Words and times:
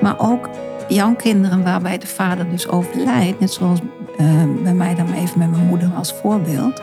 Maar 0.00 0.14
ook 0.18 0.48
jouw 0.88 1.14
kinderen 1.14 1.62
waarbij 1.62 1.98
de 1.98 2.06
vader 2.06 2.50
dus 2.50 2.68
overlijdt, 2.68 3.40
net 3.40 3.52
zoals 3.52 3.80
uh, 4.20 4.62
bij 4.62 4.74
mij 4.74 4.94
dan 4.94 5.12
even 5.12 5.38
met 5.38 5.50
mijn 5.50 5.66
moeder 5.66 5.90
als 5.96 6.12
voorbeeld, 6.12 6.82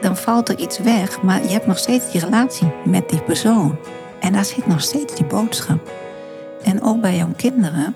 dan 0.00 0.16
valt 0.16 0.48
er 0.48 0.58
iets 0.58 0.78
weg, 0.78 1.22
maar 1.22 1.42
je 1.42 1.48
hebt 1.48 1.66
nog 1.66 1.78
steeds 1.78 2.12
die 2.12 2.20
relatie 2.20 2.72
met 2.84 3.08
die 3.08 3.22
persoon. 3.22 3.78
En 4.20 4.32
daar 4.32 4.44
zit 4.44 4.66
nog 4.66 4.80
steeds 4.80 5.14
die 5.14 5.26
boodschap. 5.26 5.90
En 6.62 6.82
ook 6.82 7.00
bij 7.00 7.16
jouw 7.16 7.32
kinderen, 7.36 7.94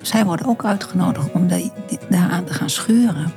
zij 0.00 0.24
worden 0.24 0.46
ook 0.46 0.64
uitgenodigd 0.64 1.32
om 1.32 1.48
daaraan 2.08 2.44
te 2.44 2.52
gaan 2.52 2.70
schuren. 2.70 3.32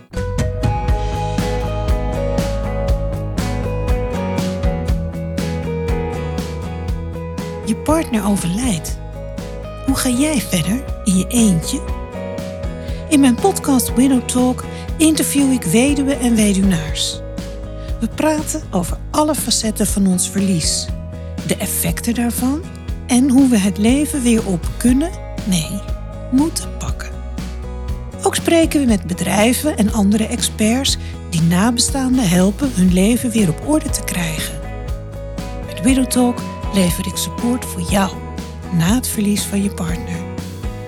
Je 7.65 7.75
partner 7.75 8.25
overlijdt. 8.27 9.01
Hoe 9.85 9.95
ga 9.95 10.09
jij 10.09 10.41
verder 10.41 10.83
in 11.03 11.17
je 11.17 11.27
eentje? 11.27 11.81
In 13.09 13.19
mijn 13.19 13.35
podcast 13.35 13.93
Widow 13.93 14.21
Talk 14.21 14.63
interview 14.97 15.51
ik 15.51 15.63
weduwen 15.63 16.19
en 16.19 16.35
weduwnaars. 16.35 17.19
We 17.99 18.07
praten 18.07 18.61
over 18.71 18.97
alle 19.11 19.35
facetten 19.35 19.87
van 19.87 20.07
ons 20.07 20.29
verlies, 20.29 20.87
de 21.47 21.55
effecten 21.55 22.13
daarvan 22.13 22.61
en 23.07 23.29
hoe 23.29 23.49
we 23.49 23.57
het 23.57 23.77
leven 23.77 24.21
weer 24.21 24.47
op 24.47 24.67
kunnen, 24.77 25.11
nee, 25.45 25.79
moeten 26.31 26.77
pakken. 26.77 27.09
Ook 28.21 28.35
spreken 28.35 28.79
we 28.79 28.85
met 28.85 29.07
bedrijven 29.07 29.77
en 29.77 29.93
andere 29.93 30.27
experts 30.27 30.97
die 31.29 31.41
nabestaanden 31.41 32.29
helpen 32.29 32.71
hun 32.73 32.93
leven 32.93 33.31
weer 33.31 33.49
op 33.49 33.67
orde 33.67 33.89
te 33.89 34.03
krijgen. 34.03 34.59
Met 35.65 35.81
Widow 35.81 36.05
Talk 36.05 36.41
lever 36.73 37.07
ik 37.07 37.15
support 37.17 37.65
voor 37.65 37.81
jou 37.91 38.22
na 38.77 38.95
het 38.95 39.07
verlies 39.07 39.43
van 39.43 39.63
je 39.63 39.73
partner. 39.73 40.21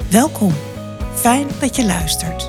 Welkom, 0.10 0.54
fijn 1.14 1.48
dat 1.60 1.76
je 1.76 1.86
luistert. 1.86 2.48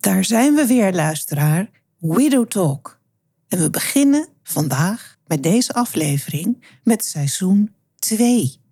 Daar 0.00 0.24
zijn 0.24 0.54
we 0.54 0.66
weer, 0.66 0.92
luisteraar. 0.92 1.70
Widow 1.98 2.46
Talk. 2.46 2.98
En 3.48 3.58
we 3.58 3.70
beginnen 3.70 4.28
vandaag 4.42 5.16
met 5.26 5.42
deze 5.42 5.72
aflevering 5.74 6.64
met 6.82 7.04
seizoen 7.04 7.74
2. 7.98 8.65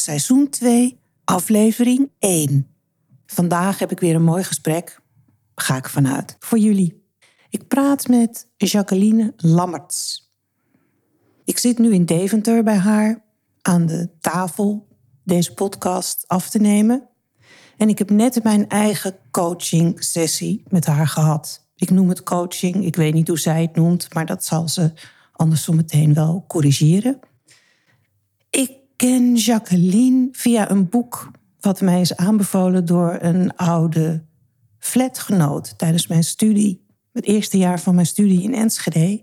Seizoen 0.00 0.48
2, 0.48 1.00
aflevering 1.24 2.10
1. 2.18 2.66
Vandaag 3.26 3.78
heb 3.78 3.90
ik 3.90 4.00
weer 4.00 4.14
een 4.14 4.22
mooi 4.22 4.44
gesprek, 4.44 5.00
ga 5.54 5.76
ik 5.76 5.88
vanuit, 5.88 6.36
voor 6.38 6.58
jullie. 6.58 7.06
Ik 7.50 7.68
praat 7.68 8.08
met 8.08 8.48
Jacqueline 8.56 9.32
Lammerts. 9.36 10.30
Ik 11.44 11.58
zit 11.58 11.78
nu 11.78 11.92
in 11.92 12.04
Deventer 12.04 12.62
bij 12.62 12.76
haar 12.76 13.24
aan 13.62 13.86
de 13.86 14.10
tafel 14.20 14.88
deze 15.24 15.54
podcast 15.54 16.24
af 16.26 16.50
te 16.50 16.58
nemen. 16.58 17.08
En 17.76 17.88
ik 17.88 17.98
heb 17.98 18.10
net 18.10 18.42
mijn 18.42 18.68
eigen 18.68 19.16
coaching 19.30 20.04
sessie 20.04 20.62
met 20.68 20.86
haar 20.86 21.08
gehad. 21.08 21.68
Ik 21.76 21.90
noem 21.90 22.08
het 22.08 22.22
coaching, 22.22 22.84
ik 22.84 22.96
weet 22.96 23.14
niet 23.14 23.28
hoe 23.28 23.38
zij 23.38 23.62
het 23.62 23.76
noemt, 23.76 24.14
maar 24.14 24.26
dat 24.26 24.44
zal 24.44 24.68
ze 24.68 24.92
anders 25.32 25.62
zo 25.62 25.72
meteen 25.72 26.14
wel 26.14 26.44
corrigeren. 26.46 27.18
Ik 28.50 28.77
ken 28.98 29.34
Jacqueline 29.34 30.28
via 30.32 30.70
een 30.70 30.88
boek 30.88 31.30
wat 31.60 31.80
mij 31.80 32.00
is 32.00 32.16
aanbevolen 32.16 32.84
door 32.84 33.18
een 33.20 33.56
oude 33.56 34.24
flatgenoot 34.78 35.78
tijdens 35.78 36.06
mijn 36.06 36.24
studie, 36.24 36.86
het 37.12 37.24
eerste 37.24 37.58
jaar 37.58 37.80
van 37.80 37.94
mijn 37.94 38.06
studie 38.06 38.42
in 38.42 38.54
Enschede. 38.54 39.22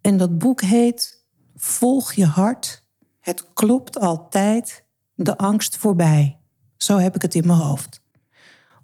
En 0.00 0.16
dat 0.16 0.38
boek 0.38 0.60
heet 0.60 1.24
Volg 1.56 2.12
je 2.12 2.26
hart, 2.26 2.84
het 3.20 3.52
klopt 3.52 3.98
altijd, 4.00 4.84
de 5.14 5.36
angst 5.36 5.76
voorbij. 5.76 6.38
Zo 6.76 6.98
heb 6.98 7.14
ik 7.14 7.22
het 7.22 7.34
in 7.34 7.46
mijn 7.46 7.58
hoofd. 7.58 8.00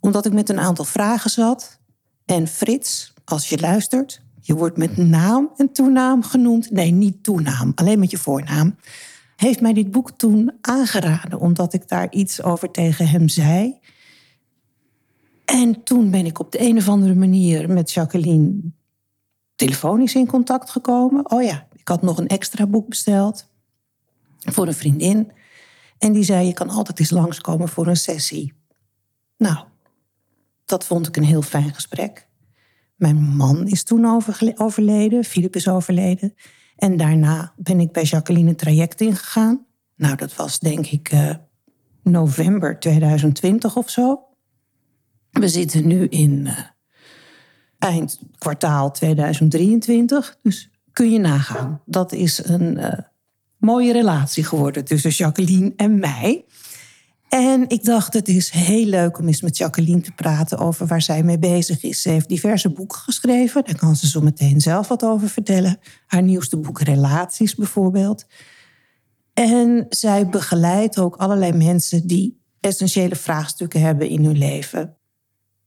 Omdat 0.00 0.26
ik 0.26 0.32
met 0.32 0.48
een 0.48 0.60
aantal 0.60 0.84
vragen 0.84 1.30
zat 1.30 1.80
en 2.24 2.48
Frits, 2.48 3.12
als 3.24 3.48
je 3.48 3.58
luistert, 3.58 4.22
je 4.40 4.54
wordt 4.54 4.76
met 4.76 4.96
naam 4.96 5.50
en 5.56 5.72
toenaam 5.72 6.22
genoemd. 6.22 6.70
Nee, 6.70 6.90
niet 6.90 7.22
toenaam, 7.22 7.72
alleen 7.74 7.98
met 7.98 8.10
je 8.10 8.18
voornaam 8.18 8.76
heeft 9.40 9.60
mij 9.60 9.72
dit 9.72 9.90
boek 9.90 10.10
toen 10.10 10.52
aangeraden, 10.60 11.40
omdat 11.40 11.72
ik 11.72 11.88
daar 11.88 12.12
iets 12.12 12.42
over 12.42 12.70
tegen 12.70 13.08
hem 13.08 13.28
zei. 13.28 13.78
En 15.44 15.82
toen 15.82 16.10
ben 16.10 16.26
ik 16.26 16.38
op 16.38 16.52
de 16.52 16.60
een 16.60 16.76
of 16.76 16.88
andere 16.88 17.14
manier 17.14 17.70
met 17.70 17.92
Jacqueline 17.92 18.60
telefonisch 19.54 20.14
in 20.14 20.26
contact 20.26 20.70
gekomen. 20.70 21.30
Oh 21.30 21.42
ja, 21.42 21.68
ik 21.76 21.88
had 21.88 22.02
nog 22.02 22.18
een 22.18 22.26
extra 22.26 22.66
boek 22.66 22.88
besteld 22.88 23.48
voor 24.38 24.66
een 24.66 24.74
vriendin. 24.74 25.32
En 25.98 26.12
die 26.12 26.24
zei: 26.24 26.46
Je 26.46 26.52
kan 26.52 26.68
altijd 26.68 26.98
eens 27.00 27.10
langskomen 27.10 27.68
voor 27.68 27.86
een 27.86 27.96
sessie. 27.96 28.52
Nou, 29.36 29.64
dat 30.64 30.84
vond 30.84 31.06
ik 31.06 31.16
een 31.16 31.24
heel 31.24 31.42
fijn 31.42 31.74
gesprek. 31.74 32.26
Mijn 32.96 33.16
man 33.16 33.66
is 33.66 33.82
toen 33.82 34.24
overleden, 34.56 35.24
Philip 35.24 35.56
is 35.56 35.68
overleden. 35.68 36.34
En 36.78 36.96
daarna 36.96 37.52
ben 37.56 37.80
ik 37.80 37.92
bij 37.92 38.02
Jacqueline 38.02 38.54
traject 38.54 39.00
ingegaan. 39.00 39.66
Nou, 39.96 40.16
dat 40.16 40.36
was 40.36 40.58
denk 40.58 40.86
ik 40.86 41.12
uh, 41.12 41.34
november 42.02 42.78
2020 42.78 43.76
of 43.76 43.90
zo. 43.90 44.22
We 45.30 45.48
zitten 45.48 45.86
nu 45.86 46.06
in 46.06 46.46
uh, 46.46 46.58
eind 47.78 48.20
kwartaal 48.38 48.92
2023. 48.92 50.38
Dus 50.42 50.70
kun 50.92 51.10
je 51.10 51.18
nagaan. 51.18 51.82
Dat 51.84 52.12
is 52.12 52.44
een 52.44 52.78
uh, 52.78 52.92
mooie 53.56 53.92
relatie 53.92 54.44
geworden 54.44 54.84
tussen 54.84 55.10
Jacqueline 55.10 55.72
en 55.76 55.98
mij. 55.98 56.44
En 57.28 57.68
ik 57.68 57.84
dacht, 57.84 58.12
het 58.14 58.28
is 58.28 58.50
heel 58.50 58.84
leuk 58.84 59.18
om 59.18 59.26
eens 59.26 59.42
met 59.42 59.56
Jacqueline 59.56 60.00
te 60.00 60.12
praten 60.12 60.58
over 60.58 60.86
waar 60.86 61.02
zij 61.02 61.22
mee 61.22 61.38
bezig 61.38 61.82
is. 61.82 62.02
Ze 62.02 62.08
heeft 62.08 62.28
diverse 62.28 62.70
boeken 62.70 62.98
geschreven, 62.98 63.64
daar 63.64 63.76
kan 63.76 63.96
ze 63.96 64.08
zo 64.08 64.20
meteen 64.20 64.60
zelf 64.60 64.88
wat 64.88 65.04
over 65.04 65.28
vertellen. 65.28 65.78
Haar 66.06 66.22
nieuwste 66.22 66.56
boek 66.56 66.80
Relaties 66.80 67.54
bijvoorbeeld. 67.54 68.26
En 69.34 69.86
zij 69.88 70.28
begeleidt 70.28 70.98
ook 70.98 71.16
allerlei 71.16 71.52
mensen 71.52 72.06
die 72.06 72.40
essentiële 72.60 73.16
vraagstukken 73.16 73.80
hebben 73.80 74.08
in 74.08 74.24
hun 74.24 74.38
leven, 74.38 74.96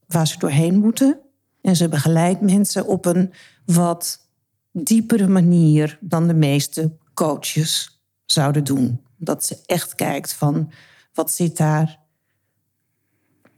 waar 0.07 0.27
ze 0.27 0.37
doorheen 0.37 0.79
moeten. 0.79 1.19
En 1.61 1.75
ze 1.75 1.89
begeleidt 1.89 2.41
mensen 2.41 2.87
op 2.87 3.05
een 3.05 3.33
wat 3.65 4.27
diepere 4.71 5.27
manier 5.27 5.97
dan 6.01 6.27
de 6.27 6.33
meeste 6.33 6.97
coaches 7.13 8.01
zouden 8.25 8.63
doen. 8.63 9.01
Dat 9.17 9.45
ze 9.45 9.57
echt 9.65 9.95
kijkt 9.95 10.33
van 10.33 10.71
wat 11.13 11.31
zit 11.31 11.57
daar 11.57 11.99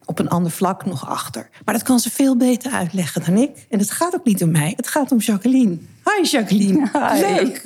op 0.05 0.19
een 0.19 0.29
ander 0.29 0.51
vlak 0.51 0.85
nog 0.85 1.07
achter? 1.07 1.49
Maar 1.65 1.73
dat 1.73 1.83
kan 1.83 1.99
ze 1.99 2.11
veel 2.11 2.37
beter 2.37 2.71
uitleggen 2.71 3.23
dan 3.25 3.37
ik. 3.37 3.65
En 3.69 3.79
het 3.79 3.91
gaat 3.91 4.15
ook 4.15 4.25
niet 4.25 4.43
om 4.43 4.51
mij, 4.51 4.73
het 4.75 4.87
gaat 4.87 5.11
om 5.11 5.17
Jacqueline. 5.17 5.77
Hi 6.03 6.27
Jacqueline, 6.29 6.89
Hi. 7.11 7.19
leuk. 7.21 7.63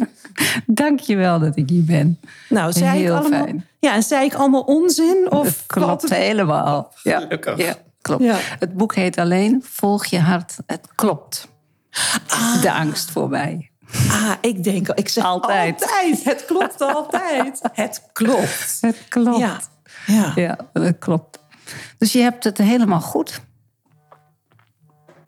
Dank 0.66 1.00
je 1.00 1.16
wel 1.16 1.40
dat 1.40 1.56
ik 1.56 1.70
hier 1.70 1.84
ben. 1.84 2.20
Nou, 2.50 2.72
zei 2.72 3.00
Heel 3.00 3.16
ik 3.16 3.22
allemaal, 3.22 3.44
fijn. 3.44 3.68
Ja, 3.80 3.94
en 3.94 4.04
zei 4.04 4.26
ik 4.26 4.34
allemaal 4.34 4.62
onzin? 4.62 5.28
Of 5.32 5.46
het 5.46 5.64
klopt 5.66 6.10
helemaal. 6.10 6.94
Ja, 7.04 7.26
ja 7.58 7.76
klopt. 8.02 8.24
Ja. 8.24 8.38
Het 8.60 8.74
boek 8.74 8.96
heet 8.96 9.18
alleen 9.18 9.64
Volg 9.66 10.06
je 10.06 10.20
hart, 10.20 10.56
het 10.66 10.88
klopt. 10.96 11.48
Ah. 12.28 12.62
De 12.62 12.72
angst 12.72 13.12
voorbij. 13.12 13.72
Ah, 14.10 14.32
ik 14.42 14.64
denk, 14.64 14.88
ik 14.90 15.10
zeg 15.10 15.24
altijd. 15.24 15.82
altijd. 15.82 16.24
Het 16.24 16.46
klopt 16.46 16.82
altijd. 16.96 17.60
Het 17.74 18.02
klopt. 18.14 18.78
Het 18.82 18.98
klopt. 19.10 19.38
Ja. 19.38 19.60
Ja. 20.08 20.32
ja, 20.36 20.58
dat 20.74 20.98
klopt. 20.98 21.40
Dus 21.98 22.12
je 22.12 22.20
hebt 22.20 22.44
het 22.44 22.58
helemaal 22.58 23.02
goed. 23.02 23.42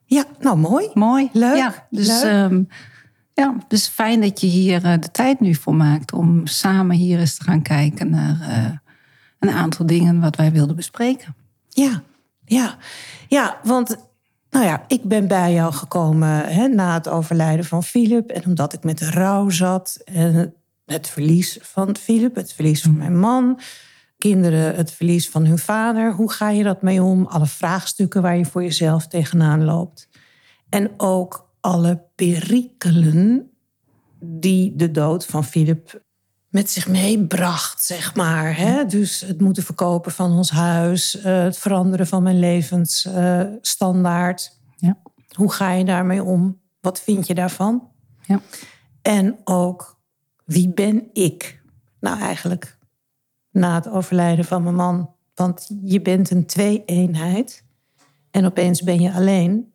Ja, 0.06 0.26
nou 0.40 0.58
mooi. 0.58 0.90
Mooi. 0.94 1.30
Leuk. 1.34 1.58
Ja, 1.58 1.88
dus, 1.90 2.22
Leuk. 2.22 2.52
Um, 2.52 2.68
ja, 3.34 3.56
dus 3.68 3.88
fijn 3.88 4.22
dat 4.22 4.42
je 4.42 4.48
hier 4.48 4.86
uh, 4.86 4.94
de 5.00 5.12
tijd 5.12 5.40
nu 5.40 5.56
voor 5.56 5.76
maakt 5.76 6.14
om 6.14 6.48
samen 6.48 6.96
hier 6.96 7.20
eens 7.20 7.38
te 7.38 7.44
gaan 7.44 7.62
kijken 7.62 8.10
naar 8.10 8.38
uh, 8.40 8.78
een 9.40 9.50
aantal 9.50 9.86
dingen 9.86 10.20
wat 10.20 10.36
wij 10.36 10.52
wilden 10.52 10.76
bespreken. 10.76 11.36
Ja, 11.70 12.02
ja, 12.46 12.78
ja, 13.28 13.60
want 13.64 13.98
nou 14.50 14.66
ja, 14.66 14.84
ik 14.88 15.04
ben 15.04 15.28
bij 15.28 15.54
jou 15.54 15.74
gekomen 15.74 16.46
hè, 16.46 16.68
na 16.68 16.94
het 16.94 17.08
overlijden 17.08 17.66
van 17.66 17.84
Philip. 17.84 18.30
En 18.30 18.46
omdat 18.46 18.74
ik 18.74 18.84
met 18.84 18.98
de 18.98 19.10
rouw 19.12 19.50
zat 19.50 20.02
en 20.06 20.54
het 20.86 21.08
verlies 21.08 21.58
van 21.62 21.96
Philip, 21.96 22.36
het 22.36 22.54
verlies 22.54 22.81
van 22.81 22.98
mijn 22.98 23.20
man, 23.20 23.60
kinderen 24.19 24.75
het 24.75 24.92
verlies 24.92 25.30
van 25.30 25.45
hun 25.45 25.57
vader. 25.57 26.13
Hoe 26.13 26.31
ga 26.31 26.50
je 26.50 26.63
dat 26.63 26.81
mee 26.81 27.04
om? 27.04 27.25
Alle 27.25 27.45
vraagstukken 27.45 28.21
waar 28.21 28.38
je 28.38 28.45
voor 28.45 28.63
jezelf 28.63 29.07
tegenaan 29.07 29.63
loopt. 29.63 30.10
En 30.69 30.92
ook 30.98 31.50
alle 31.60 32.04
perikelen 32.16 33.51
die 34.19 34.75
de 34.75 34.92
dood 34.92 35.25
van 35.25 35.45
Philip 35.45 36.01
met 36.50 36.69
zich 36.69 36.88
meebracht, 36.88 37.83
zeg 37.83 38.16
maar. 38.16 38.57
Hè? 38.57 38.86
Dus 38.86 39.21
het 39.21 39.42
moeten 39.42 39.63
verkopen 39.63 40.12
van 40.12 40.31
ons 40.31 40.51
huis, 40.51 41.21
eh, 41.21 41.44
het 41.44 41.57
veranderen 41.57 42.07
van 42.07 42.24
mijn 42.24 42.39
levensstandaard. 42.39 44.60
Ja. 44.75 44.98
Hoe 45.36 45.51
ga 45.51 45.71
je 45.71 45.86
daarmee 45.86 46.24
om? 46.24 46.62
Wat 46.80 47.01
vind 47.01 47.27
je 47.27 47.36
daarvan? 47.36 47.88
Ja. 48.21 48.42
En 49.01 49.39
ook, 49.44 50.00
wie 50.45 50.74
ben 50.74 51.10
ik? 51.13 51.62
Nou, 52.00 52.19
eigenlijk 52.19 52.77
na 53.51 53.75
het 53.75 53.90
overlijden 53.90 54.46
van 54.46 54.63
mijn 54.63 54.75
man. 54.75 55.10
Want 55.36 55.69
je 55.84 56.01
bent 56.01 56.31
een 56.31 56.46
twee-eenheid. 56.46 57.63
En 58.31 58.46
opeens 58.46 58.81
ben 58.81 59.01
je 59.01 59.13
alleen. 59.13 59.74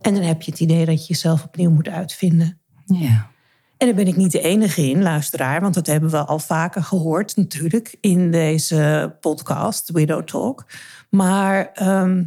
En 0.00 0.14
dan 0.14 0.22
heb 0.22 0.42
je 0.42 0.50
het 0.50 0.60
idee 0.60 0.84
dat 0.84 1.06
je 1.06 1.12
jezelf 1.12 1.44
opnieuw 1.44 1.70
moet 1.70 1.88
uitvinden. 1.88 2.58
Ja. 2.86 3.32
En 3.76 3.86
daar 3.86 3.94
ben 3.94 4.06
ik 4.06 4.16
niet 4.16 4.32
de 4.32 4.40
enige 4.40 4.88
in, 4.88 5.02
luisteraar, 5.02 5.60
want 5.60 5.74
dat 5.74 5.86
hebben 5.86 6.10
we 6.10 6.24
al 6.24 6.38
vaker 6.38 6.82
gehoord 6.82 7.36
natuurlijk 7.36 7.96
in 8.00 8.30
deze 8.30 9.16
podcast, 9.20 9.90
Widow 9.90 10.22
Talk. 10.22 10.66
Maar 11.10 11.70
ehm, 11.72 12.24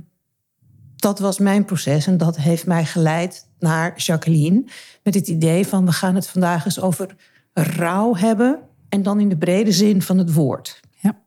dat 0.96 1.20
was 1.20 1.40
mijn 1.40 1.66
proces 1.66 2.08
en 2.08 2.18
dat 2.18 2.38
heeft 2.38 2.66
mij 2.66 2.86
geleid 2.86 3.50
naar 3.60 3.94
Jacqueline 3.98 4.64
met 5.04 5.14
het 5.14 5.28
idee 5.28 5.68
van 5.68 5.86
we 5.86 5.92
gaan 5.92 6.16
het 6.16 6.28
vandaag 6.28 6.66
eens 6.66 6.82
over 6.82 7.16
rouw 7.54 8.16
hebben 8.16 8.60
en 8.98 9.04
dan 9.04 9.20
in 9.20 9.30
de 9.30 9.38
brede 9.38 9.72
zin 9.72 10.02
van 10.02 10.18
het 10.18 10.34
woord. 10.34 10.80
Ja. 11.00 11.18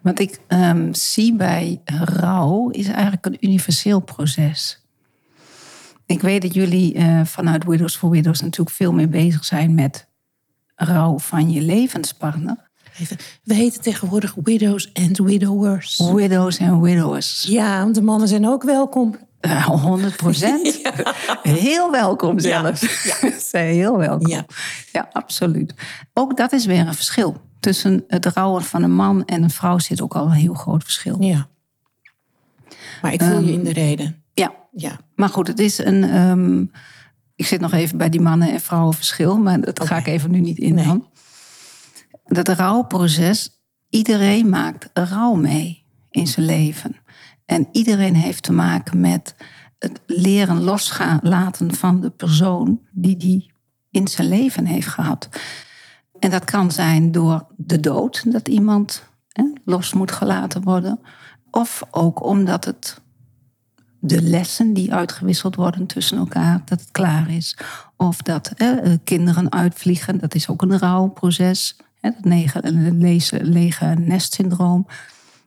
Wat 0.00 0.18
ik 0.18 0.40
ehm, 0.46 0.92
zie 0.92 1.34
bij 1.34 1.80
rouw 1.84 2.68
is 2.68 2.86
eigenlijk 2.86 3.26
een 3.26 3.36
universeel 3.40 4.00
proces. 4.00 4.84
Ik 6.06 6.20
weet 6.20 6.42
dat 6.42 6.54
jullie 6.54 6.94
eh, 6.94 7.24
vanuit 7.24 7.64
Widows 7.64 7.96
for 7.96 8.10
Widows 8.10 8.40
natuurlijk 8.40 8.76
veel 8.76 8.92
meer 8.92 9.08
bezig 9.08 9.44
zijn 9.44 9.74
met 9.74 10.06
rouw 10.74 11.18
van 11.18 11.50
je 11.50 11.62
levenspartner. 11.62 12.70
Even, 12.98 13.16
we 13.42 13.54
heten 13.54 13.82
tegenwoordig 13.82 14.34
widows 14.42 14.90
and 14.94 15.18
widowers. 15.18 16.10
Widows 16.14 16.58
en 16.58 16.80
widowers. 16.80 17.42
Ja, 17.42 17.82
want 17.82 17.94
de 17.94 18.02
mannen 18.02 18.28
zijn 18.28 18.46
ook 18.46 18.62
welkom. 18.62 19.16
Uh, 19.46 19.66
100 19.66 20.16
procent. 20.16 20.80
Heel 21.42 21.90
welkom 21.90 22.38
zelfs. 22.38 23.04
Ja. 23.20 23.30
Zijn 23.50 23.74
heel 23.74 23.96
welkom. 23.98 24.26
Ja. 24.28 24.44
ja, 24.92 25.08
absoluut. 25.12 25.74
Ook 26.12 26.36
dat 26.36 26.52
is 26.52 26.66
weer 26.66 26.86
een 26.86 26.94
verschil. 26.94 27.36
Tussen 27.60 28.04
het 28.08 28.26
rouwen 28.26 28.62
van 28.62 28.82
een 28.82 28.94
man 28.94 29.24
en 29.24 29.42
een 29.42 29.50
vrouw 29.50 29.78
zit 29.78 30.00
ook 30.00 30.14
al 30.14 30.24
een 30.26 30.30
heel 30.32 30.54
groot 30.54 30.82
verschil. 30.82 31.16
Ja. 31.22 31.48
Maar 33.02 33.12
ik 33.12 33.22
voel 33.22 33.40
je 33.40 33.52
in 33.52 33.64
de 33.64 33.72
reden. 33.72 34.22
Ja, 34.34 34.52
Ja. 34.72 34.98
maar 35.14 35.28
goed, 35.28 35.46
het 35.46 35.58
is 35.58 35.78
een. 35.78 36.04
ehm, 36.04 36.60
ik 37.34 37.46
zit 37.46 37.60
nog 37.60 37.72
even 37.72 37.98
bij 37.98 38.08
die 38.08 38.20
mannen- 38.20 38.52
en 38.52 38.60
vrouwenverschil, 38.60 39.38
maar 39.38 39.60
dat 39.60 39.86
ga 39.86 39.96
ik 39.96 40.06
even 40.06 40.30
nu 40.30 40.40
niet 40.40 40.58
in 40.58 40.74
Nee. 40.74 40.84
dan. 40.84 41.06
Dat 42.24 42.48
rouwproces, 42.48 43.50
iedereen 43.90 44.48
maakt 44.48 44.90
rouw 44.94 45.34
mee 45.34 45.84
in 46.10 46.26
zijn 46.26 46.46
leven. 46.46 46.96
En 47.46 47.68
iedereen 47.72 48.14
heeft 48.14 48.42
te 48.42 48.52
maken 48.52 49.00
met 49.00 49.34
het 49.78 50.00
leren 50.06 50.62
losgaan 50.62 51.18
laten 51.22 51.74
van 51.74 52.00
de 52.00 52.10
persoon 52.10 52.80
die 52.90 53.16
die 53.16 53.52
in 53.90 54.08
zijn 54.08 54.28
leven 54.28 54.64
heeft 54.64 54.88
gehad. 54.88 55.28
En 56.18 56.30
dat 56.30 56.44
kan 56.44 56.70
zijn 56.70 57.12
door 57.12 57.46
de 57.56 57.80
dood, 57.80 58.32
dat 58.32 58.48
iemand 58.48 59.08
hè, 59.28 59.44
los 59.64 59.92
moet 59.92 60.12
gelaten 60.12 60.62
worden. 60.62 61.00
Of 61.50 61.82
ook 61.90 62.24
omdat 62.24 62.64
het 62.64 63.00
de 64.00 64.22
lessen 64.22 64.72
die 64.72 64.94
uitgewisseld 64.94 65.54
worden 65.54 65.86
tussen 65.86 66.18
elkaar, 66.18 66.62
dat 66.64 66.80
het 66.80 66.90
klaar 66.90 67.30
is. 67.30 67.56
Of 67.96 68.22
dat 68.22 68.48
eh, 68.56 68.92
eh, 68.92 68.98
kinderen 69.04 69.52
uitvliegen, 69.52 70.18
dat 70.18 70.34
is 70.34 70.48
ook 70.48 70.62
een 70.62 70.78
rouwproces. 70.78 71.76
Hè, 72.00 72.10
dat 72.10 72.24
lege, 72.24 73.44
lege 73.44 73.86
nestsyndroom. 73.86 74.86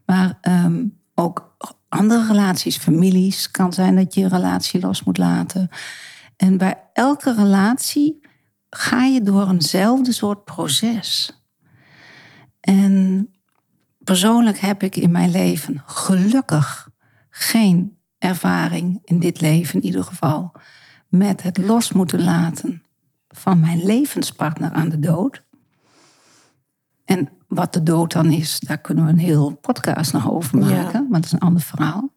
Maar 0.06 0.38
ehm, 0.42 0.84
ook 1.16 1.56
andere 1.90 2.28
relaties, 2.28 2.78
families, 2.78 3.52
kan 3.52 3.74
zijn 3.74 3.96
dat 3.96 4.14
je 4.14 4.24
een 4.24 4.30
relatie 4.30 4.80
los 4.80 5.04
moet 5.04 5.18
laten. 5.18 5.70
En 6.36 6.58
bij 6.58 6.84
elke 6.94 7.34
relatie 7.34 8.28
ga 8.70 9.04
je 9.04 9.22
door 9.22 9.50
eenzelfde 9.50 10.12
soort 10.12 10.44
proces. 10.44 11.40
En 12.60 13.28
persoonlijk 14.04 14.58
heb 14.58 14.84
ik 14.84 14.96
in 14.96 15.12
mijn 15.12 15.32
leven 15.32 15.84
gelukkig 15.86 16.90
geen 17.30 17.98
ervaring 18.18 19.00
in 19.04 19.20
dit 19.20 19.42
leven 19.42 19.80
in 19.80 19.86
ieder 19.86 20.04
geval 20.04 20.52
met 21.08 21.44
het 21.44 21.58
los 21.58 21.92
moeten 21.92 22.24
laten 22.24 22.84
van 23.28 23.60
mijn 23.60 23.86
levenspartner 23.86 24.72
aan 24.72 24.90
de 24.90 25.00
dood. 25.00 25.44
En 27.06 27.30
wat 27.50 27.74
de 27.74 27.84
dood 27.84 28.12
dan 28.12 28.32
is, 28.32 28.60
daar 28.60 28.78
kunnen 28.78 29.06
we 29.06 29.12
een 29.12 29.18
heel 29.20 29.56
podcast 29.62 30.14
nog 30.14 30.32
over 30.32 30.58
maken, 30.58 30.76
Ja. 30.76 31.06
maar 31.10 31.20
dat 31.22 31.26
is 31.26 31.32
een 31.32 31.40
ander 31.40 31.62
verhaal. 31.62 32.14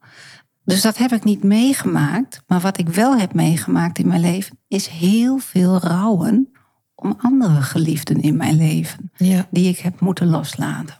Dus 0.64 0.80
dat 0.82 0.96
heb 0.98 1.12
ik 1.12 1.24
niet 1.24 1.42
meegemaakt. 1.44 2.42
Maar 2.46 2.60
wat 2.60 2.78
ik 2.78 2.88
wel 2.88 3.16
heb 3.16 3.34
meegemaakt 3.34 3.98
in 3.98 4.06
mijn 4.08 4.20
leven, 4.20 4.58
is 4.68 4.86
heel 4.86 5.38
veel 5.38 5.78
rouwen 5.78 6.52
om 6.94 7.14
andere 7.18 7.62
geliefden 7.62 8.20
in 8.20 8.36
mijn 8.36 8.56
leven 8.56 9.10
Ja. 9.16 9.46
die 9.50 9.68
ik 9.68 9.78
heb 9.78 10.00
moeten 10.00 10.26
loslaten. 10.28 10.96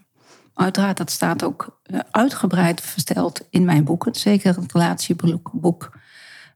Uiteraard, 0.55 0.97
dat 0.97 1.11
staat 1.11 1.45
ook 1.45 1.81
eh, 1.83 1.99
uitgebreid 2.11 2.81
verteld 2.81 3.47
in 3.51 3.65
mijn 3.65 3.85
boeken. 3.85 4.15
Zeker 4.15 4.57
het 4.57 4.73
relatieboek 4.73 5.91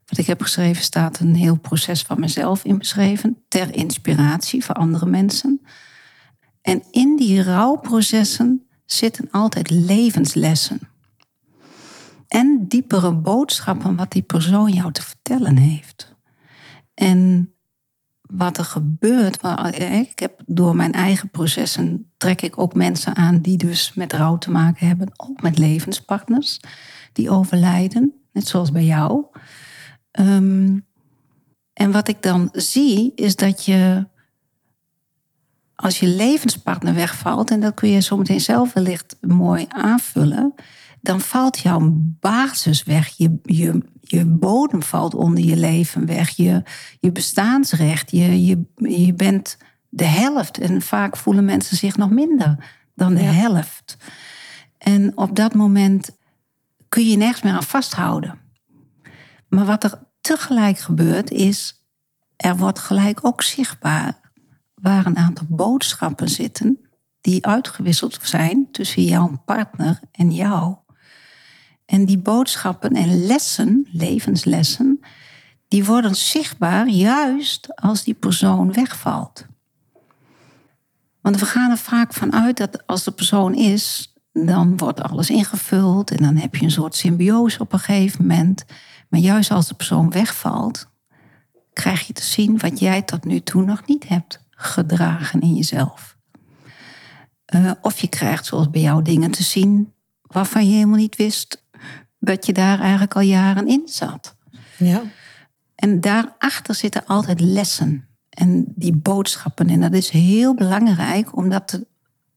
wat 0.07 0.19
ik 0.19 0.27
heb 0.27 0.43
geschreven, 0.43 0.83
staat 0.83 1.19
een 1.19 1.35
heel 1.35 1.57
proces 1.59 2.03
van 2.03 2.21
mezelf 2.21 2.65
in 2.65 2.79
beschreven. 2.79 3.45
Ter 3.49 3.75
inspiratie 3.75 4.65
voor 4.65 4.75
andere 4.75 5.07
mensen. 5.07 5.61
En 6.67 6.83
in 6.91 7.17
die 7.17 7.43
rouwprocessen 7.43 8.67
zitten 8.85 9.29
altijd 9.31 9.71
levenslessen. 9.71 10.81
En 12.29 12.65
diepere 12.69 13.13
boodschappen 13.13 13.97
wat 13.97 14.11
die 14.13 14.23
persoon 14.23 14.73
jou 14.73 14.93
te 14.93 15.03
vertellen 15.03 15.57
heeft. 15.57 16.15
En 16.95 17.53
wat 18.21 18.59
er 18.59 18.65
gebeurt. 18.65 19.41
eh, 19.41 19.99
Ik 20.01 20.19
heb 20.19 20.43
door 20.47 20.77
mijn 20.77 20.93
eigen 20.93 21.31
processen 21.31 22.11
trek 22.17 22.43
ik 22.43 22.59
ook 22.59 22.75
mensen 22.75 23.15
aan 23.17 23.41
die 23.41 23.57
dus 23.57 23.95
met 23.95 24.13
rouw 24.13 24.39
te 24.39 24.51
maken 24.51 24.87
hebben. 24.87 25.13
Ook 25.17 25.43
met 25.43 25.59
levenspartners 25.59 26.61
die 27.13 27.31
overlijden. 27.31 28.15
Net 28.33 28.49
zoals 28.49 28.73
bij 28.73 28.85
jou. 28.85 29.25
Ehm, 30.11 30.79
en 31.73 31.93
wat 31.93 32.09
ik 32.09 32.23
dan 32.23 32.49
zie 32.53 33.13
is 33.15 33.37
dat 33.37 33.65
je 33.65 34.07
als 35.77 36.01
je 36.01 36.07
levenspartner 36.07 36.95
wegvalt, 36.95 37.51
en 37.51 37.61
dat 37.61 37.75
kun 37.75 37.89
je 37.91 38.01
zometeen 38.01 38.41
zelf 38.41 38.73
wellicht 38.73 39.17
mooi 39.21 39.65
aanvullen, 39.69 40.55
dan 41.01 41.21
valt 41.21 41.59
jouw 41.59 41.93
basis 42.21 42.83
weg. 42.83 43.09
Je, 43.09 43.39
je, 43.43 43.83
je 44.01 44.25
bodem 44.25 44.83
valt 44.83 45.15
onder 45.15 45.45
je 45.45 45.57
leven 45.57 46.07
weg. 46.07 46.31
Je, 46.31 46.63
je 47.01 47.13
bestaansrecht. 47.13 48.11
Je, 48.11 48.47
je, 48.47 48.65
je 48.77 49.15
bent 49.15 49.57
de 49.89 50.05
helft. 50.05 50.59
En 50.59 50.83
vaak 50.83 51.17
voelen 51.17 51.45
mensen 51.45 51.77
zich 51.77 51.97
nog 51.97 52.11
minder 52.11 52.73
dan 52.95 53.15
de 53.15 53.23
Ja. 53.23 53.31
helft. 53.31 53.97
En 54.79 55.17
op 55.17 55.37
dat 55.37 55.55
moment 55.55 56.11
kun 56.89 57.05
je 57.05 57.11
je 57.11 57.17
nergens 57.17 57.43
meer 57.43 57.53
aan 57.53 57.63
vasthouden. 57.63 58.39
Maar 59.49 59.65
wat 59.65 59.85
er 59.85 59.99
tegelijk 60.21 60.79
gebeurt 60.79 61.31
is, 61.31 61.85
er 62.37 62.57
wordt 62.57 62.79
gelijk 62.79 63.19
ook 63.27 63.43
zichtbaar 63.43 64.26
waar 64.87 65.07
een 65.07 65.17
aantal 65.17 65.47
boodschappen 65.49 66.29
zitten 66.29 66.79
die 67.21 67.47
uitgewisseld 67.47 68.19
zijn 68.23 68.69
tussen 68.71 69.05
jouw 69.05 69.43
partner 69.45 70.01
en 70.13 70.33
jou. 70.33 70.75
En 71.87 72.05
die 72.05 72.19
boodschappen 72.19 72.93
en 72.93 73.27
lessen, 73.27 73.87
levenslessen, 73.91 75.01
die 75.69 75.85
worden 75.85 76.15
zichtbaar 76.15 76.89
juist 76.89 77.77
als 77.77 78.05
die 78.05 78.15
persoon 78.15 78.73
wegvalt. 78.73 79.47
Want 81.21 81.39
we 81.39 81.47
gaan 81.47 81.71
er 81.71 81.79
vaak 81.79 82.13
van 82.13 82.33
uit 82.33 82.57
dat 82.57 82.87
als 82.87 83.05
de 83.05 83.13
persoon 83.13 83.55
is, 83.55 84.15
dan 84.33 84.77
wordt 84.77 85.03
alles 85.03 85.31
ingevuld 85.31 86.11
en 86.11 86.23
dan 86.23 86.37
heb 86.37 86.57
je 86.57 86.65
een 86.65 86.71
soort 86.71 86.95
symbiose 86.95 87.61
op 87.61 87.73
een 87.73 87.79
gegeven 87.79 88.27
moment. 88.27 88.65
Maar 89.09 89.21
juist 89.21 89.51
als 89.51 89.69
de 89.69 89.75
persoon 89.75 90.11
wegvalt, 90.11 90.89
krijg 91.73 92.07
je 92.07 92.13
te 92.13 92.25
zien 92.25 92.59
wat 92.59 92.79
jij 92.79 93.03
tot 93.03 93.25
nu 93.25 93.41
toe 93.41 93.65
nog 93.65 93.87
niet 93.87 94.09
hebt 94.09 94.45
gedragen 94.57 95.41
in 95.41 95.55
jezelf. 95.55 96.17
Eh, 97.45 97.71
of 97.81 98.01
je 98.01 98.09
krijgt, 98.09 98.47
zoals 98.47 98.71
bij 98.71 98.81
jou, 98.81 99.03
dingen 99.03 99.31
te 99.31 99.43
zien 99.43 99.93
waarvan 100.23 100.67
je 100.69 100.75
helemaal 100.75 100.97
niet 100.97 101.17
wist 101.17 101.65
dat 102.19 102.47
je 102.47 102.53
daar 102.53 102.81
eigenlijk 102.81 103.15
al 103.15 103.21
jaren 103.21 103.69
in 103.69 103.83
zat. 103.85 104.37
Ja. 104.79 105.03
En 105.75 106.01
daarachter 106.01 106.75
zitten 106.75 107.07
altijd 107.07 107.41
lessen 107.41 108.09
en 108.29 108.65
die 108.75 108.97
boodschappen. 108.97 109.69
En 109.69 109.81
dat 109.81 109.93
is 109.93 110.11
heel 110.11 110.55
belangrijk 110.55 111.37
om 111.37 111.49
dat 111.49 111.69
te 111.69 111.87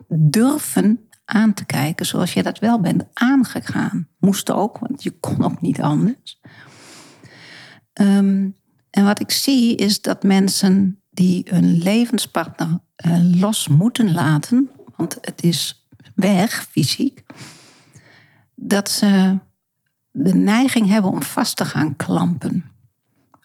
durven 0.08 1.10
aan 1.26 1.54
te 1.54 1.66
kijken 1.66 2.06
zoals 2.06 2.34
je 2.34 2.44
dat 2.44 2.60
wel 2.60 2.80
bent 2.80 3.04
aangegaan. 3.14 4.08
Moest 4.20 4.52
ook, 4.52 4.78
want 4.78 5.04
je 5.04 5.12
kon 5.12 5.44
ook 5.44 5.62
niet 5.62 5.82
anders. 5.82 6.40
Ehm, 7.94 8.50
en 8.90 9.04
wat 9.04 9.20
ik 9.20 9.32
zie 9.32 9.76
is 9.76 10.02
dat 10.02 10.24
mensen 10.24 10.99
die 11.10 11.46
hun 11.50 11.78
levenspartner 11.78 12.80
eh, 12.96 13.40
los 13.40 13.68
moeten 13.68 14.12
laten, 14.12 14.70
want 14.96 15.18
het 15.22 15.44
is 15.44 15.88
weg 16.16 16.68
fysiek, 16.72 17.24
dat 18.56 18.90
ze 18.90 19.38
de 20.12 20.34
neiging 20.34 20.88
hebben 20.88 21.12
om 21.12 21.24
vast 21.24 21.56
te 21.56 21.66
gaan 21.66 21.96
klampen 21.96 22.72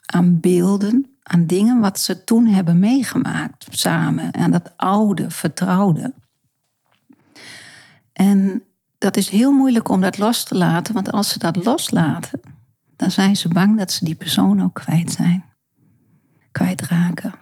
aan 0.06 0.40
beelden, 0.40 1.16
aan 1.22 1.46
dingen 1.46 1.80
wat 1.80 2.00
ze 2.00 2.24
toen 2.24 2.46
hebben 2.46 2.78
meegemaakt 2.78 3.66
samen, 3.70 4.34
aan 4.34 4.50
dat 4.50 4.72
oude, 4.76 5.30
vertrouwde. 5.30 6.14
En 8.12 8.62
dat 8.98 9.16
is 9.16 9.28
heel 9.28 9.52
moeilijk 9.52 9.88
om 9.88 10.00
dat 10.00 10.18
los 10.18 10.44
te 10.44 10.54
laten, 10.54 10.94
want 10.94 11.12
als 11.12 11.28
ze 11.28 11.38
dat 11.38 11.64
loslaten, 11.64 12.40
dan 12.96 13.10
zijn 13.10 13.36
ze 13.36 13.48
bang 13.48 13.78
dat 13.78 13.92
ze 13.92 14.04
die 14.04 14.14
persoon 14.14 14.62
ook 14.62 14.74
kwijt 14.74 15.12
zijn, 15.12 15.44
kwijtraken. 16.52 17.32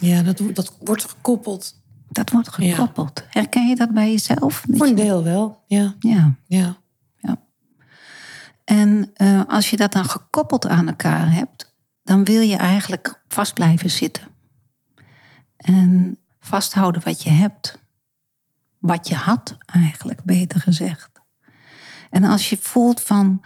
Ja, 0.00 0.22
dat, 0.22 0.42
dat 0.52 0.76
wordt 0.80 1.04
gekoppeld. 1.04 1.82
Dat 2.08 2.30
wordt 2.30 2.48
gekoppeld. 2.48 3.24
Herken 3.28 3.68
je 3.68 3.76
dat 3.76 3.90
bij 3.90 4.10
jezelf? 4.10 4.64
Voor 4.70 4.86
een 4.86 4.94
deel 4.94 5.22
wel, 5.22 5.64
ja. 5.66 5.94
Ja. 5.98 6.34
ja. 6.46 6.76
ja. 7.16 7.36
En 8.64 9.10
uh, 9.16 9.42
als 9.46 9.70
je 9.70 9.76
dat 9.76 9.92
dan 9.92 10.04
gekoppeld 10.04 10.66
aan 10.66 10.88
elkaar 10.88 11.32
hebt, 11.32 11.74
dan 12.02 12.24
wil 12.24 12.40
je 12.40 12.56
eigenlijk 12.56 13.22
vast 13.28 13.54
blijven 13.54 13.90
zitten. 13.90 14.28
En 15.56 16.18
vasthouden 16.40 17.02
wat 17.04 17.22
je 17.22 17.30
hebt. 17.30 17.78
Wat 18.78 19.08
je 19.08 19.14
had, 19.14 19.56
eigenlijk, 19.66 20.24
beter 20.24 20.60
gezegd. 20.60 21.10
En 22.10 22.24
als 22.24 22.50
je 22.50 22.56
voelt 22.60 23.00
van, 23.00 23.44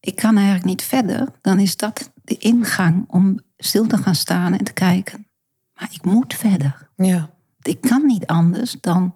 ik 0.00 0.16
kan 0.16 0.36
eigenlijk 0.36 0.64
niet 0.64 0.82
verder, 0.82 1.28
dan 1.40 1.58
is 1.58 1.76
dat 1.76 2.12
de 2.24 2.36
ingang 2.36 3.04
om 3.08 3.40
stil 3.56 3.86
te 3.86 3.96
gaan 3.96 4.14
staan 4.14 4.52
en 4.52 4.64
te 4.64 4.72
kijken. 4.72 5.26
Maar 5.74 5.88
ik 5.92 6.04
moet 6.04 6.34
verder. 6.34 6.88
Ja. 6.96 7.30
Ik 7.62 7.80
kan 7.80 8.06
niet 8.06 8.26
anders 8.26 8.76
dan, 8.80 9.14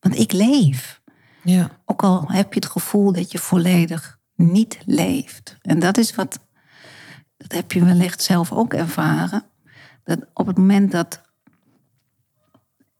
want 0.00 0.18
ik 0.18 0.32
leef. 0.32 1.00
Ja. 1.42 1.70
Ook 1.84 2.02
al 2.02 2.24
heb 2.28 2.54
je 2.54 2.60
het 2.60 2.70
gevoel 2.70 3.12
dat 3.12 3.32
je 3.32 3.38
volledig 3.38 4.18
niet 4.34 4.78
leeft. 4.84 5.58
En 5.62 5.78
dat 5.78 5.98
is 5.98 6.14
wat, 6.14 6.40
dat 7.36 7.52
heb 7.52 7.72
je 7.72 7.84
wellicht 7.84 8.22
zelf 8.22 8.52
ook 8.52 8.74
ervaren. 8.74 9.44
Dat 10.04 10.26
op 10.34 10.46
het 10.46 10.58
moment 10.58 10.92
dat 10.92 11.22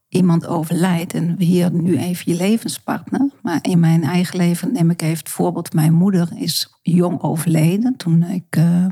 iemand 0.07 0.47
overlijdt, 0.47 1.13
en 1.13 1.35
hier 1.39 1.71
nu 1.71 1.97
even 1.97 2.31
je 2.31 2.37
levenspartner, 2.37 3.29
maar 3.41 3.59
in 3.61 3.79
mijn 3.79 4.03
eigen 4.03 4.37
leven 4.37 4.73
neem 4.73 4.89
ik 4.89 5.01
even 5.01 5.17
het 5.17 5.29
voorbeeld: 5.29 5.73
mijn 5.73 5.93
moeder 5.93 6.29
is 6.35 6.79
jong 6.81 7.21
overleden. 7.21 7.95
Toen 7.97 8.23
ik 8.23 8.55
uh, 8.57 8.85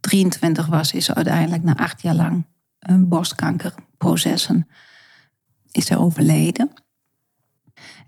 23 0.00 0.66
was, 0.66 0.92
is 0.92 1.04
ze 1.04 1.14
uiteindelijk 1.14 1.62
na 1.62 1.76
acht 1.76 2.02
jaar 2.02 2.14
lang 2.14 2.44
borstkankerprocessen 2.96 4.68
is 5.70 5.86
ze 5.86 5.98
overleden. 5.98 6.72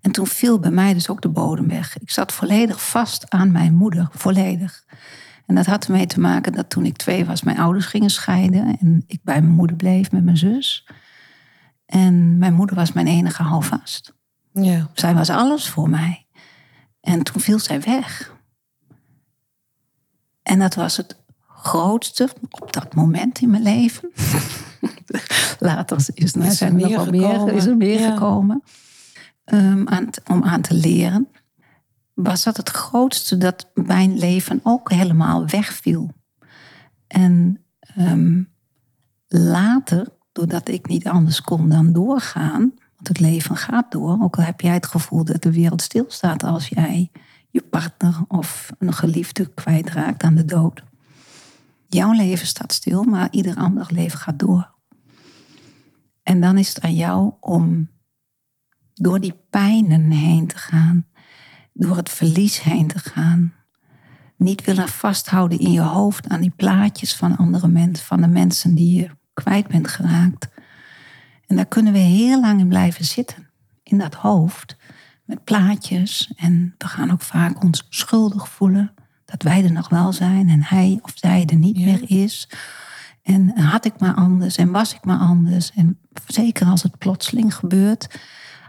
En 0.01 0.13
toen 0.13 0.27
viel 0.27 0.59
bij 0.59 0.71
mij 0.71 0.93
dus 0.93 1.09
ook 1.09 1.23
de 1.23 1.29
bodem 1.29 1.69
weg. 1.69 1.99
Ik 1.99 2.11
zat 2.11 2.33
volledig 2.33 2.89
vast 2.89 3.31
aan 3.31 3.53
mijn 3.53 3.75
moeder, 3.75 4.09
volledig. 4.13 4.85
En 5.47 5.55
dat 5.55 5.67
had 5.67 5.85
ermee 5.85 6.07
te 6.07 6.21
maken 6.21 6.53
dat 6.53 6.71
toen 6.71 6.85
ik 6.85 6.97
twee 6.97 7.25
was, 7.25 7.43
mijn 7.43 7.59
ouders 7.59 7.87
gingen 7.87 8.11
scheiden 8.11 8.79
en 8.79 9.05
ik 9.07 9.21
bij 9.23 9.41
mijn 9.41 9.55
moeder 9.55 9.77
bleef 9.77 10.13
met 10.13 10.25
mijn 10.25 10.37
zus. 10.37 10.89
En 11.87 12.39
mijn 12.39 12.55
moeder 12.55 12.77
was 12.77 12.93
mijn 12.93 13.07
enige 13.07 13.43
houvast. 13.43 14.15
Ja. 14.53 14.91
Zij 14.95 15.15
was 15.15 15.31
alles 15.31 15.69
voor 15.69 15.89
mij. 15.89 16.27
En 17.01 17.23
toen 17.23 17.41
viel 17.41 17.59
zij 17.59 17.81
weg. 17.81 18.35
En 20.43 20.59
dat 20.59 20.75
was 20.75 20.97
het 20.97 21.17
grootste 21.49 22.29
op 22.51 22.73
dat 22.73 22.95
moment 22.95 23.41
in 23.41 23.51
mijn 23.51 23.63
leven. 23.63 24.11
Later 25.59 25.97
is, 26.15 26.33
zijn 26.33 26.81
er 26.81 26.89
wel 26.89 27.07
meer, 27.07 27.53
is 27.53 27.67
er 27.67 27.77
meer 27.77 28.01
ja. 28.01 28.11
gekomen. 28.11 28.63
Um, 29.45 29.89
aan 29.89 30.09
om 30.27 30.45
aan 30.45 30.61
te 30.61 30.75
leren. 30.75 31.29
Was 32.15 32.45
dat 32.45 32.57
het 32.57 32.69
grootste 32.69 33.39
dat 33.39 33.71
mijn 33.75 34.19
leven 34.19 34.61
ook 34.63 34.91
helemaal 34.91 35.47
wegviel. 35.47 36.11
En 37.07 37.65
um, 37.99 38.49
later, 39.29 40.09
doordat 40.33 40.69
ik 40.69 40.87
niet 40.87 41.09
anders 41.09 41.41
kon 41.41 41.69
dan 41.69 41.93
doorgaan. 41.93 42.61
Want 42.97 43.09
het 43.09 43.21
leven 43.21 43.57
gaat 43.57 43.93
door. 43.93 44.19
Ook 44.23 44.37
al 44.37 44.45
heb 44.45 44.61
jij 44.61 44.75
het 44.75 44.87
gevoel 44.87 45.25
dat 45.25 45.43
de 45.43 45.53
wereld 45.53 45.83
stilstaat 45.83 46.43
als 46.43 46.69
jij 46.69 47.11
je 47.51 47.63
partner 47.63 48.15
of 48.29 48.71
een 48.79 48.93
geliefde 48.93 49.55
kwijtraakt 49.55 50.23
aan 50.23 50.35
de 50.35 50.45
dood. 50.45 50.83
Jouw 51.93 52.13
leven 52.13 52.47
staat 52.47 52.73
stil, 52.73 53.03
maar 53.03 53.29
ieder 53.31 53.57
ander 53.57 53.87
leven 53.89 54.19
gaat 54.19 54.39
door. 54.39 54.75
En 56.23 56.41
dan 56.41 56.59
is 56.59 56.69
het 56.69 56.81
aan 56.81 56.95
jou 56.95 57.33
om 57.41 57.91
door 58.95 59.21
die 59.21 59.41
pijnen 59.51 60.11
heen 60.11 60.47
te 60.47 60.59
gaan, 60.59 61.07
door 61.73 61.97
het 61.97 62.09
verlies 62.09 62.63
heen 62.63 62.87
te 62.87 62.99
gaan. 62.99 63.55
Niet 64.37 64.65
willen 64.65 64.89
vasthouden 64.89 65.59
in 65.59 65.73
je 65.73 65.81
hoofd 65.81 66.29
aan 66.29 66.41
die 66.41 66.53
plaatjes 66.57 67.17
van 67.17 67.37
andere 67.37 67.69
mensen, 67.69 68.07
van 68.07 68.21
de 68.21 68.29
mensen 68.29 68.75
die 68.75 69.01
je 69.01 69.11
kwijt 69.33 69.69
bent 69.69 69.89
geraakt. 69.89 70.49
En 71.47 71.57
daar 71.57 71.67
kunnen 71.67 71.93
we 71.93 71.99
heel 71.99 72.41
lang 72.41 72.61
in 72.61 72.69
blijven 72.69 73.05
zitten, 73.05 73.51
in 73.83 73.99
dat 73.99 74.15
hoofd, 74.15 74.77
met 75.25 75.45
plaatjes. 75.45 76.33
En 76.37 76.75
we 76.79 76.87
gaan 76.87 77.11
ook 77.11 77.23
vaak 77.23 77.63
ons 77.63 77.87
schuldig 77.89 78.49
voelen 78.49 78.95
dat 79.31 79.43
wij 79.43 79.65
er 79.65 79.73
nog 79.73 79.89
wel 79.89 80.13
zijn 80.13 80.49
en 80.49 80.63
hij 80.63 80.99
of 81.03 81.13
zij 81.15 81.45
er 81.47 81.57
niet 81.57 81.79
ja. 81.79 81.85
meer 81.85 82.11
is. 82.25 82.49
En 83.23 83.59
had 83.59 83.85
ik 83.85 83.99
maar 83.99 84.15
anders 84.15 84.57
en 84.57 84.71
was 84.71 84.95
ik 84.95 85.05
maar 85.05 85.19
anders. 85.19 85.71
En 85.71 85.99
zeker 86.27 86.67
als 86.67 86.83
het 86.83 86.99
plotseling 86.99 87.55
gebeurt, 87.55 88.21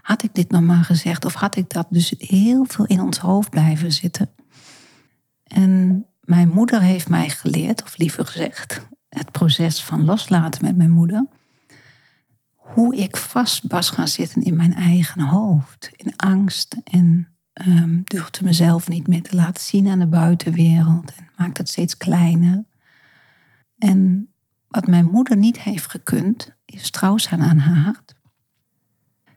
had 0.01 0.23
ik 0.23 0.33
dit 0.33 0.51
nog 0.51 0.61
maar 0.61 0.83
gezegd 0.83 1.25
of 1.25 1.33
had 1.33 1.55
ik 1.55 1.69
dat. 1.69 1.87
Dus 1.89 2.13
heel 2.17 2.65
veel 2.67 2.85
in 2.85 3.01
ons 3.01 3.17
hoofd 3.17 3.49
blijven 3.49 3.91
zitten. 3.91 4.29
En 5.43 6.05
mijn 6.21 6.49
moeder 6.49 6.81
heeft 6.81 7.09
mij 7.09 7.29
geleerd, 7.29 7.83
of 7.83 7.97
liever 7.97 8.25
gezegd, 8.25 8.87
het 9.09 9.31
proces 9.31 9.83
van 9.83 10.05
loslaten 10.05 10.65
met 10.65 10.77
mijn 10.77 10.91
moeder. 10.91 11.27
Hoe 12.55 12.95
ik 12.95 13.17
vast 13.17 13.63
was 13.67 13.89
gaan 13.89 14.07
zitten 14.07 14.43
in 14.43 14.55
mijn 14.55 14.73
eigen 14.73 15.21
hoofd, 15.21 15.91
in 15.95 16.15
angst 16.15 16.77
en 16.83 17.30
um, 17.53 18.01
durfde 18.03 18.43
mezelf 18.43 18.87
niet 18.87 19.07
meer 19.07 19.21
te 19.21 19.35
laten 19.35 19.63
zien 19.63 19.87
aan 19.87 19.99
de 19.99 20.07
buitenwereld 20.07 21.13
en 21.15 21.29
maakte 21.37 21.61
het 21.61 21.69
steeds 21.69 21.97
kleiner. 21.97 22.63
En 23.77 24.29
wat 24.67 24.87
mijn 24.87 25.05
moeder 25.05 25.37
niet 25.37 25.59
heeft 25.59 25.89
gekund, 25.89 26.55
is 26.65 26.91
trouw 26.91 27.17
zijn 27.17 27.41
aan 27.41 27.57
haar 27.57 27.83
hart. 27.83 28.15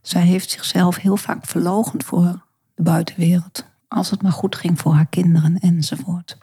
Zij 0.02 0.22
heeft 0.22 0.50
zichzelf 0.50 0.96
heel 0.96 1.16
vaak 1.16 1.46
verlogend 1.46 2.04
voor 2.04 2.44
de 2.74 2.82
buitenwereld, 2.82 3.66
als 3.88 4.10
het 4.10 4.22
maar 4.22 4.32
goed 4.32 4.56
ging 4.56 4.80
voor 4.80 4.94
haar 4.94 5.06
kinderen 5.06 5.58
enzovoort. 5.58 6.38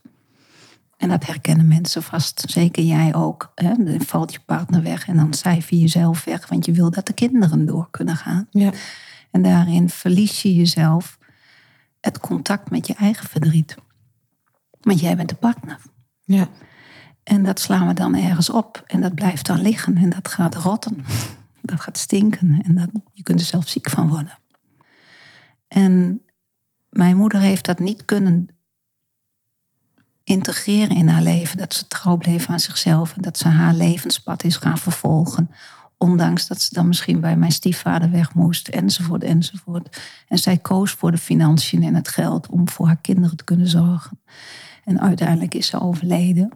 En 0.98 1.10
dat 1.10 1.26
herkennen 1.26 1.68
mensen 1.68 2.04
vast, 2.04 2.44
zeker 2.48 2.84
jij 2.84 3.16
ook. 3.16 3.52
Hè? 3.56 3.74
Dan 3.84 4.02
valt 4.02 4.34
je 4.34 4.40
partner 4.46 4.84
weg 4.84 5.08
en 5.08 5.16
dan 5.16 5.34
cijf 5.34 5.70
je 5.70 5.80
jezelf 5.80 6.24
weg, 6.24 6.48
want 6.48 6.66
je 6.66 6.72
wil 6.72 6.92
dat 6.92 7.08
de 7.08 7.14
kinderen 7.14 7.66
door 7.66 7.88
kunnen 7.92 8.16
gaan. 8.16 8.48
Ja. 8.50 8.72
En 9.32 9.42
daarin 9.42 9.90
verlies 9.90 10.42
je 10.42 10.56
jezelf 10.56 11.18
het 12.02 12.20
contact 12.20 12.70
met 12.70 12.88
je 12.88 12.94
eigen 12.94 13.30
verdriet. 13.30 13.76
Want 14.82 15.00
jij 15.00 15.16
bent 15.16 15.30
de 15.30 15.36
partner. 15.36 15.80
Ja. 16.24 16.48
En 17.24 17.44
dat 17.44 17.60
slaan 17.60 17.88
we 17.88 17.94
dan 17.94 18.16
ergens 18.16 18.50
op. 18.50 18.84
En 18.86 19.02
dat 19.02 19.16
blijft 19.16 19.46
dan 19.46 19.62
liggen. 19.62 19.98
En 19.98 20.10
dat 20.10 20.28
gaat 20.28 20.56
rotten. 20.56 21.06
Dat 21.62 21.82
gaat 21.82 21.98
stinken. 21.98 22.62
En 22.64 22.76
dat, 22.76 22.90
je 23.14 23.24
kunt 23.24 23.40
er 23.40 23.46
zelf 23.46 23.68
ziek 23.68 23.90
van 23.90 24.10
worden. 24.10 24.40
En 25.68 26.22
mijn 26.90 27.18
moeder 27.18 27.40
heeft 27.40 27.66
dat 27.66 27.80
niet 27.80 28.06
kunnen 28.06 28.48
integreren 30.24 30.96
in 30.96 31.08
haar 31.08 31.22
leven. 31.22 31.58
Dat 31.58 31.74
ze 31.74 31.88
trouw 31.88 32.18
bleef 32.18 32.50
aan 32.50 32.60
zichzelf. 32.60 33.16
En 33.16 33.22
dat 33.22 33.38
ze 33.38 33.48
haar 33.48 33.74
levenspad 33.74 34.44
is 34.44 34.56
gaan 34.56 34.78
vervolgen. 34.78 35.52
Ondanks 36.02 36.48
dat 36.48 36.62
ze 36.62 36.74
dan 36.74 36.88
misschien 36.88 37.20
bij 37.20 37.38
mijn 37.38 37.52
stiefvader 37.52 38.12
weg 38.12 38.34
moest, 38.34 38.68
enzovoort, 38.68 39.24
enzovoort. 39.24 40.02
En 40.28 40.38
zij 40.38 40.58
koos 40.58 40.92
voor 40.92 41.12
de 41.12 41.18
financiën 41.18 41.84
en 41.84 41.96
het 41.96 42.08
geld 42.08 42.48
om 42.48 42.70
voor 42.70 42.88
haar 42.88 43.02
kinderen 43.02 43.38
te 43.38 43.44
kunnen 43.44 43.68
zorgen. 43.68 44.22
En 44.84 45.02
uiteindelijk 45.02 45.54
is 45.54 45.68
ze 45.68 45.80
overleden. 45.80 46.52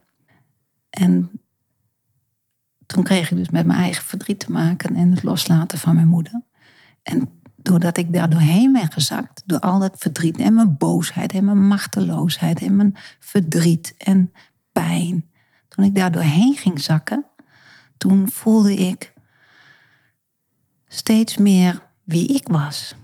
En 0.90 1.32
toen 2.86 3.04
kreeg 3.04 3.32
ik 3.32 3.38
dus 3.38 3.50
met 3.50 3.66
mijn 3.66 3.80
eigen 3.80 4.04
verdriet 4.04 4.40
te 4.40 4.52
maken 4.52 4.96
en 4.96 5.12
het 5.12 5.24
loslaten 5.24 5.78
van 5.78 5.96
mijn 5.96 6.08
moeder. 6.08 6.42
En 7.04 7.30
doordat 7.56 7.98
ik 7.98 8.14
daar 8.14 8.30
doorheen 8.30 8.72
ben 8.72 8.92
gezakt, 8.92 9.44
door 9.46 9.60
al 9.60 9.80
dat 9.80 9.96
verdriet 9.98 10.38
en 10.38 10.54
mijn 10.54 10.78
boosheid 10.78 11.34
en 11.34 11.46
mijn 11.46 11.68
machteloosheid 11.68 12.62
en 12.62 12.76
mijn 12.76 12.96
verdriet 13.20 13.94
en 13.98 14.32
pijn. 14.72 15.30
Toen 15.68 15.86
ik 15.86 15.96
daar 15.96 16.12
doorheen 16.12 16.56
ging 16.56 16.82
zakken, 16.82 17.26
toen 17.98 18.30
voelde 18.30 18.76
ik 18.76 19.14
steeds 20.96 21.38
meer 21.38 21.88
wie 22.04 22.28
ik 22.28 22.48
was. 22.48 22.96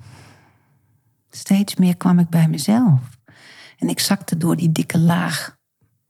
Steeds 1.30 1.76
meer 1.76 1.98
kwam 1.98 2.20
ik 2.20 2.30
bij 2.30 2.48
mezelf. 2.48 3.00
En 3.78 3.90
ik 3.90 4.00
zakte 4.00 4.38
door 4.38 4.56
die 4.56 4.72
dikke 4.72 5.00
laag 5.00 5.58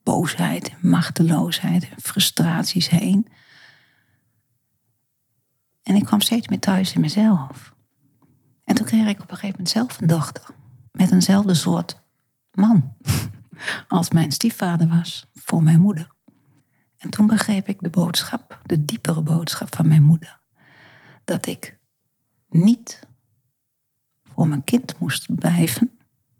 boosheid, 0.03 0.75
machteloosheid, 0.81 1.89
frustraties 1.97 2.89
heen. 2.89 3.27
En 5.83 5.95
ik 5.95 6.05
kwam 6.05 6.21
steeds 6.21 6.47
meer 6.47 6.59
thuis 6.59 6.93
in 6.93 7.01
mezelf. 7.01 7.73
En 8.63 8.75
toen 8.75 8.85
kreeg 8.85 9.07
ik 9.07 9.21
op 9.21 9.31
een 9.31 9.37
gegeven 9.37 9.49
moment 9.49 9.69
zelf 9.69 10.01
een 10.01 10.07
dochter. 10.07 10.43
Met 10.91 11.11
eenzelfde 11.11 11.53
soort 11.53 12.01
man. 12.51 12.93
Als 13.87 14.09
mijn 14.09 14.31
stiefvader 14.31 14.87
was 14.87 15.29
voor 15.33 15.63
mijn 15.63 15.79
moeder. 15.79 16.11
En 16.97 17.09
toen 17.09 17.27
begreep 17.27 17.67
ik 17.67 17.81
de 17.81 17.89
boodschap, 17.89 18.61
de 18.65 18.85
diepere 18.85 19.21
boodschap 19.21 19.75
van 19.75 19.87
mijn 19.87 20.03
moeder. 20.03 20.40
Dat 21.23 21.45
ik 21.45 21.77
niet 22.49 22.99
voor 24.23 24.47
mijn 24.47 24.63
kind 24.63 24.99
moest 24.99 25.35
blijven. 25.35 25.91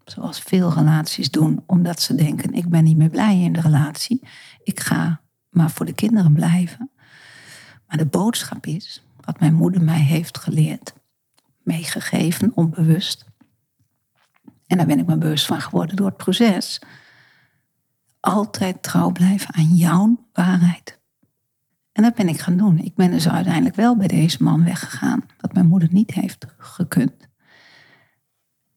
Zoals 0.04 0.40
veel 0.40 0.72
relaties 0.72 1.30
doen, 1.30 1.62
omdat 1.66 2.00
ze 2.00 2.14
denken: 2.14 2.52
ik 2.52 2.68
ben 2.68 2.84
niet 2.84 2.96
meer 2.96 3.10
blij 3.10 3.40
in 3.40 3.52
de 3.52 3.60
relatie. 3.60 4.28
Ik 4.62 4.80
ga 4.80 5.20
maar 5.48 5.70
voor 5.70 5.86
de 5.86 5.94
kinderen 5.94 6.32
blijven. 6.32 6.90
Maar 7.86 7.96
de 7.96 8.06
boodschap 8.06 8.66
is, 8.66 9.04
wat 9.20 9.40
mijn 9.40 9.54
moeder 9.54 9.82
mij 9.82 10.00
heeft 10.00 10.38
geleerd, 10.38 10.92
meegegeven, 11.62 12.52
onbewust. 12.54 13.24
En 14.66 14.76
daar 14.76 14.86
ben 14.86 14.98
ik 14.98 15.06
me 15.06 15.16
bewust 15.16 15.46
van 15.46 15.60
geworden 15.60 15.96
door 15.96 16.06
het 16.06 16.16
proces. 16.16 16.80
Altijd 18.20 18.82
trouw 18.82 19.10
blijven 19.10 19.54
aan 19.54 19.74
jouw 19.74 20.26
waarheid. 20.32 21.00
En 21.92 22.02
dat 22.02 22.14
ben 22.14 22.28
ik 22.28 22.40
gaan 22.40 22.56
doen. 22.56 22.78
Ik 22.78 22.94
ben 22.94 23.10
dus 23.10 23.28
uiteindelijk 23.28 23.74
wel 23.74 23.96
bij 23.96 24.06
deze 24.06 24.42
man 24.42 24.64
weggegaan, 24.64 25.24
wat 25.40 25.52
mijn 25.52 25.66
moeder 25.66 25.88
niet 25.92 26.10
heeft 26.10 26.46
gekund. 26.58 27.30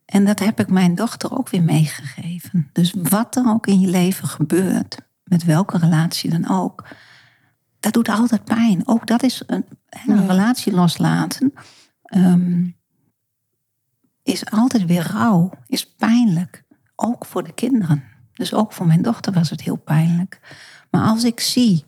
En 0.05 0.25
dat 0.25 0.39
heb 0.39 0.59
ik 0.59 0.69
mijn 0.69 0.95
dochter 0.95 1.37
ook 1.37 1.49
weer 1.49 1.63
meegegeven. 1.63 2.69
Dus 2.73 2.93
wat 3.01 3.35
er 3.35 3.47
ook 3.47 3.67
in 3.67 3.79
je 3.79 3.87
leven 3.87 4.27
gebeurt, 4.27 4.97
met 5.23 5.43
welke 5.43 5.77
relatie 5.77 6.29
dan 6.29 6.49
ook, 6.49 6.87
dat 7.79 7.93
doet 7.93 8.09
altijd 8.09 8.43
pijn. 8.43 8.87
Ook 8.87 9.07
dat 9.07 9.23
is 9.23 9.43
een, 9.47 9.65
een 10.05 10.27
relatie 10.27 10.73
loslaten. 10.73 11.53
Ehm, 12.03 12.67
is 14.23 14.45
altijd 14.51 14.85
weer 14.85 15.07
rauw, 15.11 15.51
is 15.67 15.95
pijnlijk. 15.95 16.63
Ook 16.95 17.25
voor 17.25 17.43
de 17.43 17.53
kinderen. 17.53 18.03
Dus 18.33 18.53
ook 18.53 18.73
voor 18.73 18.85
mijn 18.85 19.01
dochter 19.01 19.33
was 19.33 19.49
het 19.49 19.61
heel 19.61 19.75
pijnlijk. 19.75 20.39
Maar 20.91 21.07
als 21.07 21.23
ik 21.23 21.39
zie 21.39 21.83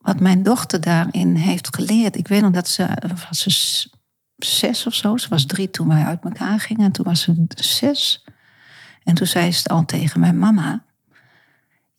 wat 0.00 0.20
mijn 0.20 0.42
dochter 0.42 0.80
daarin 0.80 1.34
heeft 1.34 1.74
geleerd. 1.74 2.16
Ik 2.16 2.28
weet 2.28 2.42
nog 2.42 2.52
dat 2.52 2.68
ze, 2.68 2.88
was 3.28 3.38
ze 3.38 3.88
zes 4.36 4.86
of 4.86 4.94
zo. 4.94 5.16
Ze 5.16 5.28
was 5.28 5.46
drie 5.46 5.70
toen 5.70 5.88
wij 5.88 6.04
uit 6.04 6.24
elkaar 6.24 6.60
gingen. 6.60 6.84
En 6.84 6.92
toen 6.92 7.04
was 7.04 7.20
ze 7.20 7.46
zes. 7.56 8.24
En 9.02 9.14
toen 9.14 9.26
zei 9.26 9.52
ze 9.52 9.68
al 9.68 9.84
tegen 9.84 10.20
mijn 10.20 10.38
mama. 10.38 10.84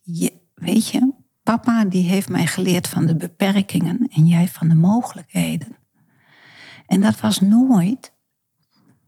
Je, 0.02 0.32
weet 0.54 0.88
je, 0.88 1.12
papa 1.42 1.84
die 1.84 2.08
heeft 2.08 2.28
mij 2.28 2.46
geleerd 2.46 2.88
van 2.88 3.06
de 3.06 3.16
beperkingen 3.16 4.08
en 4.12 4.26
jij 4.26 4.48
van 4.48 4.68
de 4.68 4.74
mogelijkheden. 4.74 5.76
En 6.86 7.00
dat 7.00 7.20
was 7.20 7.40
nooit 7.40 8.12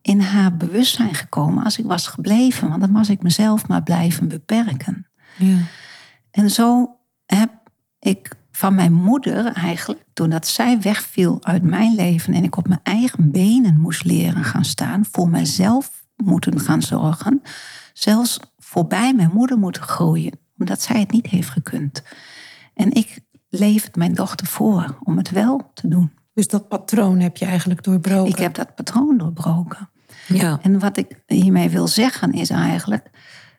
in 0.03 0.21
haar 0.21 0.57
bewustzijn 0.57 1.15
gekomen 1.15 1.65
als 1.65 1.79
ik 1.79 1.85
was 1.85 2.07
gebleven. 2.07 2.69
Want 2.69 2.81
dan 2.81 2.93
was 2.93 3.09
ik 3.09 3.23
mezelf 3.23 3.69
maar 3.69 3.83
blijven 3.83 4.29
beperken. 4.29 5.07
Ja. 5.37 5.59
En 6.31 6.51
zo 6.51 6.97
heb 7.27 7.51
ik 7.99 8.31
van 8.57 8.75
mijn 8.75 8.93
moeder 8.93 9.47
eigenlijk, 9.47 10.05
doordat 10.13 10.47
zij 10.47 10.81
wegviel 10.81 11.39
uit 11.43 11.63
mijn 11.63 11.95
leven 11.95 12.35
en 12.35 12.45
ik 12.45 12.57
op 12.57 12.69
mijn 12.69 12.81
eigen 12.83 13.31
benen 13.31 13.81
moest 13.81 14.05
leren 14.05 14.45
gaan 14.45 14.65
staan, 14.65 15.05
voor 15.11 15.29
mezelf 15.29 16.05
moeten 16.17 16.61
gaan 16.61 16.83
zorgen, 16.83 17.43
zelfs 17.93 18.41
voorbij 18.59 19.15
mijn 19.15 19.31
moeder 19.33 19.59
moeten 19.59 19.83
groeien, 19.83 20.39
omdat 20.59 20.83
zij 20.83 21.01
het 21.01 21.11
niet 21.11 21.27
heeft 21.27 21.49
gekund. 21.49 22.03
En 22.75 22.93
ik 22.93 23.21
leef 23.49 23.85
het 23.85 23.97
mijn 23.97 24.15
dochter 24.15 24.47
voor 24.47 24.99
om 25.03 25.17
het 25.17 25.31
wel 25.31 25.71
te 25.75 25.89
doen. 25.89 26.13
Dus 26.35 26.49
dat 26.49 26.69
patroon 26.69 27.21
heb 27.21 27.37
je 27.37 27.45
eigenlijk 27.45 27.83
doorbroken? 27.83 28.33
Ik 28.33 28.39
heb 28.39 28.55
dat 28.55 28.75
patroon 28.75 29.19
doorbroken. 29.19 29.91
Ja. 30.29 30.59
En 30.63 30.79
wat 30.79 30.97
ik 30.97 31.23
hiermee 31.27 31.71
wil 31.71 31.89
zeggen 31.89 32.33
is 32.33 32.51
eigenlijk 32.51 33.11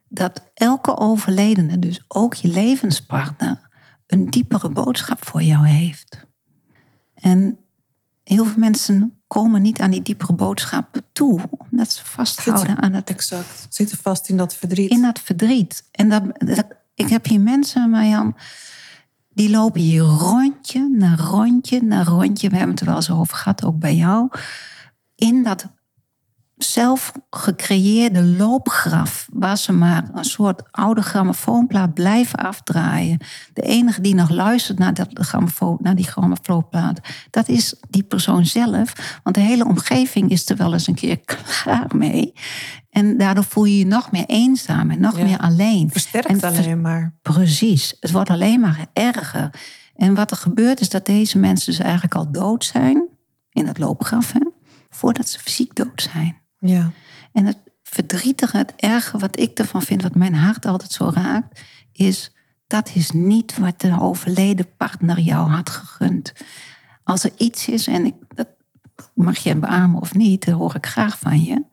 dat 0.08 0.52
elke 0.54 0.98
overledene, 0.98 1.80
dus 1.80 2.04
ook 2.08 2.34
je 2.34 2.48
levenspartner, 2.48 3.65
een 4.08 4.30
diepere 4.30 4.70
boodschap 4.70 5.26
voor 5.26 5.42
jou 5.42 5.68
heeft. 5.68 6.26
En 7.14 7.58
heel 8.24 8.46
veel 8.46 8.60
mensen 8.60 9.20
komen 9.28 9.62
niet 9.62 9.80
aan 9.80 9.92
die 9.92 10.02
diepere 10.02 10.34
boodschap 10.34 11.02
toe, 11.12 11.42
omdat 11.50 11.92
ze 11.92 12.06
vasthouden 12.06 12.78
aan 12.78 12.94
het. 12.94 13.10
Exact. 13.10 13.68
Zitten 13.70 13.98
vast 13.98 14.30
in 14.30 14.38
dat 14.38 14.56
verdriet. 14.56 14.92
In 14.92 15.02
dat 15.02 15.20
verdriet. 15.20 15.84
En 15.92 16.10
dat, 16.10 16.24
ik 16.94 17.10
heb 17.10 17.26
hier 17.26 17.42
mensen, 17.42 17.90
Marjan, 17.90 18.36
die 19.30 19.50
lopen 19.50 19.82
hier 19.82 20.02
rondje 20.02 20.90
na 20.90 21.16
rondje 21.16 21.82
na 21.82 22.04
rondje. 22.04 22.50
We 22.50 22.56
hebben 22.56 22.76
het 22.76 22.80
er 22.80 22.88
wel 22.88 22.96
eens 22.96 23.12
over 23.12 23.38
gehad, 23.38 23.64
ook 23.64 23.80
bij 23.80 23.96
jou. 23.96 24.30
In 25.16 25.44
dat 25.44 25.68
zelf 26.58 27.12
gecreëerde 27.30 28.24
loopgraf, 28.24 29.28
waar 29.34 29.58
ze 29.58 29.72
maar 29.72 30.10
een 30.14 30.24
soort 30.24 30.64
oude 30.72 31.02
grammofoonplaat 31.02 31.94
blijven 31.94 32.40
afdraaien. 32.40 33.18
De 33.54 33.62
enige 33.62 34.02
die 34.02 34.16
nog 34.16 34.30
luistert 34.30 34.80
naar, 34.80 34.94
dat 34.94 35.10
grammofoon, 35.14 35.78
naar 35.82 35.96
die 35.96 36.08
grammofoonplaat, 36.08 37.00
dat 37.30 37.48
is 37.48 37.76
die 37.90 38.04
persoon 38.04 38.46
zelf. 38.46 39.20
Want 39.24 39.36
de 39.36 39.42
hele 39.42 39.66
omgeving 39.66 40.32
is 40.32 40.50
er 40.50 40.56
wel 40.56 40.74
eens 40.74 40.88
een 40.88 40.96
keer 40.96 41.20
klaar 41.20 41.92
mee. 41.96 42.34
En 42.90 43.18
daardoor 43.18 43.44
voel 43.44 43.66
je 43.66 43.78
je 43.78 43.86
nog 43.86 44.12
meer 44.12 44.26
eenzaam 44.26 44.92
en 44.92 45.00
nog 45.00 45.22
meer 45.22 45.40
alleen. 45.40 45.90
Versterkt 45.92 46.28
en 46.28 46.42
alleen 46.42 46.82
maar. 46.82 47.16
Precies, 47.22 47.98
het 48.00 48.12
wordt 48.12 48.30
alleen 48.30 48.60
maar 48.60 48.86
erger. 48.94 49.50
En 49.96 50.16
wat 50.16 50.32
er 50.32 50.38
gebeurt 50.38 50.80
is 50.80 50.90
dat 50.90 51.06
deze 51.06 51.38
mensen 51.38 51.72
dus 51.72 51.82
eigenlijk 51.82 52.16
al 52.16 52.32
dood 52.32 52.66
zijn 52.66 53.08
in 53.52 53.68
het 53.68 53.78
loopgraf, 53.78 54.32
hè, 54.32 54.40
voordat 54.90 55.30
ze 55.30 55.40
fysiek 55.40 55.76
dood 55.76 56.10
zijn. 56.14 56.44
Ja. 56.68 56.92
En 57.32 57.46
het 57.46 57.58
verdrietige, 57.84 58.58
het 58.58 58.74
erge 58.76 59.18
wat 59.18 59.40
ik 59.40 59.60
ervan 59.60 59.82
vind, 59.82 60.02
wat 60.02 60.16
mijn 60.16 60.34
hart 60.34 60.66
altijd 60.66 60.92
zo 60.92 61.12
raakt, 61.14 61.62
is 61.92 62.36
dat 62.68 62.92
is 62.94 63.12
niet 63.12 63.58
wat 63.58 63.82
de 63.82 64.00
overleden 64.00 64.76
partner 64.78 65.20
jou 65.20 65.50
had 65.50 65.70
gegund. 65.70 66.34
Als 67.04 67.24
er 67.24 67.32
iets 67.38 67.68
is, 67.68 67.88
en 67.88 68.06
ik, 68.06 68.16
dat 68.36 68.48
mag 69.14 69.38
je 69.38 69.56
beamen 69.56 70.02
of 70.02 70.14
niet, 70.14 70.46
dat 70.46 70.56
hoor 70.56 70.76
ik 70.76 70.86
graag 70.86 71.20
van 71.20 71.44
je. 71.44 71.64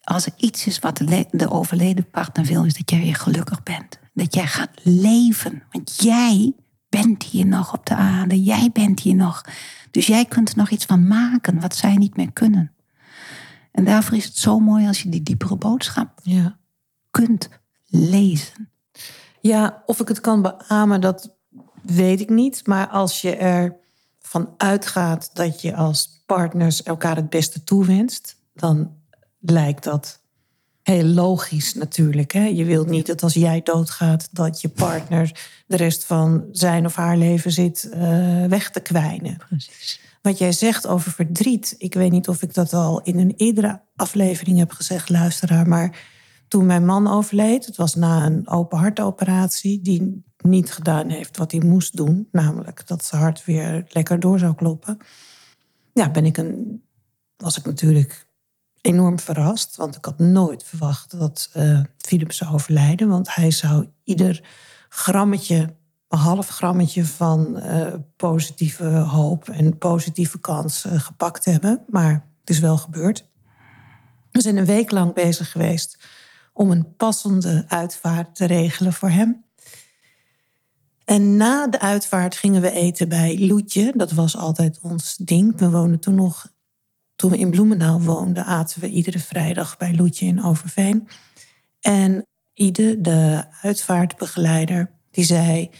Als 0.00 0.26
er 0.26 0.32
iets 0.36 0.66
is 0.66 0.78
wat 0.78 0.96
de, 0.96 1.26
de 1.30 1.50
overleden 1.50 2.10
partner 2.10 2.44
wil, 2.44 2.64
is 2.64 2.74
dat 2.74 2.90
jij 2.90 3.00
weer 3.00 3.14
gelukkig 3.14 3.62
bent. 3.62 3.98
Dat 4.14 4.34
jij 4.34 4.46
gaat 4.46 4.70
leven. 4.82 5.62
Want 5.70 6.02
jij 6.02 6.52
bent 6.88 7.22
hier 7.22 7.46
nog 7.46 7.74
op 7.74 7.86
de 7.86 7.94
aarde. 7.94 8.42
Jij 8.42 8.70
bent 8.72 9.00
hier 9.00 9.14
nog. 9.14 9.44
Dus 9.90 10.06
jij 10.06 10.24
kunt 10.24 10.50
er 10.50 10.56
nog 10.56 10.70
iets 10.70 10.84
van 10.84 11.06
maken 11.08 11.60
wat 11.60 11.76
zij 11.76 11.96
niet 11.96 12.16
meer 12.16 12.32
kunnen. 12.32 12.72
En 13.72 13.84
daarvoor 13.84 14.16
is 14.16 14.24
het 14.24 14.36
zo 14.36 14.58
mooi 14.58 14.86
als 14.86 15.02
je 15.02 15.08
die 15.08 15.22
diepere 15.22 15.56
boodschap 15.56 16.20
ja. 16.22 16.58
kunt 17.10 17.48
lezen. 17.86 18.68
Ja, 19.40 19.82
of 19.86 20.00
ik 20.00 20.08
het 20.08 20.20
kan 20.20 20.42
beamen, 20.42 21.00
dat 21.00 21.36
weet 21.82 22.20
ik 22.20 22.28
niet. 22.28 22.66
Maar 22.66 22.88
als 22.88 23.20
je 23.20 23.36
ervan 23.36 24.54
uitgaat 24.56 25.30
dat 25.32 25.62
je 25.62 25.74
als 25.74 26.22
partners 26.26 26.82
elkaar 26.82 27.16
het 27.16 27.30
beste 27.30 27.64
toewenst, 27.64 28.36
dan 28.54 28.92
lijkt 29.40 29.84
dat 29.84 30.20
heel 30.82 31.04
logisch 31.04 31.74
natuurlijk. 31.74 32.32
Hè? 32.32 32.44
Je 32.44 32.64
wilt 32.64 32.88
niet 32.88 33.06
dat 33.06 33.22
als 33.22 33.34
jij 33.34 33.60
doodgaat, 33.62 34.28
dat 34.32 34.60
je 34.60 34.68
partner 34.68 35.40
de 35.66 35.76
rest 35.76 36.04
van 36.04 36.44
zijn 36.52 36.86
of 36.86 36.94
haar 36.94 37.16
leven 37.16 37.52
zit 37.52 37.90
uh, 37.94 38.44
weg 38.44 38.70
te 38.70 38.80
kwijnen. 38.80 39.36
Precies. 39.48 40.00
Wat 40.22 40.38
jij 40.38 40.52
zegt 40.52 40.86
over 40.86 41.12
verdriet, 41.12 41.74
ik 41.78 41.94
weet 41.94 42.10
niet 42.10 42.28
of 42.28 42.42
ik 42.42 42.54
dat 42.54 42.72
al 42.72 43.02
in 43.02 43.18
een 43.18 43.34
eerdere 43.36 43.82
aflevering 43.96 44.58
heb 44.58 44.70
gezegd, 44.70 45.08
luisteraar, 45.08 45.68
maar 45.68 45.98
toen 46.48 46.66
mijn 46.66 46.84
man 46.84 47.08
overleed, 47.08 47.66
het 47.66 47.76
was 47.76 47.94
na 47.94 48.26
een 48.26 48.48
open 48.48 48.78
hartoperatie 48.78 49.80
die 49.80 50.24
niet 50.36 50.72
gedaan 50.72 51.08
heeft 51.08 51.36
wat 51.36 51.52
hij 51.52 51.60
moest 51.60 51.96
doen, 51.96 52.28
namelijk 52.32 52.86
dat 52.86 53.04
zijn 53.04 53.22
hart 53.22 53.44
weer 53.44 53.86
lekker 53.88 54.20
door 54.20 54.38
zou 54.38 54.54
kloppen. 54.54 54.98
Ja, 55.92 56.10
ben 56.10 56.24
ik 56.24 56.36
een, 56.36 56.82
was 57.36 57.58
ik 57.58 57.64
natuurlijk 57.64 58.26
enorm 58.80 59.18
verrast, 59.18 59.76
want 59.76 59.96
ik 59.96 60.04
had 60.04 60.18
nooit 60.18 60.64
verwacht 60.64 61.18
dat 61.18 61.50
uh, 61.56 61.80
Philip 61.96 62.32
zou 62.32 62.52
overlijden, 62.54 63.08
want 63.08 63.34
hij 63.34 63.50
zou 63.50 63.86
ieder 64.04 64.44
grammetje 64.88 65.76
een 66.10 66.18
half 66.18 66.48
grammetje 66.48 67.04
van 67.04 67.56
uh, 67.56 67.94
positieve 68.16 68.84
hoop 68.84 69.48
en 69.48 69.78
positieve 69.78 70.38
kans 70.38 70.84
uh, 70.84 71.00
gepakt 71.00 71.44
hebben. 71.44 71.84
Maar 71.88 72.12
het 72.40 72.50
is 72.50 72.58
wel 72.58 72.78
gebeurd. 72.78 73.28
We 74.30 74.40
zijn 74.40 74.56
een 74.56 74.64
week 74.64 74.90
lang 74.90 75.14
bezig 75.14 75.50
geweest 75.50 75.98
om 76.52 76.70
een 76.70 76.96
passende 76.96 77.64
uitvaart 77.68 78.34
te 78.34 78.44
regelen 78.44 78.92
voor 78.92 79.08
hem. 79.10 79.44
En 81.04 81.36
na 81.36 81.66
de 81.66 81.80
uitvaart 81.80 82.36
gingen 82.36 82.60
we 82.60 82.70
eten 82.70 83.08
bij 83.08 83.38
Loetje. 83.38 83.92
Dat 83.96 84.12
was 84.12 84.36
altijd 84.36 84.78
ons 84.82 85.16
ding. 85.16 85.58
We 85.58 85.70
woonden 85.70 86.00
toen 86.00 86.14
nog, 86.14 86.52
toen 87.16 87.30
we 87.30 87.38
in 87.38 87.50
Bloemendaal 87.50 88.02
woonden, 88.02 88.44
aten 88.44 88.80
we 88.80 88.88
iedere 88.88 89.18
vrijdag 89.18 89.76
bij 89.76 89.94
Loetje 89.94 90.26
in 90.26 90.44
Overveen. 90.44 91.08
En 91.80 92.26
Ide, 92.54 93.00
de 93.00 93.44
uitvaartbegeleider, 93.62 94.90
die 95.10 95.24
zei: 95.24 95.70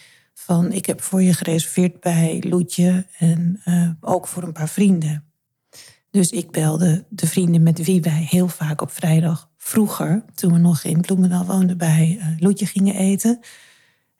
van 0.45 0.73
ik 0.73 0.87
heb 0.87 1.03
voor 1.03 1.23
je 1.23 1.33
gereserveerd 1.33 2.01
bij 2.01 2.43
Loetje 2.49 3.07
en 3.19 3.61
uh, 3.65 3.91
ook 4.01 4.27
voor 4.27 4.43
een 4.43 4.53
paar 4.53 4.69
vrienden. 4.69 5.25
Dus 6.11 6.31
ik 6.31 6.51
belde 6.51 7.05
de 7.09 7.27
vrienden 7.27 7.63
met 7.63 7.85
wie 7.85 8.01
wij 8.01 8.27
heel 8.31 8.49
vaak 8.49 8.81
op 8.81 8.91
vrijdag 8.91 9.51
vroeger, 9.57 10.25
toen 10.35 10.53
we 10.53 10.59
nog 10.59 10.85
in 10.85 11.01
Bloemendaal 11.01 11.45
woonden, 11.45 11.79
bij 11.79 12.17
uh, 12.19 12.27
Loetje 12.39 12.67
gingen 12.67 12.95
eten. 12.95 13.41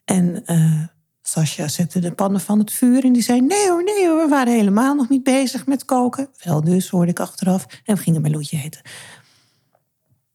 En 0.05 0.43
uh, 0.45 0.83
Sascha 1.21 1.67
zette 1.67 1.99
de 1.99 2.11
pannen 2.11 2.41
van 2.41 2.59
het 2.59 2.71
vuur 2.71 3.03
en 3.03 3.13
die 3.13 3.23
zei: 3.23 3.41
Nee 3.41 3.69
hoor, 3.69 3.83
nee 3.83 4.07
hoor, 4.07 4.23
we 4.23 4.29
waren 4.29 4.53
helemaal 4.53 4.95
nog 4.95 5.09
niet 5.09 5.23
bezig 5.23 5.65
met 5.65 5.85
koken. 5.85 6.29
Wel 6.43 6.63
dus, 6.63 6.89
hoorde 6.89 7.11
ik 7.11 7.19
achteraf. 7.19 7.65
En 7.85 7.95
we 7.95 8.01
gingen 8.01 8.21
bij 8.21 8.31
Loetje 8.31 8.61
eten. 8.63 8.81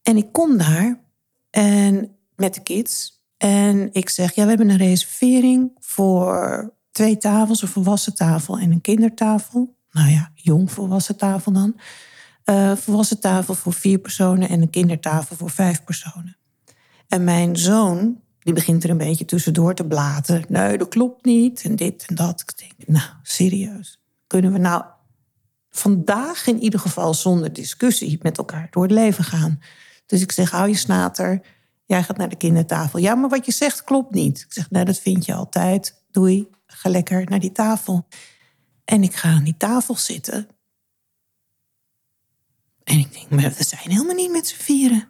En 0.03 0.17
ik 0.17 0.33
kom 0.33 0.57
daar 0.57 1.01
en 1.51 2.17
met 2.37 2.55
de 2.55 2.63
kids. 2.63 3.16
En 3.37 3.89
ik 3.93 4.09
zeg: 4.09 4.35
Ja, 4.35 4.43
we 4.43 4.49
hebben 4.49 4.69
een 4.69 4.77
reservering 4.77 5.71
voor 5.79 6.75
twee 6.91 7.17
tafels: 7.17 7.63
een 7.63 7.69
volwassen 7.69 8.15
tafel 8.15 8.59
en 8.59 8.71
een 8.71 8.81
kindertafel. 8.81 9.77
Nou 9.91 10.11
ja, 10.11 10.31
jong 10.35 10.71
volwassen 10.71 11.17
tafel 11.17 11.53
dan. 11.53 11.77
Uh, 12.45 12.77
volwassen 12.77 13.21
tafel 13.21 13.55
voor 13.55 13.73
vier 13.73 13.99
personen 13.99 14.49
en 14.49 14.63
een 14.63 14.71
kindertafel 14.71 15.37
voor 15.37 15.51
vijf 15.51 15.85
personen. 15.85 16.37
En 17.09 17.25
mijn 17.25 17.57
zoon, 17.57 18.21
die 18.39 18.55
begint 18.55 18.85
er 18.85 18.91
een 18.91 18.97
beetje 18.97 19.25
tussendoor 19.25 19.75
te 19.75 19.87
blaten. 19.87 20.45
Nee, 20.49 20.79
dat 20.79 20.89
klopt 20.89 21.25
niet. 21.25 21.63
En 21.63 21.77
dit 21.77 22.05
en 22.07 22.15
dat. 22.15 22.41
Ik 22.41 22.59
denk, 22.59 22.89
nou, 22.89 23.11
serieus. 23.23 24.01
Kunnen 24.27 24.53
we 24.53 24.59
nou 24.59 24.85
vandaag 25.71 26.47
in 26.47 26.63
ieder 26.63 26.81
geval 26.81 27.15
zonder 27.15 27.53
discussie 27.53 28.19
met 28.23 28.39
elkaar 28.39 28.67
door 28.71 28.83
het 28.83 28.93
leven 28.93 29.25
gaan? 29.25 29.61
Dus 30.07 30.23
ik 30.23 30.33
zeg, 30.33 30.51
hou 30.51 30.69
je 30.69 30.77
snater. 30.77 31.41
Jij 31.87 32.03
gaat 32.03 32.17
naar 32.17 32.29
de 32.29 32.37
kindertafel. 32.37 32.99
Ja, 32.99 33.15
maar 33.15 33.29
wat 33.29 33.47
je 33.47 33.53
zegt 33.53 33.85
klopt 33.85 34.15
niet. 34.15 34.41
Ik 34.41 34.53
zeg, 34.53 34.71
nee, 34.71 34.85
dat 34.85 34.99
vind 34.99 35.25
je 35.25 35.35
altijd. 35.35 36.05
Doei, 36.11 36.49
ga 36.67 36.91
lekker 36.91 37.25
naar 37.25 37.41
die 37.41 37.53
tafel. 37.53 38.07
En 38.85 39.03
ik 39.03 39.15
ga 39.15 39.29
aan 39.29 39.45
die 39.45 39.57
tafel 39.57 39.97
zitten. 39.97 40.49
En 42.85 42.99
ik 42.99 43.13
denk, 43.13 43.31
maar 43.31 43.55
we 43.57 43.65
zijn 43.65 43.91
helemaal 43.91 44.15
niet 44.15 44.31
met 44.31 44.47
z'n 44.47 44.63
vieren. 44.63 45.09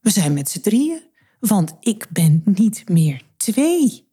We 0.00 0.10
zijn 0.10 0.32
met 0.32 0.50
z'n 0.50 0.60
drieën. 0.60 1.02
Want 1.40 1.76
ik 1.80 2.06
ben 2.10 2.42
niet 2.44 2.88
meer 2.88 3.22
twee. 3.36 4.08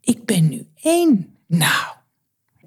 Ik 0.00 0.24
ben 0.24 0.48
nu 0.48 0.66
één. 0.74 1.36
Nou, 1.46 1.96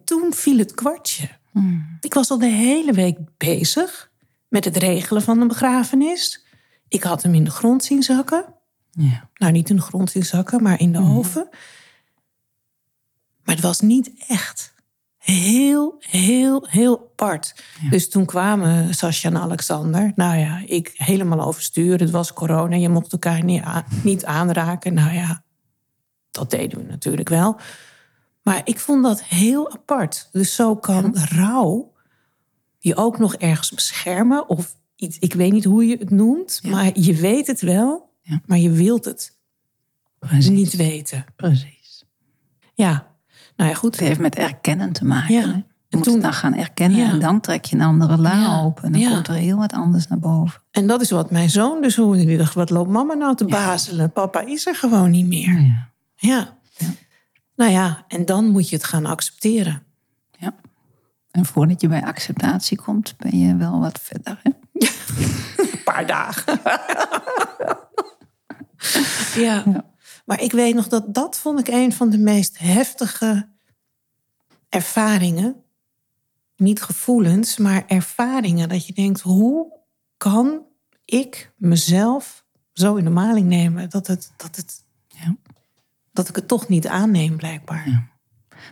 toen 0.04 0.34
viel 0.34 0.58
het 0.58 0.74
kwartje. 0.74 1.30
Hmm. 1.52 1.98
Ik 2.02 2.14
was 2.14 2.30
al 2.30 2.40
de 2.40 2.46
hele 2.46 2.94
week 2.94 3.18
bezig 3.38 4.12
met 4.48 4.66
het 4.66 4.78
regelen 4.78 5.22
van 5.22 5.42
een 5.42 5.48
begrafenis. 5.48 6.46
Ik 6.88 7.04
had 7.04 7.24
hem 7.24 7.34
in 7.34 7.44
de 7.44 7.52
grond 7.52 7.84
zien 7.84 8.04
zakken. 8.04 8.54
Ja. 9.02 9.30
Nou, 9.34 9.52
niet 9.52 9.70
in 9.70 9.76
de 9.76 9.82
grond 9.82 10.12
zien 10.12 10.26
zakken, 10.26 10.64
maar 10.64 10.80
in 10.80 10.92
de 10.92 11.00
oven. 11.00 11.48
Maar 13.44 13.56
het 13.56 13.64
was 13.64 13.80
niet 13.80 14.12
echt 14.28 14.74
heel, 15.18 15.96
heel, 16.00 16.66
heel 16.70 17.00
apart. 17.00 17.64
Dus 17.90 18.10
toen 18.10 18.26
kwamen 18.26 18.94
Sascha 18.94 19.30
en 19.30 19.38
Alexander. 19.38 20.12
Nou 20.16 20.38
ja, 20.38 20.62
ik 20.66 20.92
helemaal 20.96 21.42
overstuur. 21.42 22.00
Het 22.00 22.10
was 22.10 22.34
corona, 22.34 22.76
je 22.76 22.90
mocht 22.90 23.12
elkaar 23.12 23.44
niet, 23.44 23.64
niet 24.04 24.26
aanraken. 24.26 24.94
Nou 24.94 25.14
ja, 25.14 25.44
dat 26.32 26.50
deden 26.50 26.78
we 26.80 26.86
natuurlijk 26.86 27.30
wel. 27.30 27.60
Maar 28.42 28.62
ik 28.64 28.80
vond 28.80 29.04
dat 29.04 29.24
heel 29.24 29.72
apart. 29.72 30.30
Dus 30.32 30.56
zo 30.56 30.76
kan 30.76 31.16
rouw 31.16 31.94
je 32.78 32.96
ook 32.96 33.18
nog 33.18 33.36
ergens 33.36 33.72
beschermen. 33.72 34.50
Of 34.50 34.76
iets, 34.96 35.20
ik 35.20 35.34
weet 35.34 35.52
niet 35.52 35.64
hoe 35.64 35.86
je 35.86 35.98
het 35.98 36.10
noemt, 36.10 36.62
maar 36.64 37.00
je 37.00 37.14
weet 37.14 37.48
het 37.48 37.62
wel, 37.62 38.09
maar 38.46 38.58
je 38.58 38.72
wilt 38.72 39.06
het 39.06 39.38
Precies. 40.20 40.50
niet 40.50 40.76
weten. 40.76 41.26
Precies. 41.36 42.06
Ja, 42.74 43.08
nou 43.56 43.70
ja, 43.70 43.76
goed. 43.76 44.00
Het 44.00 44.08
heeft 44.08 44.20
met 44.20 44.36
erkennen 44.36 44.92
te 44.92 45.06
maken. 45.06 45.34
Ja. 45.34 45.64
Je 45.88 45.98
moet 45.98 46.06
toen, 46.06 46.14
het 46.14 46.24
dan 46.24 46.34
gaan 46.34 46.54
erkennen 46.56 47.10
en 47.10 47.20
dan 47.20 47.40
trek 47.40 47.66
je 47.66 47.76
een 47.76 47.82
andere 47.82 48.18
la 48.18 48.62
open. 48.62 48.84
En 48.84 48.92
dan 48.92 49.12
komt 49.12 49.28
er 49.28 49.34
heel 49.34 49.58
wat 49.58 49.74
anders 49.74 50.08
naar 50.08 50.20
boven. 50.20 50.62
En 50.72 50.88
dat 50.88 51.02
is 51.02 51.10
wat 51.10 51.32
mijn 51.32 51.50
zoon 51.50 51.82
dus 51.82 51.96
hoorde. 51.96 52.26
Die 52.26 52.38
dacht, 52.38 52.54
wat 52.54 52.70
loopt 52.70 52.90
mama 52.90 53.14
nou 53.14 53.36
te 53.36 53.46
bazelen? 53.46 54.12
Papa 54.12 54.42
is 54.42 54.68
er 54.68 54.76
gewoon 54.76 55.12
niet 55.12 55.28
meer. 55.28 55.88
Ja. 56.16 56.58
Nou 57.56 57.72
ja, 57.72 58.06
en 58.08 58.26
dan 58.26 58.50
moet 58.50 58.70
je 58.70 58.76
het 58.76 58.86
gaan 58.86 59.06
accepteren. 59.06 59.84
Ja. 60.38 60.56
En 61.32 61.46
voordat 61.46 61.82
je 61.82 61.88
bij 61.88 62.04
acceptatie 62.04 62.78
komt, 62.78 63.14
ben 63.18 63.40
je 63.40 63.56
wel 63.56 63.80
wat 63.80 64.00
verder. 64.02 64.40
Hè? 64.44 64.52
een 65.74 65.84
paar 65.84 66.08
dagen. 66.08 66.60
ja. 69.34 69.86
Maar 70.26 70.42
ik 70.42 70.52
weet 70.52 70.76
nog 70.76 70.88
dat 70.88 71.14
dat 71.14 71.40
vond 71.40 71.60
ik 71.60 71.68
een 71.68 71.94
van 71.94 72.10
de 72.10 72.18
meest 72.18 72.58
heftige 72.58 73.50
ervaringen. 74.70 75.64
Niet 76.56 76.82
gevoelens, 76.82 77.58
maar 77.58 77.84
ervaringen. 77.88 78.70
Dat 78.70 78.88
je 78.88 78.94
denkt, 78.94 79.22
hoe 79.22 79.74
kan 80.18 80.62
ik 81.06 81.52
mezelf 81.58 82.46
zo 82.74 82.96
in 82.96 83.04
de 83.04 83.10
maling 83.10 83.48
nemen 83.48 83.90
dat, 83.90 84.08
het, 84.08 84.32
dat, 84.38 84.56
het, 84.56 84.84
ja. 85.08 85.36
dat 86.12 86.30
ik 86.30 86.36
het 86.36 86.48
toch 86.48 86.68
niet 86.68 86.88
aanneem, 86.88 87.38
blijkbaar. 87.38 87.90
Ja. 87.90 88.08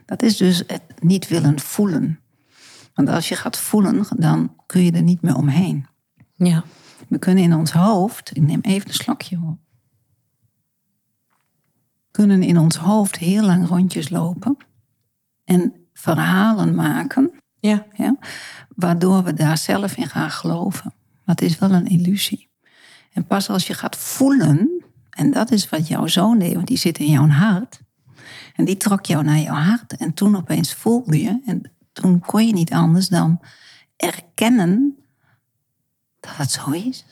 Dat 0.06 0.22
is 0.22 0.38
dus 0.38 0.64
het 0.68 0.84
niet 1.00 1.28
willen 1.28 1.60
voelen. 1.60 2.20
Want 2.94 3.10
als 3.10 3.30
je 3.30 3.36
gaat 3.36 3.58
voelen, 3.58 4.06
dan 4.16 4.56
kun 4.66 4.84
je 4.84 4.92
er 4.92 5.02
niet 5.02 5.22
meer 5.22 5.36
omheen. 5.36 5.88
Ja. 6.36 6.64
We 7.08 7.20
kunnen 7.20 7.44
in 7.44 7.54
ons 7.54 7.72
hoofd, 7.72 8.36
ik 8.36 8.42
neem 8.42 8.62
even 8.62 8.88
een 8.88 8.94
slokje 8.94 9.40
op 9.46 9.67
kunnen 12.18 12.44
in 12.44 12.58
ons 12.58 12.76
hoofd 12.76 13.18
heel 13.18 13.44
lang 13.44 13.68
rondjes 13.68 14.10
lopen 14.10 14.58
en 15.44 15.74
verhalen 15.94 16.76
maken, 16.76 17.32
ja. 17.60 17.86
Ja, 17.94 18.16
waardoor 18.76 19.24
we 19.24 19.34
daar 19.34 19.58
zelf 19.58 19.98
in 19.98 20.08
gaan 20.08 20.32
geloven. 20.32 20.94
Dat 21.26 21.42
is 21.42 21.58
wel 21.58 21.72
een 21.72 21.88
illusie. 21.88 22.50
En 23.12 23.26
pas 23.26 23.50
als 23.50 23.68
je 23.68 23.74
gaat 23.74 23.96
voelen, 23.96 24.84
en 25.10 25.32
dat 25.32 25.52
is 25.52 25.70
wat 25.70 25.88
jouw 25.88 26.08
zoon 26.08 26.40
deed, 26.40 26.54
want 26.54 26.68
die 26.68 26.78
zit 26.78 26.98
in 26.98 27.10
jouw 27.10 27.28
hart, 27.28 27.82
en 28.56 28.66
die 28.66 28.78
trok 28.78 29.06
jou 29.06 29.24
naar 29.24 29.40
jouw 29.40 29.56
hart, 29.56 29.98
en 29.98 30.14
toen 30.14 30.36
opeens 30.36 30.74
voelde 30.74 31.22
je, 31.22 31.42
en 31.46 31.72
toen 31.94 32.20
kon 32.20 32.48
je 32.48 32.54
niet 32.54 32.74
anders 32.74 33.08
dan 33.08 33.42
erkennen 33.96 34.98
dat 36.20 36.36
het 36.36 36.52
zo 36.52 36.72
is. 36.72 37.06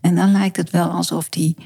En 0.00 0.14
dan 0.14 0.32
lijkt 0.32 0.56
het 0.56 0.70
wel 0.70 0.90
alsof 0.90 1.28
die 1.28 1.56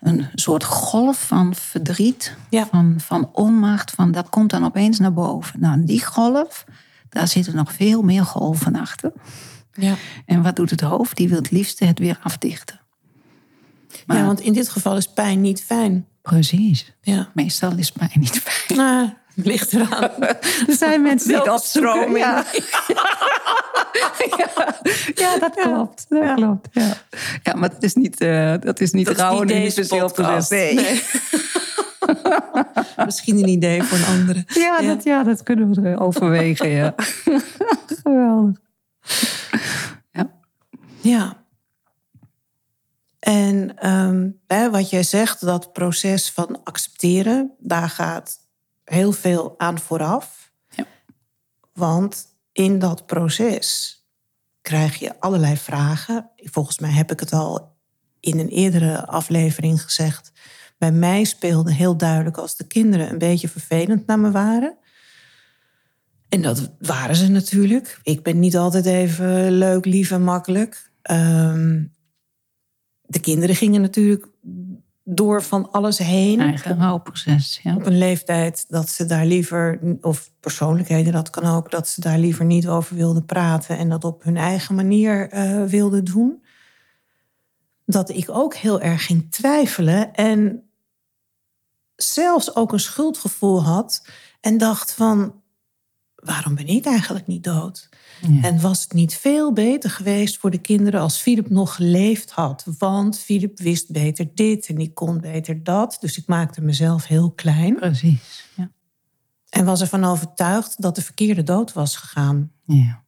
een 0.00 0.26
soort 0.34 0.64
golf 0.64 1.26
van 1.26 1.54
verdriet, 1.54 2.36
van, 2.50 2.94
van 2.98 3.30
onmacht, 3.32 3.90
van 3.90 4.12
dat 4.12 4.28
komt 4.28 4.50
dan 4.50 4.64
opeens 4.64 4.98
naar 4.98 5.12
boven. 5.12 5.60
Nou, 5.60 5.84
die 5.84 6.04
golf, 6.04 6.64
daar 7.08 7.28
zitten 7.28 7.56
nog 7.56 7.72
veel 7.72 8.02
meer 8.02 8.24
golven 8.24 8.76
achter. 8.76 9.12
Ja. 9.72 9.94
En 10.26 10.42
wat 10.42 10.56
doet 10.56 10.70
het 10.70 10.80
hoofd? 10.80 11.16
Die 11.16 11.28
wil 11.28 11.38
het 11.38 11.50
liefste 11.50 11.84
het 11.84 11.98
weer 11.98 12.18
afdichten. 12.22 12.80
Maar, 14.06 14.16
ja, 14.16 14.24
want 14.24 14.40
in 14.40 14.52
dit 14.52 14.68
geval 14.68 14.96
is 14.96 15.12
pijn 15.12 15.40
niet 15.40 15.62
fijn. 15.62 16.06
Precies. 16.22 16.92
Ja. 17.00 17.30
Meestal 17.34 17.76
is 17.76 17.92
pijn 17.92 18.10
niet 18.14 18.38
fijn. 18.38 18.78
Nou, 18.78 19.10
ligt 19.44 19.72
eraan. 19.72 20.10
er 20.68 20.74
zijn 20.78 21.02
mensen 21.02 21.28
die 21.28 21.52
opstromen. 21.52 22.20
Ja. 22.28 22.44
ja. 25.14 25.38
dat 25.38 25.54
klopt. 25.54 26.06
Dat 26.08 26.34
klopt. 26.34 26.68
Ja. 26.72 26.96
ja, 27.42 27.54
maar 27.54 27.70
dat 27.70 27.82
is 27.82 27.94
niet, 27.94 28.20
uh, 28.20 28.54
dat 28.60 28.80
is 28.80 28.92
niet 28.92 29.06
dat 29.06 29.16
rouw 29.16 29.40
en 29.42 29.62
niet 29.62 30.50
Nee. 30.50 30.74
nee. 30.74 31.02
Misschien 33.04 33.38
een 33.38 33.48
idee 33.48 33.82
voor 33.82 33.98
een 33.98 34.04
andere. 34.04 34.44
Ja, 34.46 34.78
ja. 34.80 34.94
Dat, 34.94 35.04
ja 35.04 35.22
dat 35.22 35.42
kunnen 35.42 35.82
we 35.82 35.98
overwegen. 35.98 36.68
Ja. 36.68 36.94
Geweldig. 38.02 38.56
Ja. 40.10 40.30
Ja. 41.00 41.44
En 43.18 43.88
um, 43.90 44.40
hè, 44.46 44.70
wat 44.70 44.90
jij 44.90 45.02
zegt, 45.02 45.40
dat 45.40 45.72
proces 45.72 46.30
van 46.30 46.60
accepteren, 46.64 47.54
daar 47.58 47.88
gaat 47.88 48.47
heel 48.88 49.12
veel 49.12 49.54
aan 49.58 49.78
vooraf. 49.78 50.52
Ja. 50.68 50.86
Want 51.72 52.26
in 52.52 52.78
dat 52.78 53.06
proces 53.06 53.96
krijg 54.60 54.96
je 54.96 55.20
allerlei 55.20 55.56
vragen. 55.56 56.30
Volgens 56.36 56.78
mij 56.78 56.90
heb 56.90 57.12
ik 57.12 57.20
het 57.20 57.32
al 57.32 57.76
in 58.20 58.38
een 58.38 58.48
eerdere 58.48 59.06
aflevering 59.06 59.82
gezegd. 59.82 60.32
Bij 60.78 60.92
mij 60.92 61.24
speelde 61.24 61.72
heel 61.72 61.96
duidelijk 61.96 62.36
als 62.36 62.56
de 62.56 62.66
kinderen 62.66 63.10
een 63.10 63.18
beetje 63.18 63.48
vervelend 63.48 64.06
naar 64.06 64.18
me 64.18 64.30
waren. 64.30 64.76
En 66.28 66.42
dat 66.42 66.70
waren 66.78 67.16
ze 67.16 67.28
natuurlijk. 67.28 68.00
Ik 68.02 68.22
ben 68.22 68.38
niet 68.38 68.56
altijd 68.56 68.86
even 68.86 69.50
leuk, 69.50 69.84
lief 69.84 70.10
en 70.10 70.22
makkelijk. 70.22 70.90
Ehm, 71.02 71.84
de 73.02 73.20
kinderen 73.20 73.56
gingen 73.56 73.80
natuurlijk 73.80 74.28
door 75.10 75.42
van 75.42 75.70
alles 75.70 75.98
heen. 75.98 76.40
Eigen 76.40 76.78
rouwproces, 76.78 77.60
ja. 77.62 77.74
Op 77.74 77.86
een 77.86 77.98
leeftijd 77.98 78.64
dat 78.68 78.88
ze 78.88 79.04
daar 79.04 79.26
liever, 79.26 79.80
of 80.00 80.30
persoonlijkheden, 80.40 81.12
dat 81.12 81.30
kan 81.30 81.44
ook, 81.44 81.70
dat 81.70 81.88
ze 81.88 82.00
daar 82.00 82.18
liever 82.18 82.44
niet 82.44 82.68
over 82.68 82.96
wilden 82.96 83.24
praten 83.24 83.78
en 83.78 83.88
dat 83.88 84.04
op 84.04 84.22
hun 84.22 84.36
eigen 84.36 84.74
manier 84.74 85.34
uh, 85.34 85.64
wilden 85.64 86.04
doen. 86.04 86.44
Dat 87.84 88.08
ik 88.08 88.30
ook 88.30 88.54
heel 88.54 88.80
erg 88.80 89.06
ging 89.06 89.30
twijfelen. 89.30 90.12
En 90.14 90.68
zelfs 91.96 92.54
ook 92.54 92.72
een 92.72 92.80
schuldgevoel 92.80 93.62
had 93.62 94.08
en 94.40 94.58
dacht 94.58 94.92
van, 94.92 95.42
waarom 96.14 96.54
ben 96.54 96.66
ik 96.66 96.84
eigenlijk 96.84 97.26
niet 97.26 97.44
dood? 97.44 97.87
Ja. 98.20 98.42
En 98.42 98.60
was 98.60 98.82
het 98.82 98.92
niet 98.92 99.14
veel 99.14 99.52
beter 99.52 99.90
geweest 99.90 100.38
voor 100.38 100.50
de 100.50 100.58
kinderen 100.58 101.00
als 101.00 101.18
Philip 101.18 101.50
nog 101.50 101.74
geleefd 101.74 102.30
had? 102.30 102.66
Want 102.78 103.18
Philip 103.18 103.58
wist 103.58 103.90
beter 103.90 104.28
dit 104.34 104.66
en 104.66 104.74
die 104.74 104.92
kon 104.92 105.20
beter 105.20 105.64
dat. 105.64 105.96
Dus 106.00 106.18
ik 106.18 106.26
maakte 106.26 106.60
mezelf 106.60 107.06
heel 107.06 107.30
klein. 107.30 107.74
Precies. 107.74 108.44
Ja. 108.56 108.70
En 109.48 109.64
was 109.64 109.80
ervan 109.80 110.04
overtuigd 110.04 110.82
dat 110.82 110.94
de 110.94 111.02
verkeerde 111.02 111.42
dood 111.42 111.72
was 111.72 111.96
gegaan. 111.96 112.52
Ja. 112.64 113.02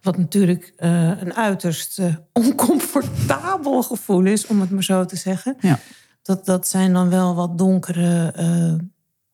Wat 0.00 0.16
natuurlijk 0.18 0.72
eh, 0.76 1.20
een 1.20 1.34
uiterst 1.34 1.98
eh, 1.98 2.14
oncomfortabel 2.32 3.82
gevoel 3.82 4.24
is, 4.24 4.46
om 4.46 4.60
het 4.60 4.70
maar 4.70 4.84
zo 4.84 5.04
te 5.04 5.16
zeggen. 5.16 5.56
Ja. 5.60 5.78
Dat, 6.22 6.46
dat 6.46 6.68
zijn 6.68 6.92
dan 6.92 7.08
wel 7.08 7.34
wat 7.34 7.58
donkere 7.58 8.32
eh, 8.32 8.74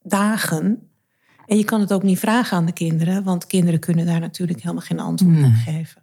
dagen. 0.03 0.92
En 1.47 1.57
je 1.57 1.65
kan 1.65 1.81
het 1.81 1.93
ook 1.93 2.03
niet 2.03 2.19
vragen 2.19 2.57
aan 2.57 2.67
de 2.67 2.73
kinderen, 2.73 3.25
want 3.25 3.47
kinderen 3.47 3.81
kunnen 3.81 4.07
daar 4.07 4.21
natuurlijk 4.21 4.61
helemaal 4.63 4.83
geen 4.83 5.01
antwoord 5.01 5.45
op 5.45 5.55
geven. 5.65 6.03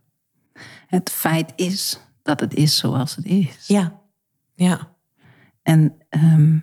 Het 0.88 1.10
feit 1.10 1.54
is 1.56 1.99
dat 2.23 2.39
het 2.39 2.54
is 2.54 2.78
zoals 2.78 3.15
het 3.15 3.25
is. 3.25 3.67
Ja, 3.67 3.99
ja, 4.56 4.95
En 5.62 5.95
ehm, 6.10 6.60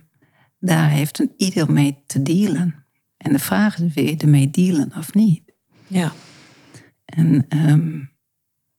daar 0.59 0.89
heeft 0.89 1.19
een 1.19 1.31
ieder 1.37 1.71
mee 1.71 2.03
te 2.05 2.21
dealen. 2.21 2.85
En 3.17 3.31
de 3.31 3.39
vraag 3.39 3.79
is, 3.79 3.93
wil 3.93 4.03
je 4.03 4.17
ermee 4.17 4.49
dealen 4.49 4.91
of 4.97 5.13
niet? 5.13 5.41
ja. 5.87 6.11
En 7.05 7.45
ehm, 7.49 7.99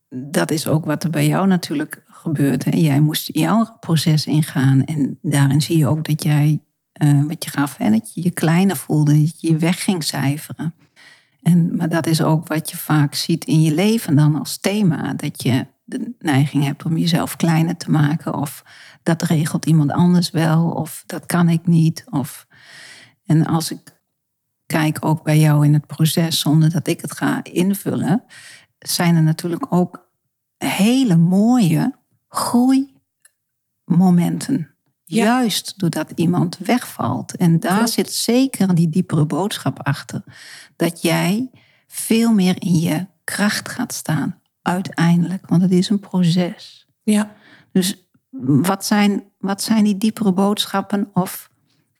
dat 0.08 0.50
is 0.50 0.68
ook 0.68 0.84
wat 0.84 1.04
er 1.04 1.10
bij 1.10 1.26
jou 1.26 1.46
natuurlijk 1.46 2.02
gebeurt. 2.06 2.64
Hè? 2.64 2.76
Jij 2.76 3.00
moest 3.00 3.36
jouw 3.36 3.76
proces 3.80 4.26
ingaan. 4.26 4.84
En 4.84 5.18
daarin 5.22 5.60
zie 5.60 5.76
je 5.78 5.86
ook 5.86 6.04
dat 6.04 6.22
jij, 6.22 6.62
eh, 6.98 7.22
wat 7.26 7.44
je 7.44 7.50
gaf, 7.50 7.76
hè, 7.76 7.90
dat 7.90 8.14
je 8.14 8.22
je 8.22 8.30
kleiner 8.30 8.76
voelde, 8.76 9.20
dat 9.20 9.40
je 9.40 9.50
je 9.50 9.56
weg 9.56 9.84
ging 9.84 10.04
cijferen. 10.04 10.74
En, 11.42 11.76
maar 11.76 11.88
dat 11.88 12.06
is 12.06 12.22
ook 12.22 12.46
wat 12.46 12.70
je 12.70 12.76
vaak 12.76 13.14
ziet 13.14 13.44
in 13.44 13.62
je 13.62 13.74
leven 13.74 14.16
dan 14.16 14.38
als 14.38 14.58
thema. 14.58 15.14
Dat 15.14 15.42
je 15.42 15.66
de 15.84 16.14
neiging 16.18 16.64
hebt 16.64 16.84
om 16.84 16.96
jezelf 16.96 17.36
kleiner 17.36 17.76
te 17.76 17.90
maken. 17.90 18.34
Of 18.34 18.64
dat 19.02 19.22
regelt 19.22 19.66
iemand 19.66 19.90
anders 19.90 20.30
wel. 20.30 20.70
Of 20.70 21.02
dat 21.06 21.26
kan 21.26 21.48
ik 21.48 21.66
niet. 21.66 22.04
Of... 22.10 22.46
En 23.26 23.46
als 23.46 23.70
ik 23.70 23.96
kijk 24.66 25.04
ook 25.04 25.22
bij 25.22 25.38
jou 25.38 25.64
in 25.64 25.72
het 25.72 25.86
proces, 25.86 26.40
zonder 26.40 26.70
dat 26.70 26.86
ik 26.86 27.00
het 27.00 27.12
ga 27.12 27.40
invullen, 27.42 28.24
zijn 28.78 29.16
er 29.16 29.22
natuurlijk 29.22 29.66
ook 29.68 30.08
hele 30.56 31.16
mooie 31.16 31.94
groeimomenten. 32.28 34.77
Ja. 35.10 35.24
Juist 35.24 35.74
doordat 35.78 36.12
iemand 36.14 36.58
wegvalt. 36.58 37.36
En 37.36 37.60
daar 37.60 37.76
Klopt. 37.76 37.90
zit 37.90 38.12
zeker 38.12 38.74
die 38.74 38.88
diepere 38.88 39.26
boodschap 39.26 39.82
achter. 39.82 40.22
Dat 40.76 41.02
jij 41.02 41.50
veel 41.86 42.32
meer 42.32 42.62
in 42.62 42.78
je 42.78 43.06
kracht 43.24 43.68
gaat 43.68 43.92
staan. 43.92 44.40
Uiteindelijk. 44.62 45.46
Want 45.48 45.62
het 45.62 45.70
is 45.70 45.88
een 45.88 46.00
proces. 46.00 46.86
ja. 47.02 47.36
Dus 47.72 48.06
wat 48.40 48.84
zijn, 48.84 49.24
wat 49.38 49.62
zijn 49.62 49.84
die 49.84 49.96
diepere 49.98 50.32
boodschappen 50.32 51.10
of 51.12 51.50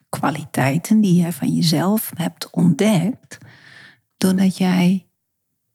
kwaliteiten 0.08 1.00
die 1.00 1.14
jij 1.20 1.32
van 1.32 1.54
jezelf 1.54 2.10
hebt 2.16 2.50
ontdekt, 2.50 3.38
doordat 4.16 4.56
jij 4.56 5.06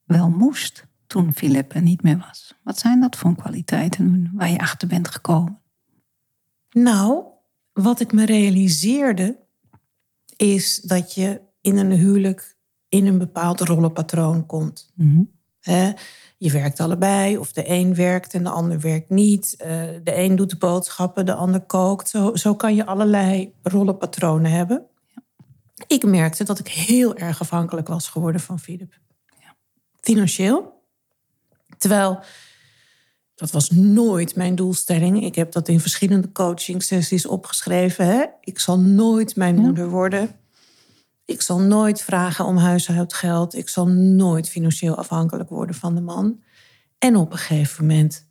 wel 0.05 0.29
moest 0.29 0.85
toen 1.07 1.33
Philip 1.33 1.73
er 1.75 1.81
niet 1.81 2.03
meer 2.03 2.17
was? 2.17 2.53
Wat 2.63 2.79
zijn 2.79 2.99
dat 2.99 3.15
voor 3.15 3.35
kwaliteiten 3.35 4.29
waar 4.33 4.49
je 4.49 4.59
achter 4.59 4.87
bent 4.87 5.07
gekomen? 5.07 5.61
Nou, 6.73 7.23
wat 7.73 7.99
ik 7.99 8.11
me 8.11 8.25
realiseerde, 8.25 9.39
is 10.35 10.81
dat 10.81 11.13
je 11.13 11.41
in 11.61 11.77
een 11.77 11.91
huwelijk 11.91 12.57
in 12.89 13.07
een 13.07 13.17
bepaald 13.17 13.59
rollenpatroon 13.59 14.45
komt. 14.45 14.91
Hè? 15.59 15.91
Je 16.37 16.51
werkt 16.51 16.79
allebei, 16.79 17.37
of 17.37 17.53
de 17.53 17.69
een 17.69 17.95
werkt 17.95 18.33
en 18.33 18.43
de 18.43 18.49
ander 18.49 18.79
werkt 18.79 19.09
niet. 19.09 19.55
Eh, 19.57 19.69
de 20.03 20.15
een 20.15 20.35
doet 20.35 20.49
de 20.49 20.57
boodschappen, 20.57 21.25
de 21.25 21.33
ander 21.33 21.61
kookt. 21.61 22.09
Zo, 22.09 22.35
zo 22.35 22.55
kan 22.55 22.75
je 22.75 22.85
allerlei 22.85 23.53
rollenpatronen 23.61 24.51
hebben. 24.51 24.85
Ik 25.87 26.05
merkte 26.05 26.43
dat 26.43 26.59
ik 26.59 26.67
heel 26.67 27.15
erg 27.15 27.41
afhankelijk 27.41 27.87
was 27.87 28.07
geworden 28.07 28.41
van 28.41 28.59
Philip. 28.59 28.93
Financieel. 30.01 30.81
Terwijl 31.77 32.19
dat 33.35 33.51
was 33.51 33.69
nooit 33.69 34.35
mijn 34.35 34.55
doelstelling. 34.55 35.23
Ik 35.23 35.35
heb 35.35 35.51
dat 35.51 35.67
in 35.67 35.79
verschillende 35.79 36.31
coaching 36.31 36.83
sessies 36.83 37.25
opgeschreven. 37.25 38.05
Hè? 38.05 38.25
Ik 38.41 38.59
zal 38.59 38.79
nooit 38.79 39.35
mijn 39.35 39.55
moeder 39.55 39.89
worden. 39.89 40.35
Ik 41.25 41.41
zal 41.41 41.59
nooit 41.59 42.01
vragen 42.01 42.45
om 42.45 42.57
huishoudgeld. 42.57 43.55
Ik 43.55 43.69
zal 43.69 43.87
nooit 43.87 44.49
financieel 44.49 44.95
afhankelijk 44.95 45.49
worden 45.49 45.75
van 45.75 45.95
de 45.95 46.01
man. 46.01 46.43
En 46.97 47.15
op 47.15 47.31
een 47.31 47.37
gegeven 47.37 47.85
moment, 47.85 48.27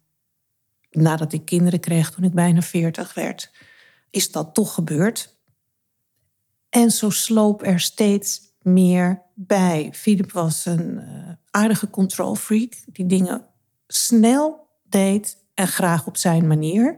nadat 0.90 1.32
ik 1.32 1.44
kinderen 1.44 1.80
kreeg 1.80 2.10
toen 2.10 2.24
ik 2.24 2.32
bijna 2.32 2.62
40 2.62 3.14
werd, 3.14 3.50
is 4.10 4.30
dat 4.30 4.54
toch 4.54 4.74
gebeurd. 4.74 5.36
En 6.68 6.90
zo 6.90 7.10
sloop 7.10 7.66
er 7.66 7.80
steeds 7.80 8.40
meer 8.60 9.22
bij. 9.34 9.90
Philip 9.92 10.32
was 10.32 10.66
een 10.66 10.98
eh, 10.98 11.32
aardige 11.50 11.90
control 11.90 12.34
freak 12.34 12.74
die 12.86 13.06
dingen 13.06 13.46
snel 13.86 14.61
deed 14.92 15.38
en 15.54 15.68
graag 15.68 16.06
op 16.06 16.16
zijn 16.16 16.46
manier. 16.46 16.96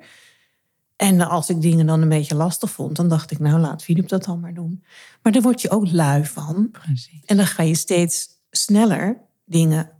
En 0.96 1.20
als 1.20 1.50
ik 1.50 1.62
dingen 1.62 1.86
dan 1.86 2.02
een 2.02 2.08
beetje 2.08 2.34
lastig 2.34 2.70
vond, 2.70 2.96
dan 2.96 3.08
dacht 3.08 3.30
ik, 3.30 3.38
nou 3.38 3.60
laat 3.60 3.82
Philip 3.82 4.08
dat 4.08 4.24
dan 4.24 4.40
maar 4.40 4.54
doen. 4.54 4.84
Maar 5.22 5.32
daar 5.32 5.42
word 5.42 5.60
je 5.60 5.70
ook 5.70 5.90
lui 5.90 6.24
van. 6.24 6.70
Precies. 6.70 7.24
En 7.24 7.36
dan 7.36 7.46
ga 7.46 7.62
je 7.62 7.74
steeds 7.74 8.28
sneller 8.50 9.20
dingen 9.44 9.90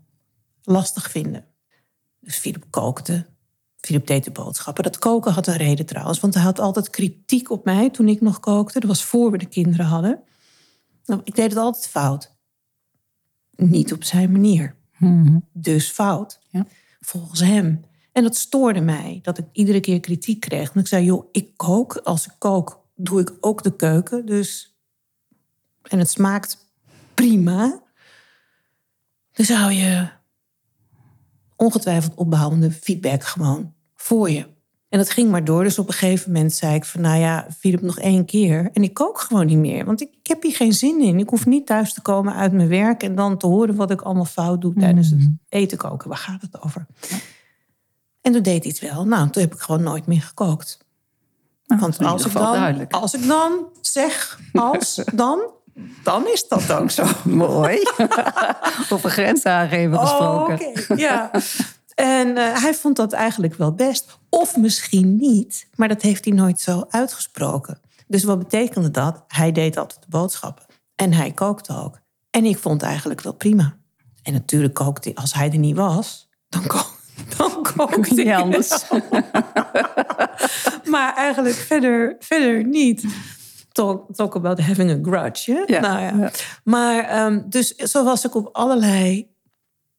lastig 0.62 1.11
vinden. 1.11 1.44
Dus 2.20 2.37
Philip 2.37 2.64
kookte. 2.70 3.26
Philip 3.76 4.07
deed 4.07 4.24
de 4.24 4.30
boodschappen. 4.30 4.85
Dat 4.85 4.98
koken 4.98 5.33
had 5.33 5.46
een 5.46 5.57
reden 5.57 5.87
trouwens, 5.87 6.20
want 6.20 6.35
hij 6.35 6.42
had 6.42 6.59
altijd 6.59 6.90
kritiek 6.90 7.50
op 7.50 7.64
mij 7.64 7.90
toen 7.90 8.09
ik 8.09 8.20
nog 8.20 8.40
kookte. 8.40 8.80
Dat 8.80 8.88
was 8.88 9.04
voor 9.04 9.30
we 9.30 9.38
de 9.38 9.46
kinderen 9.46 9.87
hadden. 9.87 10.22
Nou, 11.04 11.20
ik 11.24 11.35
deed 11.35 11.50
het 11.50 11.59
altijd 11.59 11.88
fout. 11.88 12.33
Niet 13.57 13.92
op 13.92 14.04
zijn 14.04 14.33
manier. 14.33 14.76
Mhm. 14.98 15.38
Dus 15.52 15.90
fout. 15.90 16.40
Ja. 16.48 16.66
Volgens 17.05 17.40
hem. 17.40 17.85
En 18.12 18.23
dat 18.23 18.37
stoorde 18.37 18.81
mij, 18.81 19.19
dat 19.23 19.38
ik 19.38 19.45
iedere 19.53 19.81
keer 19.81 20.01
kritiek 20.01 20.40
kreeg. 20.40 20.73
En 20.73 20.81
ik 20.81 20.87
zei, 20.87 21.05
joh, 21.05 21.29
ik 21.33 21.57
kook. 21.57 21.97
Als 21.97 22.27
ik 22.27 22.33
kook, 22.38 22.87
doe 22.95 23.21
ik 23.21 23.33
ook 23.40 23.62
de 23.62 23.77
keuken. 23.77 24.27
Dus... 24.27 24.79
En 25.83 25.99
het 25.99 26.11
smaakt 26.11 26.59
prima. 27.14 27.83
Dus 29.33 29.49
hou 29.49 29.73
je 29.73 30.09
ongetwijfeld 31.57 32.14
opbouwende 32.14 32.71
feedback 32.71 33.25
gewoon 33.25 33.75
voor 33.95 34.31
je. 34.31 34.54
En 34.94 35.00
dat 35.00 35.11
ging 35.11 35.30
maar 35.30 35.44
door. 35.44 35.62
Dus 35.62 35.78
op 35.78 35.88
een 35.88 35.94
gegeven 35.94 36.33
moment 36.33 36.52
zei 36.52 36.74
ik 36.74 36.85
van, 36.85 37.00
nou 37.00 37.18
ja, 37.18 37.46
Philip 37.59 37.80
nog 37.80 37.98
één 37.98 38.24
keer. 38.24 38.70
En 38.72 38.83
ik 38.83 38.94
kook 38.94 39.20
gewoon 39.20 39.46
niet 39.46 39.59
meer, 39.59 39.85
want 39.85 40.00
ik, 40.00 40.09
ik 40.20 40.26
heb 40.26 40.42
hier 40.42 40.54
geen 40.57 40.72
zin 40.72 41.00
in. 41.00 41.18
Ik 41.18 41.28
hoef 41.28 41.46
niet 41.46 41.66
thuis 41.66 41.92
te 41.94 42.00
komen 42.00 42.35
uit 42.35 42.52
mijn 42.52 42.68
werk 42.68 43.02
en 43.02 43.14
dan 43.14 43.38
te 43.38 43.46
horen 43.46 43.74
wat 43.74 43.90
ik 43.90 44.00
allemaal 44.00 44.24
fout 44.24 44.61
doe 44.61 44.74
tijdens 44.74 45.11
het 45.11 45.28
eten 45.48 45.78
koken. 45.78 46.09
Waar 46.09 46.18
gaat 46.18 46.40
het 46.40 46.62
over? 46.62 46.87
En 48.20 48.33
toen 48.33 48.42
deed 48.42 48.64
hij 48.64 48.72
het 48.78 48.92
wel. 48.92 49.07
Nou, 49.07 49.30
toen 49.30 49.42
heb 49.42 49.54
ik 49.54 49.61
gewoon 49.61 49.83
nooit 49.83 50.07
meer 50.07 50.22
gekookt. 50.22 50.78
Nou, 51.66 51.80
Want 51.80 51.98
als 51.98 52.26
ik, 52.26 52.33
dan, 52.33 52.52
duidelijk. 52.52 52.92
als 52.92 53.14
ik 53.14 53.26
dan 53.26 53.66
zeg, 53.80 54.40
als, 54.52 55.02
dan, 55.14 55.40
dan 56.02 56.26
is 56.26 56.48
dat 56.48 56.72
ook 56.72 56.90
zo. 56.90 57.04
Mooi. 57.24 57.78
Over 58.90 59.11
grenzen 59.11 59.50
aangeven 59.50 59.98
gesproken. 59.98 60.59
Oh, 60.59 60.72
oké, 60.90 60.94
ja. 60.94 61.30
En 61.94 62.37
eh, 62.37 62.62
hij 62.62 62.74
vond 62.74 62.96
dat 62.96 63.12
eigenlijk 63.12 63.54
wel 63.54 63.72
best. 63.74 64.18
Of 64.28 64.57
misschien 64.57 65.16
niet, 65.16 65.68
maar 65.74 65.88
dat 65.88 66.02
heeft 66.02 66.24
hij 66.24 66.35
nooit 66.35 66.61
zo 66.61 66.85
uitgesproken. 66.88 67.80
Dus 68.07 68.24
wat 68.24 68.38
betekende 68.38 68.90
dat? 68.90 69.24
Hij 69.28 69.52
deed 69.52 69.76
altijd 69.76 70.00
de 70.02 70.09
boodschappen. 70.09 70.64
En 70.94 71.12
hij 71.12 71.33
kookte 71.33 71.76
ook. 71.76 71.98
En 72.30 72.44
ik 72.44 72.59
vond 72.59 72.80
het 72.80 72.90
eigenlijk 72.90 73.20
wel 73.20 73.33
prima. 73.33 73.76
En 74.22 74.33
natuurlijk 74.33 74.74
kookte 74.74 75.09
hij, 75.09 75.16
als 75.22 75.35
hij 75.35 75.50
er 75.50 75.59
niet 75.59 75.76
was, 75.76 76.28
dan, 76.48 76.66
ko 76.66 76.78
dan 77.38 77.62
kookte 77.62 78.22
ik 78.22 78.35
anders. 78.35 78.88
maar 80.94 81.14
eigenlijk 81.16 81.54
verder, 81.54 82.16
verder 82.18 82.64
niet. 82.64 83.04
Talk, 83.72 84.14
talk 84.14 84.37
about 84.37 84.61
having 84.61 84.90
a 84.90 84.98
grudge. 85.11 85.52
Hè? 85.52 85.74
Ja, 85.74 85.80
Nou 85.80 86.00
ja. 86.00 86.12
ja. 86.16 86.30
Maar 86.64 87.04
ehm, 87.04 87.42
dus 87.48 87.74
zo 87.74 88.04
was 88.04 88.24
ik 88.24 88.35
op 88.35 88.48
allerlei 88.52 89.34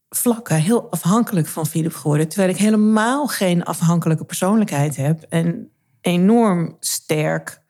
vlakken 0.09 0.55
heel 0.55 0.91
afhankelijk 0.91 1.47
van 1.47 1.65
Philip 1.65 1.93
geworden. 1.93 2.27
Terwijl 2.27 2.49
ik 2.49 2.57
helemaal 2.57 3.27
geen 3.27 3.63
afhankelijke 3.63 4.25
persoonlijkheid 4.25 4.95
heb. 4.95 5.21
En 5.29 5.69
enorm 6.01 6.77
sterk 6.79 7.61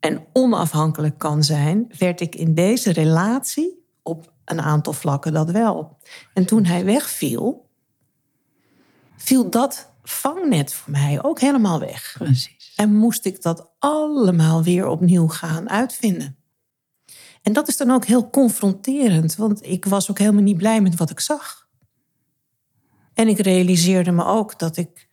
en 0.00 0.26
onafhankelijk 0.32 1.18
kan 1.18 1.44
zijn, 1.44 1.92
werd 1.98 2.20
ik 2.20 2.34
in 2.34 2.54
deze 2.54 2.92
relatie 2.92 3.84
op 4.02 4.32
een 4.44 4.60
aantal 4.60 4.92
vlakken 4.92 5.32
dat 5.32 5.50
wel. 5.50 5.98
En 6.34 6.46
toen 6.46 6.64
hij 6.64 6.84
wegviel, 6.84 7.68
viel 9.16 9.50
dat 9.50 9.92
vangnet 10.02 10.72
voor 10.72 10.90
mij 10.92 11.22
ook 11.22 11.40
helemaal 11.40 11.80
weg. 11.80 12.14
Precies. 12.18 12.72
En 12.76 12.94
moest 12.94 13.24
ik 13.24 13.42
dat 13.42 13.70
allemaal 13.78 14.62
weer 14.62 14.86
opnieuw 14.86 15.28
gaan 15.28 15.70
uitvinden. 15.70 16.39
En 17.42 17.52
dat 17.52 17.68
is 17.68 17.76
dan 17.76 17.90
ook 17.90 18.04
heel 18.04 18.30
confronterend, 18.30 19.36
want 19.36 19.66
ik 19.66 19.84
was 19.84 20.10
ook 20.10 20.18
helemaal 20.18 20.42
niet 20.42 20.56
blij 20.56 20.80
met 20.80 20.96
wat 20.96 21.10
ik 21.10 21.20
zag. 21.20 21.68
En 23.14 23.28
ik 23.28 23.38
realiseerde 23.38 24.10
me 24.10 24.24
ook 24.24 24.58
dat 24.58 24.76
ik 24.76 25.08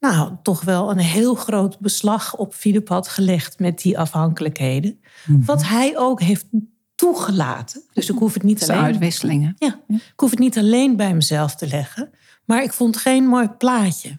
nou, 0.00 0.36
toch 0.42 0.62
wel 0.62 0.90
een 0.90 0.98
heel 0.98 1.34
groot 1.34 1.78
beslag 1.78 2.36
op 2.36 2.54
Philip 2.54 2.88
had 2.88 3.08
gelegd 3.08 3.58
met 3.58 3.78
die 3.78 3.98
afhankelijkheden. 3.98 5.00
Mhm. 5.26 5.44
Wat 5.44 5.64
hij 5.64 5.98
ook 5.98 6.20
heeft 6.20 6.46
toegelaten. 6.94 7.82
Dus 7.92 8.10
ik 8.10 8.18
hoef 8.18 8.34
het 8.34 8.42
niet 8.42 8.62
alleen. 8.62 8.82
uitwisselingen. 8.82 9.54
Ja, 9.58 9.80
ik 9.88 10.12
hoef 10.20 10.30
het 10.30 10.38
niet 10.38 10.58
alleen 10.58 10.96
bij 10.96 11.14
mezelf 11.14 11.54
te 11.54 11.66
leggen. 11.66 12.10
Maar 12.44 12.62
ik 12.62 12.72
vond 12.72 12.96
geen 12.96 13.26
mooi 13.26 13.48
plaatje. 13.48 14.16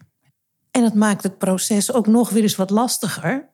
En 0.70 0.82
dat 0.82 0.94
maakt 0.94 1.22
het 1.22 1.38
proces 1.38 1.92
ook 1.92 2.06
nog 2.06 2.30
weer 2.30 2.42
eens 2.42 2.56
wat 2.56 2.70
lastiger. 2.70 3.48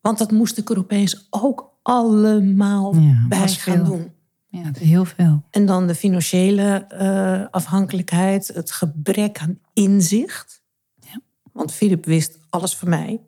Want 0.00 0.18
dat 0.18 0.30
moest 0.30 0.58
ik 0.58 0.70
er 0.70 0.78
opeens 0.78 1.26
ook 1.30 1.73
allemaal 1.84 2.94
Ja, 2.94 3.24
bij 3.28 3.38
gaan 3.48 3.74
veel. 3.74 3.84
doen. 3.84 4.12
Ja, 4.46 4.70
heel 4.78 5.04
veel. 5.04 5.42
En 5.50 5.66
dan 5.66 5.86
de 5.86 5.94
financiële 5.94 6.86
eh, 6.88 7.44
afhankelijkheid, 7.50 8.46
het 8.46 8.70
gebrek 8.70 9.38
aan 9.38 9.58
inzicht. 9.72 10.62
Ja. 11.00 11.20
Want 11.52 11.72
Philip 11.72 12.04
wist 12.04 12.38
alles 12.50 12.76
van 12.76 12.88
mij. 12.88 13.20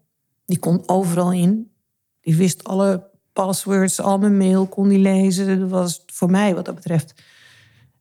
Die 0.45 0.59
kon 0.59 0.83
overal 0.87 1.33
in. 1.33 1.71
Die 2.21 2.37
wist 2.37 2.64
alle 2.64 3.11
passwords, 3.33 4.01
al 4.01 4.19
mijn 4.19 4.37
mail 4.37 4.66
kon 4.66 4.88
die 4.88 4.99
lezen. 4.99 5.61
Dat 5.61 5.71
was 5.71 6.03
voor 6.07 6.31
mij 6.31 6.55
wat 6.55 6.64
dat 6.64 6.75
betreft 6.75 7.23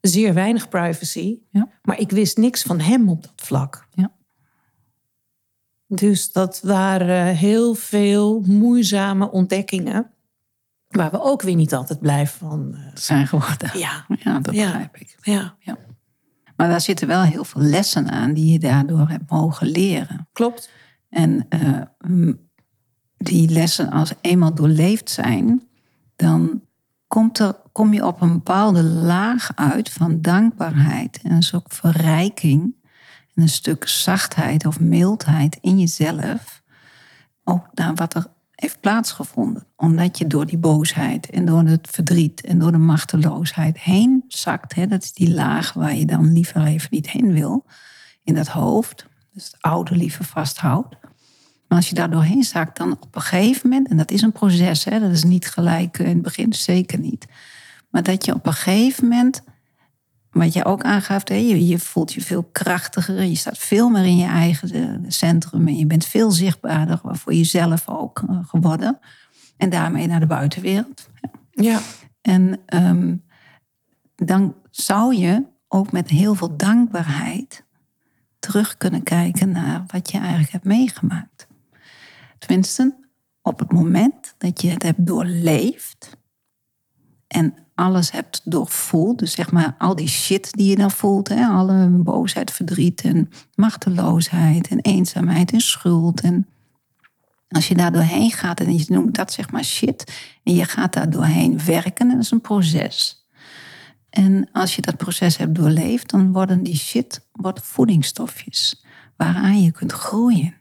zeer 0.02 0.34
weinig 0.34 0.70
privacy. 0.70 1.38
Ja. 1.50 1.68
Maar 1.82 2.00
ik 2.00 2.12
wist 2.12 2.38
niks 2.38 2.62
van 2.62 2.80
hem 2.80 3.10
op 3.10 3.22
dat 3.22 3.34
vlak. 3.36 3.88
Ja. 3.94 4.12
Dus 5.88 6.32
dat 6.32 6.62
waren 6.64 7.36
heel 7.36 7.74
veel 7.74 8.42
moeizame 8.46 9.32
ontdekkingen. 9.32 10.10
Waar 10.96 11.12
we 11.12 11.22
ook 11.22 11.42
weer 11.42 11.56
niet 11.56 11.74
altijd 11.74 12.00
blij 12.00 12.28
van. 12.28 12.74
eh, 12.76 12.82
zijn 12.94 13.28
geworden. 13.28 13.80
ja, 13.80 14.06
Ja, 14.20 14.40
dat 14.40 14.56
Ja. 14.56 14.66
begrijp 14.66 14.98
ik. 14.98 15.16
ja, 15.22 15.56
Maar 16.56 16.70
daar 16.70 16.82
zitten 16.82 17.08
wel 17.08 17.22
heel 17.22 17.44
veel 17.46 17.62
lessen 17.62 18.12
aan 18.12 18.34
die 18.34 18.52
je 18.52 18.60
daardoor 18.60 19.10
hebt 19.10 19.30
mogen 19.30 19.68
leren. 19.68 20.28
klopt. 20.32 20.70
En 21.10 21.46
eh, 21.50 21.82
die 23.18 23.50
lessen, 23.50 23.90
als 23.92 24.14
eenmaal 24.22 24.54
doorleefd 24.54 25.10
zijn, 25.10 25.68
dan 26.16 26.62
komt 27.08 27.40
er, 27.40 27.56
kom 27.72 27.94
je 27.94 28.06
op 28.06 28.22
een 28.22 28.34
bepaalde 28.34 28.84
laag 28.84 29.52
uit 29.56 29.90
van 29.92 30.22
dankbaarheid 30.22 31.20
en 31.24 31.32
een 31.32 31.44
soort 31.44 31.74
verrijking. 31.74 32.76
En 33.34 33.42
een 33.42 33.50
stuk 33.50 33.88
zachtheid 33.88 34.66
of 34.66 34.80
mildheid 34.80 35.58
in 35.62 35.80
jezelf. 35.80 36.64
Ook 37.44 37.68
naar 37.74 37.94
wat 37.96 38.14
er 38.14 38.26
heeft 38.66 38.80
plaatsgevonden. 38.80 39.68
Omdat 39.76 40.18
je 40.18 40.28
door 40.28 40.46
die 40.46 40.58
boosheid 40.58 41.30
en 41.30 41.46
door 41.46 41.64
het 41.64 41.88
verdriet 41.92 42.42
en 42.42 42.60
door 42.60 42.72
de 42.72 42.78
machteloosheid 42.78 43.80
heen 43.80 44.24
zakt. 44.28 44.76
Hè, 44.76 44.88
dat 44.88 45.04
is 45.04 45.14
die 45.14 45.34
laag 45.34 45.74
waar 45.74 45.96
je 45.96 46.06
dan 46.06 46.34
liever 46.34 46.66
even 46.66 46.88
niet 46.92 47.10
heen 47.10 47.34
wil. 47.34 47.66
In 48.24 48.34
dat 48.34 48.48
hoofd. 48.48 49.06
Dus 49.34 49.46
het 49.46 49.62
oude 49.62 49.96
liever 49.96 50.26
vasthoudt. 50.26 50.96
Maar 51.68 51.78
als 51.78 51.90
je 51.90 51.96
daar 51.96 52.10
doorheen 52.10 52.44
zakt, 52.44 52.78
dan 52.78 52.92
op 52.92 53.16
een 53.16 53.22
gegeven 53.22 53.70
moment, 53.70 53.88
en 53.88 53.98
dat 53.98 54.12
is 54.12 54.22
een 54.22 54.32
proces, 54.32 54.84
hè, 54.84 55.00
dat 55.00 55.12
is 55.12 55.24
niet 55.24 55.48
gelijk 55.48 56.00
eh, 56.00 56.06
in 56.06 56.14
het 56.14 56.22
begin, 56.22 56.54
zeker 56.54 57.00
niet. 57.00 57.26
Maar 57.90 58.04
dat 58.04 58.26
je 58.26 58.34
op 58.34 58.46
een 58.46 58.54
gegeven 58.54 59.08
moment, 59.08 59.42
wat 60.36 60.54
je 60.54 60.66
ook 60.66 60.84
aangaf, 60.84 61.28
hè, 61.28 61.36
je, 61.36 61.68
je 61.68 61.80
voelt 61.80 62.14
je 62.14 62.22
veel 62.22 62.44
krachtiger, 62.44 63.24
je 63.24 63.36
staat 63.36 63.58
veel 63.58 63.90
meer 63.90 64.06
in 64.06 64.18
je 64.18 64.28
eigen 64.28 64.72
eh, 64.72 65.10
centrum 65.12 65.68
en 65.68 65.78
je 65.78 65.86
bent 65.86 66.06
veel 66.06 66.32
zichtbaarder 66.32 67.00
voor 67.04 67.34
jezelf 67.34 67.90
ook 67.90 68.24
eh, 68.30 68.40
geworden. 68.48 69.00
En 69.58 69.70
daarmee 69.70 70.08
naar 70.08 70.20
de 70.20 70.26
buitenwereld. 70.26 71.10
Ja, 71.52 71.80
En 72.22 72.60
ehm, 72.66 73.16
dan 74.16 74.56
zou 74.72 75.16
je 75.16 75.44
ook 75.68 75.92
met 75.92 76.10
heel 76.10 76.36
veel 76.36 76.58
dankbaarheid 76.58 77.64
terug 78.40 78.78
kunnen 78.78 79.04
kijken 79.04 79.52
naar 79.52 79.84
wat 79.88 80.12
je 80.12 80.18
eigenlijk 80.18 80.52
hebt 80.52 80.66
meegemaakt. 80.66 81.48
Tenminste, 82.38 82.96
op 83.42 83.60
het 83.60 83.72
moment 83.72 84.36
dat 84.38 84.62
je 84.62 84.70
het 84.70 84.84
hebt 84.84 85.06
doorleefd 85.06 86.18
en 87.28 87.65
alles 87.76 88.12
hebt 88.12 88.42
doorvoeld, 88.44 89.20
dus 89.20 89.32
zeg 89.32 89.52
maar 89.52 89.76
al 89.78 89.96
die 89.96 90.08
shit 90.08 90.52
die 90.52 90.70
je 90.70 90.76
dan 90.76 90.92
voelt, 90.92 91.30
hè, 91.30 91.46
alle 91.46 91.88
boosheid, 91.90 92.52
verdriet 92.52 93.02
en 93.02 93.30
machteloosheid 93.56 94.68
en 94.68 94.80
eenzaamheid 94.80 95.52
en 95.52 95.62
schuld 95.62 96.22
en 96.22 96.48
als 97.48 97.68
je 97.68 97.76
daar 97.76 97.92
doorheen 97.92 98.32
gaat 98.32 98.60
en 98.60 98.78
je 98.78 98.86
noemt 98.88 99.16
dat 99.16 99.32
zeg 99.32 99.52
maar 99.52 99.64
shit, 99.64 100.14
en 100.44 100.54
je 100.54 100.66
gaat 100.66 100.94
daar 100.94 101.10
doorheen 101.10 101.66
werken, 101.66 102.10
en 102.10 102.16
dat 102.16 102.24
is 102.24 102.32
een 102.32 102.42
proces. 102.42 103.28
En 104.10 104.50
als 104.52 104.76
je 104.76 104.82
dat 104.82 104.98
proces 104.98 105.38
hebt 105.38 105.56
doorleefd, 105.56 106.10
dan 106.10 106.32
worden 106.32 106.64
die 106.64 106.76
shit 106.76 107.28
wordt 107.32 107.62
voedingsstofjes 107.62 108.86
waaraan 109.18 109.62
je 109.62 109.72
kunt 109.72 109.92
groeien. 109.92 110.56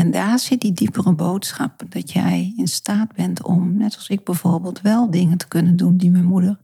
En 0.00 0.10
daar 0.10 0.38
zit 0.38 0.60
die 0.60 0.72
diepere 0.72 1.12
boodschap 1.12 1.82
dat 1.88 2.12
jij 2.12 2.52
in 2.56 2.68
staat 2.68 3.12
bent 3.14 3.42
om, 3.42 3.76
net 3.76 3.94
als 3.96 4.08
ik 4.08 4.24
bijvoorbeeld, 4.24 4.80
wel 4.80 5.10
dingen 5.10 5.38
te 5.38 5.48
kunnen 5.48 5.76
doen 5.76 5.96
die 5.96 6.10
mijn 6.10 6.24
moeder 6.24 6.58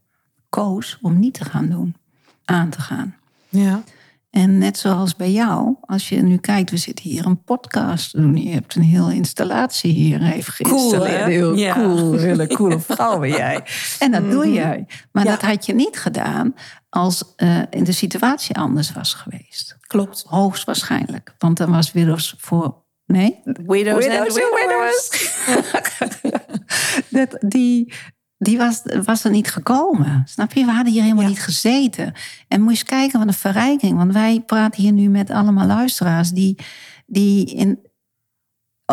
koos 0.49 0.99
om 1.03 1.19
niet 1.19 1.35
te 1.35 1.45
gaan 1.45 1.69
doen, 1.69 1.97
aan 2.45 2.71
te 2.71 2.81
gaan. 2.81 3.15
ja, 3.49 3.83
En 4.31 4.59
net 4.59 4.79
zoals 4.79 5.17
bij 5.17 5.33
jou, 5.33 5.75
als 5.81 6.09
je 6.09 6.23
nu 6.23 6.37
kijkt, 6.37 6.71
we 6.71 6.77
zitten 6.77 7.11
hier 7.11 7.27
een 7.27 7.43
podcast 7.43 8.11
te 8.11 8.21
doen. 8.21 8.37
Je 8.37 8.51
hebt 8.51 8.75
een 8.75 8.83
hele 8.83 9.15
installatie 9.15 9.93
hier 9.93 10.23
even 10.23 10.53
geïnstalleerd. 10.53 11.19
hè? 11.25 11.31
Heel 11.31 11.55
Ja. 11.67 11.75
cool, 11.75 12.13
hele 12.13 12.47
coole 12.47 12.81
vrouw 12.81 13.19
ben 13.19 13.29
jij. 13.31 13.65
En 13.99 14.11
dat 14.11 14.31
doe 14.31 14.53
jij. 14.53 14.87
Maar 15.13 15.25
Ja. 15.25 15.31
dat 15.31 15.43
had 15.43 15.67
je 15.67 15.75
niet 15.75 15.99
gedaan 15.99 16.55
als 16.89 17.35
eh, 17.37 17.59
in 17.71 17.85
de 17.85 17.93
situatie 17.93 18.57
anders 18.59 18.93
was 18.93 19.15
geweest. 19.15 19.77
klopt. 19.87 20.25
Hoogstwaarschijnlijk. 20.27 21.35
Want 21.39 21.57
dan 21.57 21.71
was 21.71 21.93
Widows 21.93 22.35
voor... 22.39 22.85
Nee? 23.07 23.41
Widows, 23.45 24.07
and 24.07 24.35
widowers. 24.35 25.33
dat, 27.11 27.37
die 27.41 27.93
die 28.39 28.59
was, 28.59 28.83
was 29.05 29.25
er 29.25 29.31
niet 29.31 29.51
gekomen. 29.51 30.23
Snap 30.25 30.53
je? 30.53 30.65
We 30.65 30.71
hadden 30.71 30.93
hier 30.93 31.03
helemaal 31.03 31.23
Ja. 31.23 31.29
niet 31.29 31.43
gezeten. 31.43 32.13
En 32.49 32.61
moet 32.61 32.73
je 32.73 32.79
eens 32.79 32.89
kijken 32.89 33.19
wat 33.19 33.29
een 33.29 33.35
verrijking. 33.35 33.97
Want 33.97 34.13
wij 34.13 34.41
praten 34.47 34.83
hier 34.83 34.93
nu 34.93 35.09
met 35.09 35.31
allemaal 35.31 35.67
luisteraars 35.67 36.31
die, 36.31 36.59
die 37.07 37.55
in, 37.55 37.79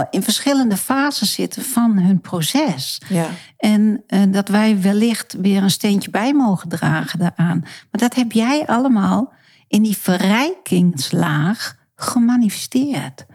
in 0.10 0.23
verschillende 0.23 0.78
fases 0.78 1.34
zitten 1.34 1.63
van 1.63 1.97
hun 1.99 2.21
proces. 2.21 3.02
Ja, 3.10 3.28
En 3.58 4.04
eh, 4.08 4.21
dat 4.30 4.47
wij 4.47 4.82
wellicht 4.82 5.34
weer 5.41 5.63
een 5.63 5.71
steentje 5.71 6.10
bij 6.12 6.34
mogen 6.34 6.69
dragen 6.69 7.19
daaraan. 7.19 7.60
Maar 7.62 8.02
dat 8.02 8.15
heb 8.15 8.32
jij 8.32 8.65
allemaal 8.65 9.34
in 9.67 9.84
die 9.84 9.97
verrijkingslaag 9.97 11.76
gemanifesteerd. 11.95 13.26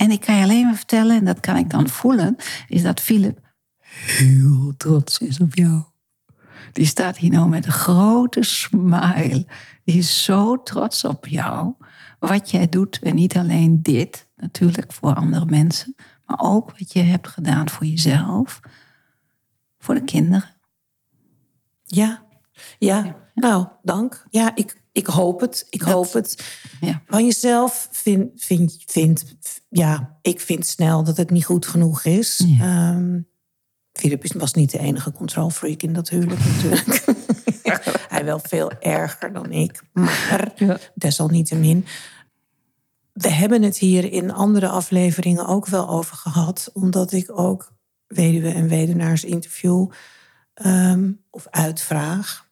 En 0.00 0.10
ik 0.10 0.20
kan 0.20 0.36
je 0.36 0.42
alleen 0.42 0.64
maar 0.64 0.76
vertellen, 0.76 1.16
en 1.16 1.24
dat 1.24 1.40
kan 1.40 1.56
ik 1.56 1.70
dan 1.70 1.88
voelen, 1.88 2.36
is 2.68 2.82
dat 2.82 3.00
Philip 3.00 3.40
heel 3.78 4.74
trots 4.76 5.18
is 5.18 5.40
op 5.40 5.54
jou. 5.54 5.82
Die 6.72 6.86
staat 6.86 7.16
hier 7.16 7.30
nou 7.30 7.48
met 7.48 7.66
een 7.66 7.72
grote 7.72 8.42
smile. 8.42 9.46
Die 9.84 9.96
is 9.96 10.24
zo 10.24 10.62
trots 10.62 11.04
op 11.04 11.26
jou. 11.26 11.74
Wat 12.18 12.50
jij 12.50 12.68
doet. 12.68 12.98
En 13.02 13.14
niet 13.14 13.36
alleen 13.36 13.82
dit, 13.82 14.28
natuurlijk 14.36 14.92
voor 14.92 15.14
andere 15.14 15.44
mensen. 15.44 15.94
Maar 16.26 16.38
ook 16.40 16.78
wat 16.78 16.92
je 16.92 17.02
hebt 17.02 17.28
gedaan 17.28 17.68
voor 17.68 17.86
jezelf. 17.86 18.60
Voor 19.78 19.94
de 19.94 20.04
kinderen. 20.04 20.56
ja, 21.84 22.22
ja. 22.78 23.16
Nou, 23.34 23.66
dank. 23.82 24.26
Ja, 24.30 24.54
ik, 24.54 24.79
ik 25.00 25.06
hoop 25.06 25.40
het. 25.40 25.66
Ik 25.70 25.80
Dat- 25.80 25.88
hoop 25.88 26.12
het. 26.12 26.58
Ja. 26.80 27.02
Van 27.06 27.24
jezelf 27.24 27.88
vind, 27.90 28.30
vind, 28.44 28.82
vind, 28.86 29.24
ja, 29.68 30.18
ik 30.22 30.40
vind 30.40 30.66
snel 30.66 31.04
dat 31.04 31.16
het 31.16 31.30
niet 31.30 31.44
goed 31.44 31.66
genoeg 31.66 32.04
is. 32.04 32.44
Ja. 32.46 32.90
Ehm, 32.94 33.20
Philip 33.92 34.32
was 34.32 34.52
niet 34.54 34.70
de 34.70 34.78
enige 34.78 35.12
controlfreak 35.12 35.82
in 35.82 35.92
dat 35.92 36.08
huwelijk 36.08 36.44
natuurlijk. 36.44 37.04
Hij 38.08 38.24
wel 38.24 38.40
veel 38.42 38.70
erger 38.70 39.32
dan 39.32 39.52
ik, 39.52 39.82
maar 39.92 40.52
desalniettemin. 40.94 41.86
We 43.12 43.28
hebben 43.30 43.62
het 43.62 43.78
hier 43.78 44.12
in 44.12 44.32
andere 44.32 44.68
afleveringen 44.68 45.46
ook 45.46 45.66
wel 45.66 45.88
over 45.88 46.16
gehad, 46.16 46.70
omdat 46.72 47.12
ik 47.12 47.38
ook 47.38 47.72
weduwe 48.06 48.48
en 48.52 48.68
wedenaars 48.68 49.24
interview 49.24 49.90
ehm, 50.54 51.12
of 51.30 51.46
uitvraag 51.50 52.48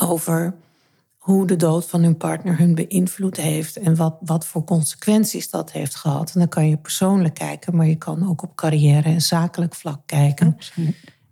over 0.00 0.54
hoe 1.28 1.46
de 1.46 1.56
dood 1.56 1.86
van 1.86 2.02
hun 2.02 2.16
partner 2.16 2.58
hun 2.58 2.74
beïnvloed 2.74 3.36
heeft 3.36 3.76
en 3.76 3.96
wat, 3.96 4.16
wat 4.20 4.46
voor 4.46 4.64
consequenties 4.64 5.50
dat 5.50 5.72
heeft 5.72 5.94
gehad. 5.94 6.32
En 6.34 6.38
dan 6.38 6.48
kan 6.48 6.68
je 6.68 6.76
persoonlijk 6.76 7.34
kijken, 7.34 7.76
maar 7.76 7.86
je 7.86 7.96
kan 7.96 8.28
ook 8.28 8.42
op 8.42 8.56
carrière 8.56 9.08
en 9.08 9.20
zakelijk 9.20 9.74
vlak 9.74 10.00
kijken. 10.06 10.56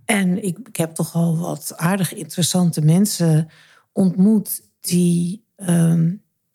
En 0.05 0.45
ik, 0.45 0.59
ik 0.69 0.77
heb 0.77 0.95
toch 0.95 1.15
al 1.15 1.39
wat 1.39 1.73
aardig 1.77 2.15
interessante 2.15 2.81
mensen 2.81 3.49
ontmoet 3.93 4.63
die 4.81 5.45
ehm, 5.57 6.15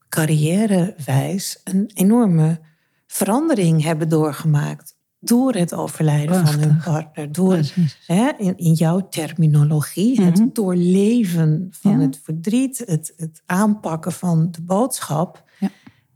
carrièrewijs 0.09 1.61
een 1.63 1.91
enorme 1.93 2.59
verandering 3.07 3.83
hebben 3.83 4.09
doorgemaakt. 4.09 4.95
Door 5.23 5.53
het 5.53 5.73
overlijden 5.73 6.47
van 6.47 6.59
hun 6.59 6.77
partner. 6.77 7.31
Door 7.31 7.59
hè, 8.05 8.31
in, 8.37 8.57
in, 8.57 8.73
jouw 8.73 9.07
terminologie, 9.09 10.21
het 10.21 10.39
mhm. 10.39 10.47
doorleven 10.53 11.67
van 11.71 11.99
het 11.99 12.19
verdriet, 12.23 12.83
het, 12.85 13.13
het 13.17 13.41
aanpakken 13.45 14.11
van 14.11 14.51
de 14.51 14.61
boodschap. 14.61 15.43
Ja. 15.59 15.69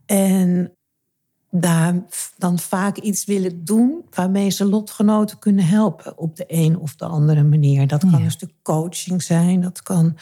En 0.06 0.76
daar 1.50 2.02
dan 2.36 2.58
vaak 2.58 2.96
iets 2.96 3.24
willen 3.24 3.64
doen 3.64 4.04
waarmee 4.10 4.50
ze 4.50 4.64
lotgenoten 4.64 5.38
kunnen 5.38 5.66
helpen 5.66 6.18
op 6.18 6.36
de 6.36 6.44
een 6.46 6.78
of 6.78 6.94
de 6.96 7.04
andere 7.04 7.42
manier. 7.42 7.86
Dat 7.86 8.10
kan 8.10 8.22
een 8.22 8.30
stuk 8.30 8.52
coaching 8.62 9.22
zijn, 9.22 9.60
dat 9.60 9.82
kan 9.82 10.16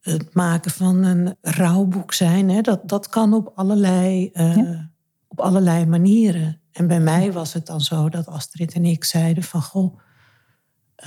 het 0.00 0.34
maken 0.34 0.70
van 0.70 1.02
een 1.02 1.36
rouwboek 1.40 2.12
zijn. 2.12 2.50
Hè? 2.50 2.60
Dat, 2.60 2.88
dat 2.88 3.08
kan 3.08 3.32
op 3.34 3.52
allerlei, 3.54 4.30
uh, 4.34 4.80
op 5.28 5.40
allerlei 5.40 5.86
manieren. 5.86 6.60
En 6.72 6.86
bij 6.86 7.00
mij 7.00 7.32
was 7.32 7.52
het 7.52 7.66
dan 7.66 7.80
zo 7.80 8.08
dat 8.08 8.26
Astrid 8.26 8.74
en 8.74 8.84
ik 8.84 9.04
zeiden 9.04 9.42
van 9.42 9.62
goh, 9.62 9.98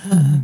uh, 0.06 0.40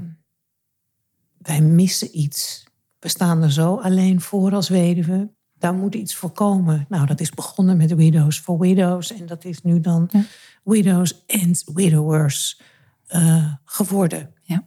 wij 1.38 1.62
missen 1.62 2.18
iets. 2.20 2.66
We 3.00 3.08
staan 3.08 3.44
er 3.44 3.52
zo 3.52 3.76
alleen 3.76 4.22
voor 4.22 4.54
als 4.54 4.70
weduwe 4.70 5.36
daar 5.60 5.74
moet 5.74 5.96
iets 5.96 6.16
voor 6.16 6.32
komen. 6.32 6.86
Nou, 6.90 7.06
dat 7.06 7.20
is 7.20 7.30
begonnen 7.30 7.78
met 7.78 7.96
Widows 7.96 8.40
for 8.40 8.60
Widows. 8.60 9.14
En 9.14 9.26
dat 9.26 9.46
is 9.46 9.62
nu 9.62 9.80
dan 9.80 10.10
Widows 10.64 11.24
and 11.28 11.64
Widowers 11.74 12.62
uh, 13.10 13.54
geworden. 13.66 14.34
Ja. 14.42 14.64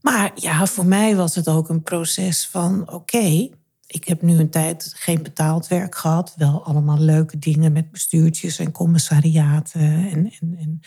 Maar 0.00 0.32
ja, 0.34 0.66
voor 0.66 0.86
mij 0.86 1.16
was 1.16 1.34
het 1.34 1.48
ook 1.48 1.68
een 1.68 1.82
proces 1.82 2.46
van: 2.46 2.92
oké, 2.92 3.48
ik 3.92 4.04
heb 4.04 4.22
nu 4.22 4.38
een 4.38 4.50
tijd 4.50 4.92
geen 4.96 5.22
betaald 5.22 5.68
werk 5.68 5.94
gehad. 5.94 6.34
Wel 6.36 6.64
allemaal 6.64 6.98
leuke 6.98 7.38
dingen 7.38 7.72
met 7.72 7.90
bestuurtjes 7.90 8.58
en 8.58 8.72
commissariaten. 8.72 9.80
En, 10.10 10.32
en, 10.40 10.56
en 10.58 10.80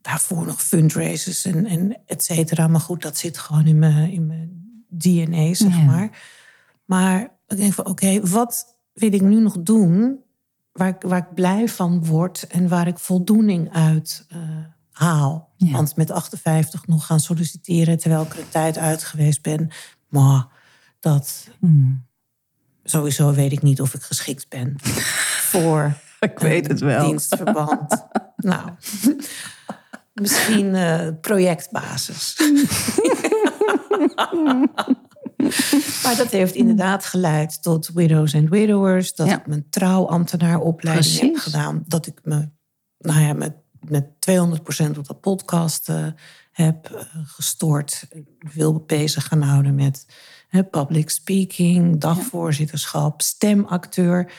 daarvoor 0.00 0.46
nog 0.46 0.62
fundraisers 0.62 1.44
en, 1.44 1.66
en 1.66 2.00
et 2.06 2.24
cetera. 2.24 2.68
Maar 2.68 2.80
goed, 2.80 3.02
dat 3.02 3.16
zit 3.18 3.38
gewoon 3.38 3.66
in 3.66 3.78
mijn, 3.78 4.10
in 4.10 4.26
mijn 4.26 4.64
DNA, 4.88 5.54
zeg 5.54 5.84
maar. 5.84 6.22
Maar 6.84 7.22
ik 7.46 7.56
denk 7.56 7.72
van 7.72 7.86
oké, 7.86 8.20
wat 8.20 8.78
wil 8.92 9.12
ik 9.12 9.22
nu 9.22 9.40
nog 9.40 9.56
doen 9.62 10.24
waar 10.72 10.88
ik, 10.88 11.02
waar 11.02 11.18
ik 11.18 11.34
blij 11.34 11.68
van 11.68 12.04
word 12.04 12.46
en 12.46 12.68
waar 12.68 12.86
ik 12.86 12.98
voldoening 12.98 13.72
uit 13.72 14.26
uh, 14.32 14.38
haal. 14.90 15.54
Want 15.58 15.96
met 15.96 16.10
58 16.10 16.86
nog 16.86 17.06
gaan 17.06 17.20
solliciteren 17.20 17.98
terwijl 17.98 18.22
ik 18.22 18.32
er 18.32 18.38
een 18.38 18.48
tijd 18.48 18.78
uit 18.78 19.04
geweest 19.04 19.42
ben, 19.42 19.70
maar 20.08 20.46
dat 21.00 21.48
hmm. 21.58 22.05
Sowieso 22.90 23.32
weet 23.32 23.52
ik 23.52 23.62
niet 23.62 23.80
of 23.80 23.94
ik 23.94 24.02
geschikt 24.02 24.48
ben 24.48 24.74
voor 25.40 25.96
ik 26.30 26.38
weet 26.38 26.66
het 26.66 26.80
wel. 26.80 27.06
dienstverband. 27.06 28.06
nou, 28.36 28.70
misschien 30.12 30.74
uh, 30.74 31.08
projectbasis. 31.20 32.36
maar 36.02 36.16
dat 36.16 36.30
heeft 36.30 36.54
inderdaad 36.54 37.04
geleid 37.04 37.62
tot 37.62 37.90
Widows 37.94 38.34
and 38.34 38.48
Widowers. 38.48 39.14
Dat 39.14 39.28
ik 39.28 39.46
mijn 39.46 39.66
trouwambtenaaropleiding 39.70 41.20
heb 41.20 41.36
gedaan. 41.36 41.84
Dat 41.86 42.06
ik 42.06 42.20
me, 42.22 42.48
nou 42.98 43.20
ja, 43.20 43.32
met, 43.32 43.54
met 43.88 44.04
200% 44.04 44.98
op 44.98 45.06
de 45.06 45.14
podcast 45.20 45.88
uh, 45.88 46.06
heb 46.52 46.90
uh, 46.94 47.00
gestort. 47.12 48.08
Veel 48.38 48.84
bezig 48.86 49.26
gaan 49.26 49.42
houden 49.42 49.74
met 49.74 50.06
public 50.64 51.10
speaking, 51.10 52.00
dagvoorzitterschap, 52.00 53.22
stemacteur. 53.22 54.32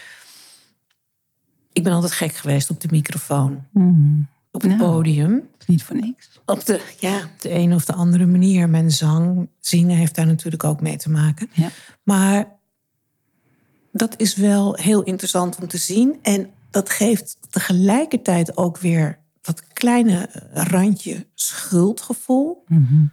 Ik 1.73 1.83
ben 1.83 1.93
altijd 1.93 2.11
gek 2.11 2.35
geweest 2.35 2.69
op 2.69 2.81
de 2.81 2.87
microfoon. 2.91 3.65
Mm. 3.71 4.27
Op 4.51 4.61
het 4.61 4.77
nou, 4.77 4.91
podium. 4.91 5.49
Niet 5.65 5.83
voor 5.83 5.95
niks 5.95 6.37
op 6.47 6.65
de, 6.65 6.81
ja, 6.99 7.29
de 7.39 7.53
een 7.53 7.73
of 7.73 7.85
de 7.85 7.93
andere 7.93 8.25
manier. 8.25 8.69
Mijn 8.69 8.91
zang, 8.91 9.49
zingen 9.59 9.97
heeft 9.97 10.15
daar 10.15 10.25
natuurlijk 10.25 10.63
ook 10.63 10.81
mee 10.81 10.97
te 10.97 11.09
maken. 11.09 11.49
Ja. 11.53 11.69
Maar 12.03 12.59
dat 13.91 14.13
is 14.17 14.35
wel 14.35 14.75
heel 14.75 15.03
interessant 15.03 15.57
om 15.61 15.67
te 15.67 15.77
zien. 15.77 16.19
En 16.21 16.49
dat 16.69 16.89
geeft 16.89 17.37
tegelijkertijd 17.49 18.57
ook 18.57 18.77
weer 18.77 19.19
dat 19.41 19.67
kleine 19.67 20.29
randje 20.53 21.27
schuldgevoel. 21.33 22.63
Mhm. 22.67 23.05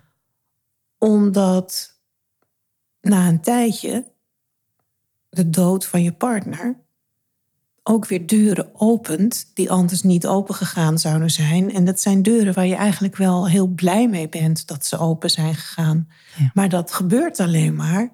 Omdat 0.99 1.93
na 3.05 3.29
een 3.29 3.41
tijdje 3.41 4.05
de 5.29 5.51
dood 5.51 5.87
van 5.87 6.03
je 6.03 6.13
partner 6.13 6.83
ook 7.87 8.07
weer 8.07 8.27
deuren 8.27 8.71
opent 8.73 9.51
die 9.55 9.71
anders 9.71 10.03
niet 10.03 10.27
open 10.27 10.55
gegaan 10.55 10.99
zouden 10.99 11.31
zijn. 11.31 11.73
En 11.73 11.85
dat 11.85 12.01
zijn 12.01 12.23
deuren 12.23 12.55
waar 12.55 12.67
je 12.67 12.75
eigenlijk 12.75 13.17
wel 13.17 13.49
heel 13.49 13.67
blij 13.67 14.09
mee 14.09 14.29
bent 14.29 14.67
dat 14.67 14.85
ze 14.85 14.99
open 14.99 15.31
zijn 15.31 15.55
gegaan. 15.55 16.09
Maar 16.55 16.69
dat 16.69 16.93
gebeurt 16.93 17.41
alleen 17.41 17.75
maar 17.75 18.11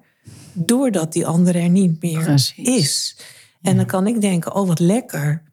doordat 0.53 1.13
die 1.13 1.27
andere 1.27 1.59
er 1.59 1.69
niet 1.69 2.01
meer 2.01 2.53
is. 2.55 3.17
En 3.61 3.75
dan 3.75 3.85
kan 3.85 4.07
ik 4.07 4.21
denken, 4.21 4.55
oh 4.55 4.67
wat 4.67 4.79
lekker, 4.79 5.43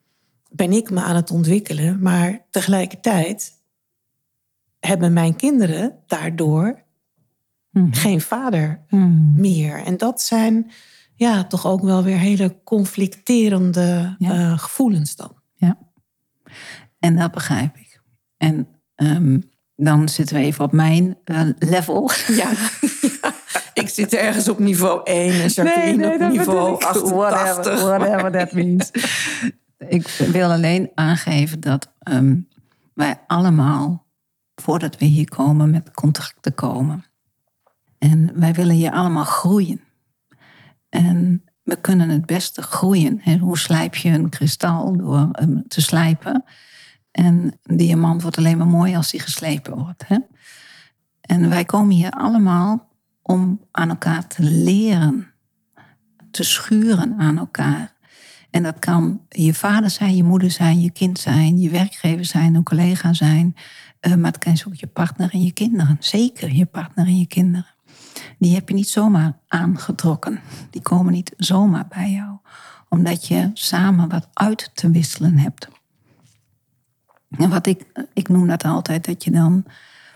ben 0.51 0.72
ik 0.72 0.91
me 0.91 1.01
aan 1.01 1.16
het 1.16 1.30
ontwikkelen. 1.30 2.03
Maar 2.03 2.47
tegelijkertijd 2.51 3.53
hebben 4.80 5.12
mijn 5.12 5.36
kinderen 5.36 5.99
daardoor 6.07 6.82
mhm. 7.78 7.92
geen 7.92 8.20
vader 8.20 8.84
mhm. 8.88 9.40
meer. 9.40 9.84
En 9.84 9.96
dat 9.96 10.22
zijn 10.22 10.70
ja, 11.14 11.44
toch 11.44 11.66
ook 11.66 11.82
wel 11.82 12.02
weer 12.02 12.18
hele 12.18 12.56
conflicterende 12.64 14.16
eh, 14.18 14.58
gevoelens 14.58 15.16
dan. 15.16 15.32
Ja, 15.54 15.78
en 16.98 17.16
dat 17.16 17.30
begrijp 17.30 17.76
ik. 17.76 18.00
En 18.36 18.68
ehm, 18.94 19.38
dan 19.76 20.08
zitten 20.08 20.36
we 20.36 20.42
even 20.42 20.64
op 20.64 20.72
mijn 20.72 21.18
uh, 21.24 21.40
level. 21.58 22.10
Ja. 22.26 22.50
ik 23.74 23.88
zit 23.88 24.14
ergens 24.14 24.48
op 24.48 24.58
niveau 24.58 25.00
1 25.04 25.32
en 25.32 25.48
Jacqueline 25.48 26.06
nee, 26.06 26.18
nee, 26.18 26.28
op 26.28 26.32
niveau 26.32 26.84
88. 26.84 27.10
Whatever, 27.10 27.86
whatever 27.86 28.32
that 28.32 28.52
means. 28.52 28.90
ik 29.78 30.08
wil 30.32 30.50
alleen 30.50 30.90
aangeven 30.94 31.60
dat 31.60 31.92
ehm, 31.98 32.36
wij 32.94 33.20
allemaal, 33.26 34.06
voordat 34.54 34.98
we 34.98 35.04
hier 35.04 35.28
komen, 35.28 35.70
met 35.70 35.90
contracten 35.90 36.54
komen. 36.54 37.04
En 37.99 38.30
wij 38.34 38.53
willen 38.53 38.74
hier 38.74 38.90
allemaal 38.90 39.24
groeien. 39.24 39.80
En 40.88 41.44
we 41.62 41.80
kunnen 41.80 42.09
het 42.09 42.26
beste 42.26 42.62
groeien. 42.62 43.38
Hoe 43.38 43.59
slijp 43.59 43.94
je 43.94 44.11
een 44.11 44.28
kristal 44.28 44.96
door 44.96 45.28
hem 45.32 45.64
te 45.68 45.80
slijpen? 45.80 46.44
En 47.11 47.59
een 47.62 47.76
diamant 47.76 48.22
wordt 48.22 48.38
alleen 48.38 48.59
maar 48.59 48.66
mooi 48.66 48.96
als 48.96 49.11
die 49.11 49.20
geslepen 49.20 49.78
wordt. 49.78 50.09
Hè? 50.09 50.16
En 51.20 51.49
wij 51.49 51.64
komen 51.64 51.94
hier 51.94 52.11
allemaal 52.11 52.88
om 53.22 53.61
aan 53.70 53.88
elkaar 53.88 54.26
te 54.26 54.42
leren, 54.42 55.26
te 56.30 56.42
schuren 56.42 57.14
aan 57.18 57.38
elkaar. 57.38 57.96
En 58.51 58.62
dat 58.62 58.78
kan 58.78 59.20
je 59.28 59.55
vader 59.55 59.90
zijn, 59.90 60.16
je 60.16 60.24
moeder 60.24 60.51
zijn, 60.51 60.80
je 60.80 60.90
kind 60.90 61.18
zijn, 61.18 61.59
je 61.59 61.70
werkgever 61.70 62.24
zijn, 62.24 62.55
een 62.55 62.62
collega 62.62 63.12
zijn. 63.12 63.55
Uh, 64.01 64.14
maar 64.14 64.32
het 64.32 64.38
kan 64.38 64.59
ook 64.68 64.74
je 64.74 64.86
partner 64.86 65.30
en 65.32 65.42
je 65.42 65.53
kinderen. 65.53 65.96
Zeker 66.01 66.53
je 66.53 66.66
partner 66.66 67.07
en 67.07 67.18
je 67.18 67.26
kinderen 67.26 67.76
die 68.38 68.54
heb 68.54 68.68
je 68.68 68.74
niet 68.74 68.88
zomaar 68.88 69.38
aangetrokken. 69.48 70.40
Die 70.70 70.82
komen 70.82 71.12
niet 71.12 71.32
zomaar 71.36 71.86
bij 71.88 72.11
jou, 72.11 72.36
omdat 72.88 73.26
je 73.26 73.50
samen 73.54 74.09
wat 74.09 74.28
uit 74.32 74.70
te 74.74 74.90
wisselen 74.90 75.38
hebt. 75.38 75.68
En 77.30 77.50
wat 77.50 77.66
ik, 77.66 78.06
ik 78.12 78.28
noem 78.28 78.46
dat 78.46 78.64
altijd, 78.64 79.04
dat 79.04 79.24
je 79.24 79.30
dan 79.30 79.64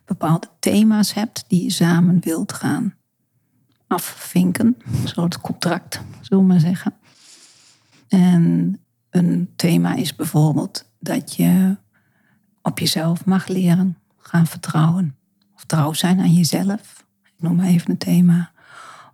bepaalde 0.05 0.49
thema's 0.59 1.15
hebt 1.15 1.45
die 1.49 1.63
je 1.63 1.71
samen 1.71 2.21
wilt 2.21 2.53
gaan 2.53 2.95
afvinken. 3.87 4.77
Een 5.03 5.09
soort 5.09 5.41
contract, 5.41 6.01
zullen 6.21 6.43
we 6.43 6.53
maar 6.53 6.61
zeggen. 6.61 6.95
En 8.09 8.77
een 9.11 9.53
thema 9.57 9.95
is 9.95 10.17
bijvoorbeeld 10.17 10.91
dat 10.99 11.35
je 11.35 11.77
op 12.63 12.79
jezelf 12.79 13.25
mag 13.25 13.47
leren 13.47 13.99
gaan 14.19 14.47
vertrouwen. 14.47 15.17
Of 15.55 15.65
trouw 15.65 15.93
zijn 15.93 16.21
aan 16.21 16.33
jezelf 16.35 17.05
noem 17.43 17.57
maar 17.57 17.67
even 17.67 17.91
een 17.91 17.99
thema. 17.99 18.53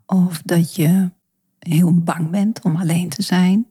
Of 0.06 0.42
dat 0.44 0.74
je 0.74 1.10
heel 1.58 1.94
bang 1.94 2.30
bent 2.30 2.62
om 2.62 2.76
alleen 2.76 3.08
te 3.08 3.22
zijn. 3.22 3.66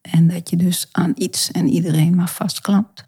En 0.00 0.28
dat 0.28 0.50
je 0.50 0.56
dus 0.56 0.88
aan 0.92 1.12
iets 1.14 1.50
en 1.50 1.68
iedereen 1.68 2.14
maar 2.14 2.28
vastklampt. 2.28 3.04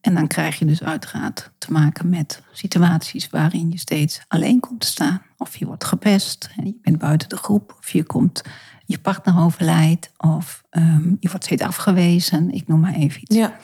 En 0.00 0.14
dan 0.14 0.26
krijg 0.26 0.58
je 0.58 0.64
dus 0.64 0.82
uiteraard 0.82 1.52
te 1.58 1.72
maken 1.72 2.08
met 2.08 2.42
situaties 2.52 3.30
waarin 3.30 3.70
je 3.70 3.78
steeds 3.78 4.20
alleen 4.28 4.60
komt 4.60 4.80
te 4.80 4.86
staan. 4.86 5.22
Of 5.36 5.56
je 5.56 5.66
wordt 5.66 5.84
gepest, 5.84 6.50
en 6.56 6.66
je 6.66 6.78
bent 6.82 6.98
buiten 6.98 7.28
de 7.28 7.36
groep. 7.36 7.74
Of 7.78 7.90
je 7.90 8.04
komt, 8.04 8.42
je 8.86 8.98
partner 8.98 9.38
overlijdt. 9.38 10.12
Of 10.16 10.62
um, 10.70 11.16
je 11.20 11.28
wordt 11.28 11.44
steeds 11.44 11.62
afgewezen. 11.62 12.50
Ik 12.50 12.68
noem 12.68 12.80
maar 12.80 12.94
even 12.94 13.20
iets. 13.20 13.36
Ja. 13.36 13.56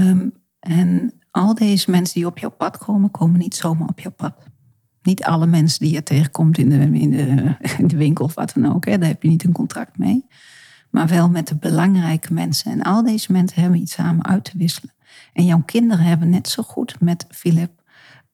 Um, 0.00 0.32
en 0.60 1.14
al 1.30 1.54
deze 1.54 1.90
mensen 1.90 2.14
die 2.14 2.26
op 2.26 2.38
jouw 2.38 2.50
pad 2.50 2.78
komen, 2.78 3.10
komen 3.10 3.38
niet 3.38 3.54
zomaar 3.54 3.88
op 3.88 4.00
jouw 4.00 4.12
pad. 4.12 4.34
Niet 5.04 5.24
alle 5.24 5.46
mensen 5.46 5.78
die 5.78 5.92
je 5.92 6.02
tegenkomt 6.02 6.58
in 6.58 6.68
de, 6.68 6.98
in 6.98 7.10
de, 7.10 7.56
in 7.78 7.86
de 7.86 7.96
winkel 7.96 8.24
of 8.24 8.34
wat 8.34 8.52
dan 8.54 8.74
ook. 8.74 8.84
Hè, 8.84 8.98
daar 8.98 9.08
heb 9.08 9.22
je 9.22 9.28
niet 9.28 9.44
een 9.44 9.52
contract 9.52 9.98
mee. 9.98 10.26
Maar 10.90 11.08
wel 11.08 11.28
met 11.28 11.48
de 11.48 11.56
belangrijke 11.56 12.32
mensen. 12.32 12.72
En 12.72 12.82
al 12.82 13.04
deze 13.04 13.32
mensen 13.32 13.60
hebben 13.60 13.80
iets 13.80 13.92
samen 13.92 14.24
uit 14.24 14.44
te 14.44 14.58
wisselen. 14.58 14.94
En 15.32 15.44
jouw 15.44 15.62
kinderen 15.64 16.04
hebben 16.04 16.30
net 16.30 16.48
zo 16.48 16.62
goed 16.62 17.00
met 17.00 17.26
Philip 17.30 17.82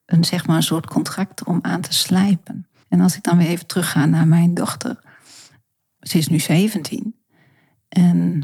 een, 0.07 0.25
zeg 0.25 0.47
maar, 0.47 0.57
een 0.57 0.63
soort 0.63 0.87
contract 0.87 1.45
om 1.45 1.59
aan 1.63 1.81
te 1.81 1.93
slijpen. 1.93 2.67
En 2.89 3.01
als 3.01 3.17
ik 3.17 3.23
dan 3.23 3.37
weer 3.37 3.47
even 3.47 3.67
terugga 3.67 4.07
naar 4.07 4.29
mijn 4.29 4.55
dochter. 4.55 4.99
Ze 6.01 6.19
is 6.19 6.29
nu 6.29 6.39
17. 6.39 7.15
En 7.89 8.43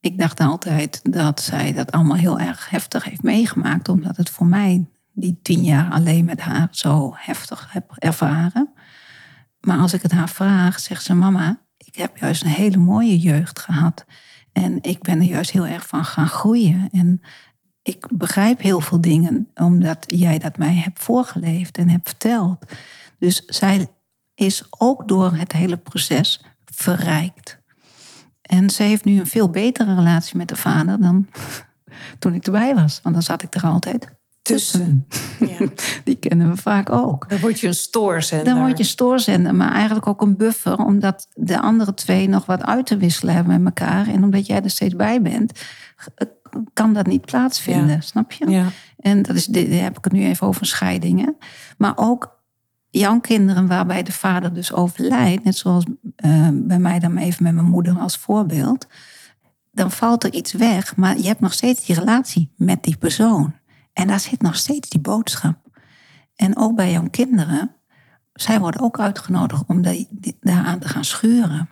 ik 0.00 0.18
dacht 0.18 0.40
altijd 0.40 1.00
dat 1.12 1.40
zij 1.40 1.72
dat 1.72 1.92
allemaal 1.92 2.16
heel 2.16 2.38
erg 2.40 2.70
heftig 2.70 3.04
heeft 3.04 3.22
meegemaakt. 3.22 3.88
Omdat 3.88 4.16
het 4.16 4.30
voor 4.30 4.46
mij 4.46 4.86
die 5.12 5.38
tien 5.42 5.64
jaar 5.64 5.90
alleen 5.90 6.24
met 6.24 6.40
haar 6.40 6.68
zo 6.70 7.12
heftig 7.16 7.72
heb 7.72 7.92
ervaren. 7.98 8.72
Maar 9.60 9.78
als 9.78 9.92
ik 9.92 10.02
het 10.02 10.12
haar 10.12 10.28
vraag, 10.28 10.80
zegt 10.80 11.04
ze: 11.04 11.14
Mama, 11.14 11.60
ik 11.76 11.94
heb 11.94 12.16
juist 12.16 12.42
een 12.42 12.48
hele 12.48 12.76
mooie 12.76 13.18
jeugd 13.18 13.58
gehad. 13.58 14.04
En 14.52 14.78
ik 14.82 15.02
ben 15.02 15.18
er 15.18 15.26
juist 15.26 15.50
heel 15.50 15.66
erg 15.66 15.86
van 15.86 16.04
gaan 16.04 16.28
groeien. 16.28 16.88
En 16.92 17.20
ik 17.82 18.06
begrijp 18.12 18.60
heel 18.60 18.80
veel 18.80 19.00
dingen 19.00 19.48
omdat 19.54 20.04
jij 20.06 20.38
dat 20.38 20.58
mij 20.58 20.74
hebt 20.74 20.98
voorgeleefd 20.98 21.78
en 21.78 21.88
hebt 21.88 22.08
verteld. 22.08 22.64
Dus 23.18 23.44
zij 23.46 23.88
is 24.34 24.64
ook 24.70 25.08
door 25.08 25.32
het 25.32 25.52
hele 25.52 25.76
proces 25.76 26.44
verrijkt. 26.64 27.60
En 28.42 28.70
ze 28.70 28.82
heeft 28.82 29.04
nu 29.04 29.20
een 29.20 29.26
veel 29.26 29.50
betere 29.50 29.94
relatie 29.94 30.36
met 30.36 30.48
de 30.48 30.56
vader 30.56 31.00
dan 31.00 31.28
toen 32.18 32.34
ik 32.34 32.46
erbij 32.46 32.74
was. 32.74 33.00
Want 33.02 33.14
dan 33.14 33.24
zat 33.24 33.42
ik 33.42 33.54
er 33.54 33.62
altijd 33.62 34.08
tussen. 34.42 35.06
Ja. 35.40 35.68
Die 36.04 36.14
kennen 36.14 36.50
we 36.50 36.56
vaak 36.56 36.90
ook. 36.90 37.28
Dan 37.28 37.40
word 37.40 37.60
je 37.60 37.66
een 37.66 37.74
stoorzender. 37.74 38.54
Dan 38.54 38.64
word 38.64 38.78
je 38.78 38.84
stoorzender, 38.84 39.54
maar 39.54 39.72
eigenlijk 39.72 40.06
ook 40.06 40.22
een 40.22 40.36
buffer, 40.36 40.78
omdat 40.78 41.28
de 41.34 41.60
andere 41.60 41.94
twee 41.94 42.28
nog 42.28 42.46
wat 42.46 42.64
uit 42.64 42.86
te 42.86 42.96
wisselen 42.96 43.34
hebben 43.34 43.62
met 43.62 43.78
elkaar. 43.78 44.08
En 44.08 44.24
omdat 44.24 44.46
jij 44.46 44.62
er 44.62 44.70
steeds 44.70 44.96
bij 44.96 45.22
bent, 45.22 45.60
kan 46.72 46.92
dat 46.92 47.06
niet 47.06 47.24
plaatsvinden, 47.24 48.02
snap 48.02 48.32
je? 48.32 48.50
Ja. 48.50 48.66
En 48.98 49.22
dat 49.22 49.36
is, 49.36 49.46
daar 49.46 49.64
heb 49.64 49.98
ik 49.98 50.04
het 50.04 50.12
nu 50.12 50.24
even 50.24 50.46
over 50.46 50.66
scheidingen. 50.66 51.36
Maar 51.78 51.92
ook 51.96 52.40
jouw 52.90 53.20
kinderen 53.20 53.66
waarbij 53.66 54.02
de 54.02 54.12
vader 54.12 54.54
dus 54.54 54.72
overlijdt, 54.72 55.44
net 55.44 55.56
zoals 55.56 55.84
uh, 56.24 56.48
bij 56.52 56.78
mij 56.78 56.98
dan 56.98 57.16
even 57.16 57.42
met 57.42 57.54
mijn 57.54 57.66
moeder 57.66 57.98
als 57.98 58.16
voorbeeld, 58.16 58.86
dan 59.70 59.90
valt 59.90 60.24
er 60.24 60.32
iets 60.32 60.52
weg, 60.52 60.96
maar 60.96 61.18
je 61.18 61.26
hebt 61.26 61.40
nog 61.40 61.52
steeds 61.52 61.86
die 61.86 61.96
relatie 61.96 62.52
met 62.56 62.82
die 62.82 62.96
persoon. 62.96 63.54
En 63.92 64.06
daar 64.06 64.20
zit 64.20 64.42
nog 64.42 64.56
steeds 64.56 64.88
die 64.88 65.00
boodschap. 65.00 65.56
En 66.36 66.56
ook 66.56 66.74
bij 66.76 66.90
jouw 66.90 67.08
kinderen, 67.10 67.76
zij 68.32 68.60
worden 68.60 68.80
ook 68.80 69.00
uitgenodigd 69.00 69.62
om 69.66 69.82
daaraan 70.40 70.78
te 70.78 70.88
gaan 70.88 71.04
schuren. 71.04 71.68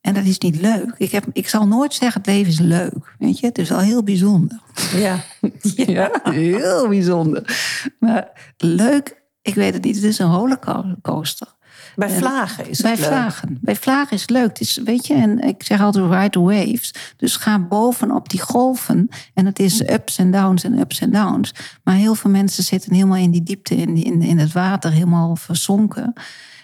En 0.00 0.14
dat 0.14 0.24
is 0.24 0.38
niet 0.38 0.60
leuk. 0.60 0.94
Ik, 0.96 1.10
heb, 1.10 1.24
ik 1.32 1.48
zal 1.48 1.66
nooit 1.66 1.94
zeggen, 1.94 2.20
het 2.20 2.30
leven 2.30 2.52
is 2.52 2.58
leuk. 2.58 3.14
Weet 3.18 3.38
je, 3.38 3.46
het 3.46 3.58
is 3.58 3.68
wel 3.68 3.78
heel 3.78 4.02
bijzonder. 4.02 4.60
Ja, 4.94 5.24
ja 5.96 6.10
heel 6.22 6.88
bijzonder. 6.88 7.56
Maar 7.98 8.54
leuk, 8.56 9.22
ik 9.42 9.54
weet 9.54 9.74
het 9.74 9.84
niet, 9.84 9.94
het 9.94 10.04
is 10.04 10.18
een 10.18 10.34
rollercoaster. 10.34 11.54
Bij 11.96 12.10
vlagen 12.10 12.68
is 12.68 12.78
het 12.78 12.86
bij 12.86 12.96
leuk. 12.96 13.06
Vlagen. 13.06 13.58
Bij 13.60 13.76
vlagen 13.76 14.12
is 14.12 14.20
het 14.20 14.30
leuk. 14.30 14.48
Het 14.48 14.60
is, 14.60 14.80
weet 14.84 15.06
je, 15.06 15.14
en 15.14 15.38
ik 15.38 15.62
zeg 15.62 15.80
altijd 15.80 16.10
ride 16.10 16.40
waves. 16.40 16.94
Dus 17.16 17.36
ga 17.36 17.58
bovenop 17.58 18.28
die 18.28 18.40
golven. 18.40 19.08
En 19.34 19.46
het 19.46 19.58
is 19.58 19.88
ups 19.88 20.18
en 20.18 20.30
downs 20.30 20.64
en 20.64 20.78
ups 20.78 21.00
en 21.00 21.10
downs. 21.10 21.54
Maar 21.84 21.94
heel 21.94 22.14
veel 22.14 22.30
mensen 22.30 22.64
zitten 22.64 22.94
helemaal 22.94 23.16
in 23.16 23.30
die 23.30 23.42
diepte, 23.42 23.76
in, 23.76 23.96
in, 23.96 24.22
in 24.22 24.38
het 24.38 24.52
water, 24.52 24.90
helemaal 24.92 25.36
verzonken. 25.36 26.12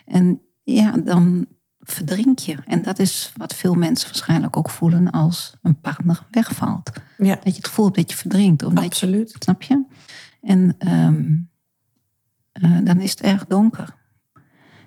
En 0.07 0.41
ja, 0.63 0.93
dan 1.05 1.47
verdrink 1.81 2.39
je. 2.39 2.57
En 2.67 2.83
dat 2.83 2.99
is 2.99 3.33
wat 3.37 3.55
veel 3.55 3.75
mensen 3.75 4.09
waarschijnlijk 4.09 4.57
ook 4.57 4.71
voelen 4.71 5.11
als 5.11 5.55
een 5.63 5.81
partner 5.81 6.27
wegvalt. 6.31 6.91
Ja. 7.19 7.35
Dat 7.35 7.45
je 7.45 7.51
het 7.51 7.67
gevoel 7.67 7.85
hebt 7.85 7.97
dat 7.97 8.11
je 8.11 8.17
verdrinkt. 8.17 8.65
Absoluut. 8.75 9.31
Je, 9.31 9.37
snap 9.39 9.63
je? 9.63 9.85
En 10.43 10.77
um, 10.89 11.51
uh, 12.63 12.79
dan 12.85 13.01
is 13.01 13.11
het 13.11 13.21
erg 13.21 13.47
donker. 13.47 13.99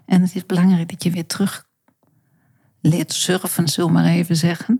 En 0.06 0.22
het 0.22 0.36
is 0.36 0.46
belangrijk 0.46 0.90
dat 0.90 1.04
je 1.04 1.12
weer 1.12 1.26
terug 1.26 1.68
leert 2.82 3.14
surfen, 3.14 3.68
zullen 3.68 3.94
we 3.94 4.00
maar 4.00 4.06
even 4.06 4.36
zeggen, 4.36 4.80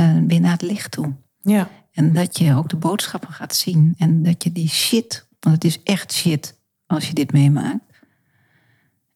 uh, 0.00 0.18
weer 0.26 0.40
naar 0.40 0.52
het 0.52 0.62
licht 0.62 0.90
toe. 0.90 1.14
Ja. 1.40 1.68
En 1.92 2.12
dat 2.12 2.38
je 2.38 2.54
ook 2.54 2.68
de 2.68 2.76
boodschappen 2.76 3.32
gaat 3.32 3.54
zien. 3.54 3.94
En 3.98 4.22
dat 4.22 4.42
je 4.42 4.52
die 4.52 4.68
shit, 4.68 5.26
want 5.40 5.54
het 5.54 5.64
is 5.64 5.82
echt 5.82 6.12
shit 6.12 6.58
als 6.86 7.06
je 7.06 7.14
dit 7.14 7.32
meemaakt. 7.32 7.84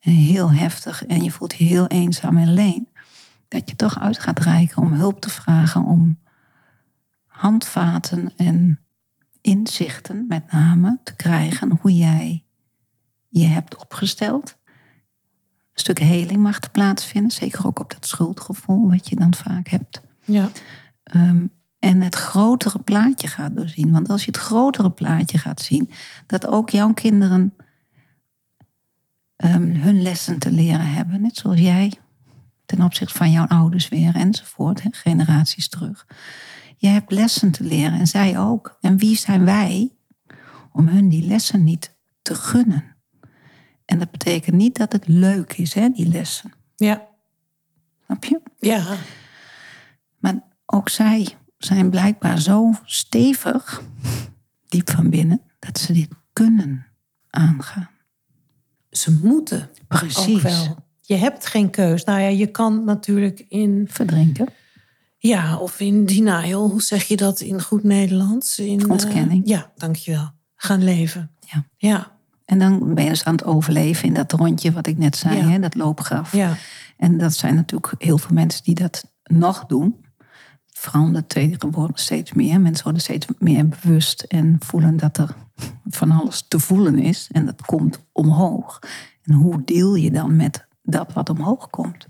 En 0.01 0.13
heel 0.13 0.53
heftig 0.53 1.07
en 1.07 1.23
je 1.23 1.31
voelt 1.31 1.55
je 1.55 1.65
heel 1.65 1.87
eenzaam 1.87 2.37
en 2.37 2.49
alleen. 2.49 2.89
Dat 3.49 3.71
je 3.71 3.77
toch 3.77 3.99
uit 3.99 4.19
gaat 4.19 4.39
reiken 4.39 4.83
om 4.83 4.93
hulp 4.93 5.21
te 5.21 5.31
vragen, 5.31 5.85
om 5.85 6.19
handvaten 7.27 8.33
en 8.37 8.81
inzichten 9.41 10.25
met 10.29 10.53
name 10.53 10.99
te 11.03 11.17
krijgen 11.17 11.79
hoe 11.81 11.95
jij 11.95 12.45
je 13.29 13.47
hebt 13.47 13.77
opgesteld. 13.77 14.57
Een 15.77 15.83
stuk 15.83 15.99
heling 15.99 16.43
mag 16.43 16.71
plaatsvinden, 16.71 17.31
zeker 17.31 17.67
ook 17.67 17.81
op 17.81 17.93
dat 17.93 18.07
schuldgevoel 18.07 18.91
wat 18.91 19.09
je 19.09 19.17
dan 19.17 19.35
vaak 19.35 19.69
hebt. 19.69 20.01
Ja. 20.25 20.51
Um, 21.15 21.51
en 21.79 22.01
het 22.01 22.15
grotere 22.15 22.79
plaatje 22.79 23.29
gaat 23.29 23.57
doorzien. 23.57 23.93
Want 23.93 24.09
als 24.09 24.25
je 24.25 24.31
het 24.31 24.41
grotere 24.41 24.91
plaatje 24.91 25.39
gaat 25.39 25.61
zien, 25.61 25.91
dat 26.27 26.47
ook 26.47 26.71
jouw 26.71 26.93
kinderen 26.93 27.55
um, 29.37 29.75
hun 29.75 30.03
lessen 30.03 30.39
te 30.39 30.51
leren 30.51 30.93
hebben, 30.93 31.21
net 31.21 31.37
zoals 31.37 31.61
jij 31.61 31.93
ten 32.65 32.83
opzichte 32.83 33.15
van 33.15 33.31
jouw 33.31 33.47
ouders 33.47 33.89
weer 33.89 34.15
enzovoort, 34.15 34.83
hè, 34.83 34.89
generaties 34.93 35.69
terug. 35.69 36.07
Je 36.77 36.89
hebt 36.89 37.13
lessen 37.13 37.51
te 37.51 37.65
leren 37.65 37.99
en 37.99 38.07
zij 38.07 38.39
ook. 38.39 38.79
En 38.81 38.97
wie 38.97 39.17
zijn 39.17 39.45
wij 39.45 39.93
om 40.73 40.89
hun 40.89 41.09
die 41.09 41.27
lessen 41.27 41.65
niet 41.65 41.97
te 42.23 42.35
gunnen? 42.35 42.96
En 43.87 43.99
dat 43.99 44.11
betekent 44.11 44.57
niet 44.57 44.77
dat 44.77 44.93
het 44.93 45.09
leuk 45.09 45.53
is, 45.53 45.75
hè, 45.75 45.89
die 45.89 46.09
lessen. 46.09 46.53
Ja. 46.77 47.09
Snap 48.05 48.25
je? 48.25 48.41
Ja. 48.59 48.97
Maar 50.19 50.43
ook 50.67 50.89
zij 50.89 51.37
zijn 51.59 51.91
blijkbaar 51.91 52.41
zo 52.41 52.73
stevig, 52.85 53.83
diep 54.69 54.91
van 54.91 55.11
binnen, 55.11 55.41
dat 55.59 55.79
ze 55.79 55.93
dit 55.93 56.09
kunnen 56.33 56.87
aangaan. 57.31 57.91
Ze 58.91 59.13
moeten. 59.23 59.71
Precies. 59.89 60.35
Ook 60.35 60.41
wel. 60.41 60.85
Je 61.01 61.15
hebt 61.15 61.47
geen 61.47 61.71
keus. 61.71 62.05
Nou 62.05 62.21
ja, 62.21 62.29
je 62.29 62.47
kan 62.47 62.85
natuurlijk 62.85 63.45
in. 63.49 63.87
Verdrinken. 63.91 64.49
Ja, 65.19 65.59
of 65.59 65.81
in 65.81 66.07
denial. 66.07 66.71
Hoe 66.71 66.83
zeg 66.83 67.05
je 67.05 67.17
dat 67.17 67.41
in 67.41 67.63
goed 67.63 67.83
Nederlands? 67.83 68.59
In, 68.59 68.91
Ontkenning. 68.91 69.43
Uh, 69.43 69.49
ja, 69.49 69.73
dankjewel. 69.77 70.31
Gaan 70.55 70.85
leven. 70.85 71.31
Ja. 71.41 71.67
Ja. 71.77 72.16
En 72.47 72.59
dan 72.59 72.95
ben 72.95 73.05
je 73.05 73.11
dus 73.11 73.25
aan 73.25 73.35
het 73.35 73.45
overleven 73.45 74.09
in 74.09 74.15
dat 74.15 74.33
rondje 74.33 74.73
wat 74.73 74.87
ik 74.87 74.99
net 74.99 75.17
zei, 75.17 75.37
Ja. 75.37 75.49
hè, 75.49 75.59
dat 75.59 75.75
loopgraf. 75.75 76.33
Ja. 76.33 76.57
En 76.97 77.19
dat 77.19 77.35
zijn 77.35 77.55
natuurlijk 77.55 77.95
heel 77.99 78.19
veel 78.19 78.35
mensen 78.35 78.65
die 78.65 78.75
dat 78.75 79.13
nog 79.23 79.65
doen. 79.67 80.05
Vooral 80.67 81.13
de 81.13 81.27
tweede 81.27 81.57
geboorte 81.59 82.03
steeds 82.03 82.33
meer. 82.33 82.61
Mensen 82.61 82.85
worden 82.85 83.03
steeds 83.03 83.27
meer 83.39 83.69
bewust 83.69 84.23
en 84.23 84.57
voelen 84.59 84.97
dat 84.97 85.19
er 85.19 85.35
van 85.87 86.11
alles 86.11 86.45
te 86.49 86.59
voelen 86.59 86.99
is. 86.99 87.29
En 87.33 87.47
dat 87.47 87.63
komt 87.63 87.99
omhoog. 88.13 88.79
En 89.23 89.35
hoe 89.35 89.63
deel 89.65 89.95
je 89.95 90.11
dan 90.11 90.37
met 90.37 90.67
dat 90.83 91.13
wat 91.13 91.31
omhoog 91.31 91.71
komt? 91.71 92.07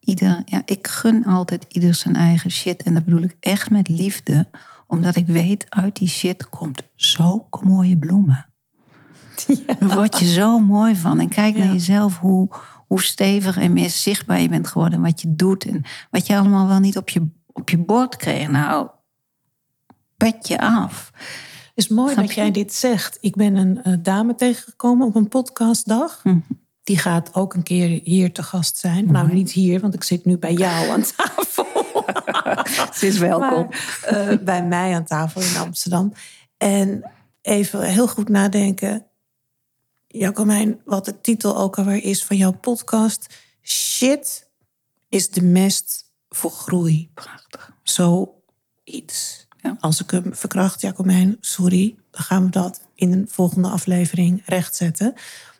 Ieder, 0.00 0.42
ja, 0.44 0.62
ik 0.64 0.86
gun 0.86 1.24
altijd 1.24 1.64
ieder 1.68 1.94
zijn 1.94 2.16
eigen 2.16 2.50
shit. 2.50 2.82
En 2.82 2.94
dat 2.94 3.04
bedoel 3.04 3.22
ik 3.22 3.36
echt 3.40 3.70
met 3.70 3.88
liefde. 3.88 4.46
Omdat 4.86 5.16
ik 5.16 5.26
weet, 5.26 5.66
uit 5.68 5.96
die 5.96 6.08
shit 6.08 6.48
komt 6.48 6.82
zulke 6.96 7.64
mooie 7.66 7.98
bloemen. 7.98 8.46
Daar 9.78 9.94
word 9.94 10.18
je 10.18 10.32
zo 10.32 10.58
mooi 10.58 10.96
van. 10.96 11.20
En 11.20 11.28
kijk 11.28 11.56
Ja. 11.56 11.64
naar 11.64 11.72
jezelf 11.72 12.18
hoe, 12.18 12.48
hoe 12.86 13.02
stevig 13.02 13.56
en 13.56 13.72
meer 13.72 13.90
zichtbaar 13.90 14.40
je 14.40 14.48
bent 14.48 14.66
geworden. 14.68 15.00
Wat 15.00 15.20
je 15.20 15.34
doet 15.34 15.64
en 15.64 15.82
wat 16.10 16.26
je 16.26 16.36
allemaal 16.36 16.68
wel 16.68 16.78
niet 16.78 16.96
op 16.96 17.08
je, 17.08 17.26
op 17.52 17.68
je 17.70 17.78
bord 17.78 18.16
kreeg. 18.16 18.48
Nou, 18.50 18.88
pet 20.16 20.48
je 20.48 20.60
af. 20.60 21.10
Het 21.74 21.84
is 21.84 21.88
mooi 21.88 22.14
dat 22.14 22.34
jij 22.34 22.50
dit 22.50 22.72
zegt. 22.72 23.18
Ik 23.20 23.36
ben 23.36 23.56
een 23.56 23.82
eh, 23.82 23.92
dame 24.02 24.34
tegengekomen 24.34 25.06
op 25.06 25.14
een 25.14 25.28
podcastdag. 25.28 26.20
Mhm. 26.24 26.38
Die 26.82 26.98
gaat 26.98 27.34
ook 27.34 27.54
een 27.54 27.62
keer 27.62 28.00
hier 28.04 28.32
te 28.32 28.42
gast 28.42 28.76
zijn. 28.76 29.12
Nou, 29.12 29.32
niet 29.32 29.50
hier, 29.50 29.80
want 29.80 29.94
ik 29.94 30.02
zit 30.02 30.24
nu 30.24 30.38
bij 30.38 30.52
jou 30.52 30.88
aan 30.88 31.02
tafel. 31.16 31.66
Ze 32.98 33.06
is 33.06 33.18
welkom. 33.18 33.68
Maar, 33.68 34.28
eh, 34.28 34.38
bij 34.38 34.64
mij 34.64 34.94
aan 34.94 35.04
tafel 35.04 35.40
in 35.40 35.56
Amsterdam. 35.56 36.12
En 36.56 37.10
even 37.42 37.82
heel 37.82 38.08
goed 38.08 38.28
nadenken. 38.28 39.06
Jacomijn, 40.18 40.80
wat 40.84 41.04
de 41.04 41.20
titel 41.20 41.56
ook 41.56 41.78
alweer 41.78 42.02
is 42.02 42.24
van 42.24 42.36
jouw 42.36 42.52
podcast. 42.52 43.34
Shit 43.62 44.50
is 45.08 45.30
de 45.30 45.42
mest 45.42 46.12
voor 46.28 46.50
groei. 46.50 47.10
Prachtig. 47.14 47.76
Zoiets. 47.82 49.46
Ja. 49.56 49.76
Als 49.80 50.02
ik 50.02 50.10
hem 50.10 50.34
verkracht, 50.34 50.80
Jacomijn, 50.80 51.36
sorry. 51.40 51.96
Dan 52.10 52.22
gaan 52.22 52.44
we 52.44 52.50
dat 52.50 52.88
in 52.94 53.12
een 53.12 53.28
volgende 53.28 53.68
aflevering 53.68 54.42
rechtzetten. 54.44 55.14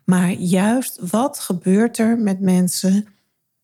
Maar 0.04 0.30
juist 0.32 0.98
wat 1.10 1.38
gebeurt 1.38 1.98
er 1.98 2.18
met 2.18 2.40
mensen 2.40 3.06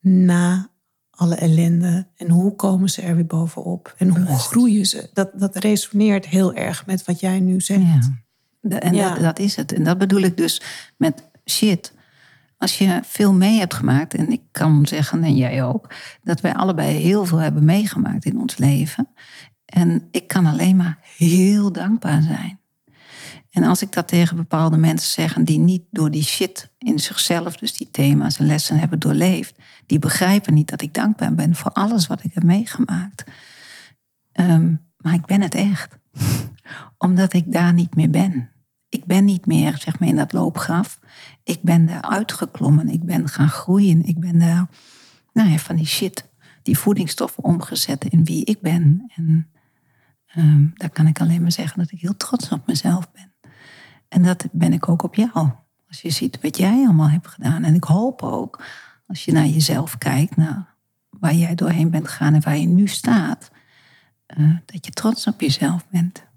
na 0.00 0.70
alle 1.10 1.34
ellende? 1.34 2.06
En 2.16 2.30
hoe 2.30 2.54
komen 2.56 2.88
ze 2.88 3.02
er 3.02 3.14
weer 3.14 3.26
bovenop? 3.26 3.94
En 3.98 4.08
hoe 4.08 4.38
groeien 4.38 4.86
ze? 4.86 5.10
Dat, 5.12 5.30
dat 5.34 5.56
resoneert 5.56 6.26
heel 6.26 6.54
erg 6.54 6.86
met 6.86 7.04
wat 7.04 7.20
jij 7.20 7.40
nu 7.40 7.60
zegt. 7.60 7.80
Ja. 7.80 8.28
En 8.60 8.96
Dat, 8.96 9.20
dat 9.20 9.38
is 9.38 9.56
het. 9.56 9.72
En 9.72 9.84
dat 9.84 9.98
bedoel 9.98 10.20
ik 10.20 10.36
dus 10.36 10.62
met 10.96 11.24
shit. 11.44 11.92
Als 12.58 12.78
je 12.78 13.00
veel 13.04 13.32
mee 13.32 13.58
hebt 13.58 13.74
gemaakt, 13.74 14.14
en 14.14 14.32
ik 14.32 14.42
kan 14.50 14.86
zeggen, 14.86 15.24
en 15.24 15.36
jij 15.36 15.64
ook, 15.64 15.94
dat 16.22 16.40
wij 16.40 16.54
allebei 16.54 16.96
heel 16.96 17.26
veel 17.26 17.38
hebben 17.38 17.64
meegemaakt 17.64 18.24
in 18.24 18.40
ons 18.40 18.56
leven. 18.56 19.08
En 19.64 20.08
ik 20.10 20.26
kan 20.26 20.46
alleen 20.46 20.76
maar 20.76 20.98
heel 21.16 21.72
dankbaar 21.72 22.22
zijn. 22.22 22.60
En 23.50 23.64
als 23.64 23.82
ik 23.82 23.92
dat 23.92 24.08
tegen 24.08 24.36
bepaalde 24.36 24.76
mensen 24.76 25.10
zeg, 25.10 25.34
die 25.34 25.58
niet 25.58 25.82
door 25.90 26.10
die 26.10 26.22
shit 26.22 26.70
in 26.78 26.98
zichzelf, 26.98 27.56
dus 27.56 27.72
die 27.72 27.88
thema's 27.90 28.38
en 28.38 28.46
lessen 28.46 28.78
hebben 28.78 28.98
doorleefd, 28.98 29.58
die 29.86 29.98
begrijpen 29.98 30.54
niet 30.54 30.68
dat 30.68 30.82
ik 30.82 30.94
dankbaar 30.94 31.34
ben 31.34 31.54
voor 31.54 31.72
alles 31.72 32.06
wat 32.06 32.24
ik 32.24 32.34
heb 32.34 32.42
meegemaakt. 32.42 33.24
Ehm, 34.32 34.74
maar 34.96 35.14
ik 35.14 35.26
ben 35.26 35.40
het 35.40 35.54
echt. 35.54 35.98
Omdat 36.98 37.32
ik 37.32 37.52
daar 37.52 37.72
niet 37.72 37.94
meer 37.94 38.10
ben. 38.10 38.50
Ik 38.88 39.04
ben 39.04 39.24
niet 39.24 39.46
meer, 39.46 39.76
zeg 39.78 39.98
maar, 39.98 40.08
in 40.08 40.16
dat 40.16 40.32
loopgraf. 40.32 41.00
Ik 41.44 41.62
ben 41.62 41.86
daar 41.86 42.02
uitgeklommen. 42.02 42.88
Ik 42.88 43.04
ben 43.04 43.28
gaan 43.28 43.48
groeien. 43.48 44.02
Ik 44.02 44.18
ben 44.20 44.38
daar, 44.38 44.68
nou 45.32 45.50
ja, 45.50 45.56
van 45.56 45.76
die 45.76 45.86
shit, 45.86 46.28
die 46.62 46.78
voedingsstoffen 46.78 47.44
omgezet 47.44 48.04
in 48.04 48.24
wie 48.24 48.44
ik 48.44 48.60
ben. 48.60 49.12
En 49.14 49.50
um, 50.36 50.72
daar 50.74 50.90
kan 50.90 51.06
ik 51.06 51.20
alleen 51.20 51.42
maar 51.42 51.52
zeggen 51.52 51.78
dat 51.78 51.90
ik 51.90 52.00
heel 52.00 52.16
trots 52.16 52.48
op 52.48 52.66
mezelf 52.66 53.12
ben. 53.12 53.32
En 54.08 54.22
dat 54.22 54.48
ben 54.52 54.72
ik 54.72 54.88
ook 54.88 55.02
op 55.02 55.14
jou. 55.14 55.50
Als 55.88 56.00
je 56.02 56.10
ziet 56.10 56.40
wat 56.40 56.56
jij 56.56 56.84
allemaal 56.84 57.10
hebt 57.10 57.28
gedaan. 57.28 57.64
En 57.64 57.74
ik 57.74 57.84
hoop 57.84 58.22
ook, 58.22 58.64
als 59.06 59.24
je 59.24 59.32
naar 59.32 59.46
jezelf 59.46 59.98
kijkt, 59.98 60.36
naar 60.36 60.74
waar 61.10 61.34
jij 61.34 61.54
doorheen 61.54 61.90
bent 61.90 62.08
gegaan 62.08 62.34
en 62.34 62.42
waar 62.42 62.56
je 62.56 62.66
nu 62.66 62.86
staat, 62.86 63.50
uh, 64.36 64.56
dat 64.64 64.86
je 64.86 64.92
trots 64.92 65.26
op 65.26 65.40
jezelf 65.40 65.88
bent. 65.88 66.28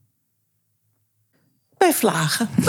Bij 1.84 1.93
vlagen. 1.93 2.49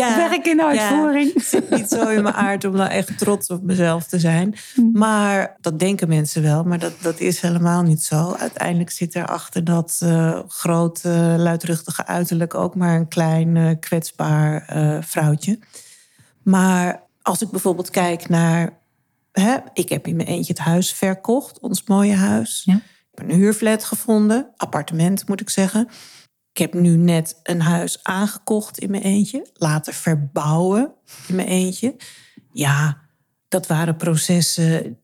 ja, 0.00 0.16
Werk 0.16 0.46
in 0.46 0.62
uitvoering. 0.62 1.30
Ja, 1.34 1.42
zit 1.42 1.70
niet 1.70 1.88
zo 1.88 2.08
in 2.08 2.22
mijn 2.22 2.34
aard 2.34 2.64
om 2.64 2.72
nou 2.72 2.90
echt 2.90 3.18
trots 3.18 3.48
op 3.48 3.62
mezelf 3.62 4.06
te 4.06 4.18
zijn. 4.18 4.54
Hmm. 4.74 4.90
Maar 4.92 5.56
dat 5.60 5.78
denken 5.78 6.08
mensen 6.08 6.42
wel, 6.42 6.64
maar 6.64 6.78
dat, 6.78 6.92
dat 7.00 7.20
is 7.20 7.40
helemaal 7.40 7.82
niet 7.82 8.02
zo. 8.02 8.36
Uiteindelijk 8.38 8.90
zit 8.90 9.14
er 9.14 9.26
achter 9.26 9.64
dat 9.64 10.00
uh, 10.02 10.38
grote, 10.48 11.34
luidruchtige 11.38 12.06
uiterlijk 12.06 12.54
ook 12.54 12.74
maar 12.74 12.96
een 12.96 13.08
klein, 13.08 13.56
uh, 13.56 13.70
kwetsbaar 13.80 14.76
uh, 14.76 14.98
vrouwtje. 15.00 15.58
Maar 16.42 17.02
als 17.22 17.42
ik 17.42 17.50
bijvoorbeeld 17.50 17.90
kijk 17.90 18.28
naar. 18.28 18.78
Hè, 19.32 19.56
ik 19.72 19.88
heb 19.88 20.06
in 20.06 20.16
mijn 20.16 20.28
eentje 20.28 20.52
het 20.52 20.62
huis 20.62 20.92
verkocht, 20.92 21.60
ons 21.60 21.82
mooie 21.84 22.14
huis. 22.14 22.62
Ja. 22.64 22.74
Ik 22.74 22.82
heb 23.14 23.30
een 23.30 23.36
huurflat 23.36 23.84
gevonden, 23.84 24.46
appartement 24.56 25.28
moet 25.28 25.40
ik 25.40 25.50
zeggen. 25.50 25.88
Ik 26.56 26.62
heb 26.62 26.74
nu 26.74 26.96
net 26.96 27.40
een 27.42 27.60
huis 27.60 27.98
aangekocht 28.02 28.78
in 28.78 28.90
mijn 28.90 29.02
eentje, 29.02 29.46
laten 29.54 29.94
verbouwen 29.94 30.92
in 31.28 31.34
mijn 31.34 31.48
eentje. 31.48 31.96
Ja, 32.52 32.98
dat 33.48 33.66
waren 33.66 33.96
processen, 33.96 34.98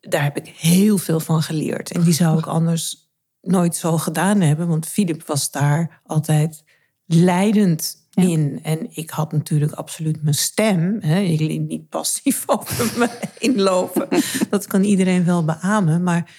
daar 0.00 0.22
heb 0.22 0.36
ik 0.36 0.46
heel 0.46 0.98
veel 0.98 1.20
van 1.20 1.42
geleerd. 1.42 1.92
En 1.92 2.02
die 2.02 2.12
zou 2.12 2.38
ik 2.38 2.46
anders 2.46 3.12
nooit 3.40 3.76
zo 3.76 3.98
gedaan 3.98 4.40
hebben, 4.40 4.68
want 4.68 4.86
Filip 4.86 5.26
was 5.26 5.50
daar 5.50 6.00
altijd 6.06 6.64
leidend 7.06 7.96
in. 8.14 8.60
En 8.62 8.96
ik 8.96 9.10
had 9.10 9.32
natuurlijk 9.32 9.72
absoluut 9.72 10.22
mijn 10.22 10.34
stem. 10.34 10.96
Hè. 11.00 11.20
Ik 11.20 11.40
liet 11.40 11.68
niet 11.68 11.88
passief 11.88 12.42
over 12.56 12.98
me 12.98 13.10
inlopen. 13.38 14.08
Dat 14.50 14.66
kan 14.66 14.82
iedereen 14.82 15.24
wel 15.24 15.44
beamen. 15.44 16.02
Maar 16.02 16.30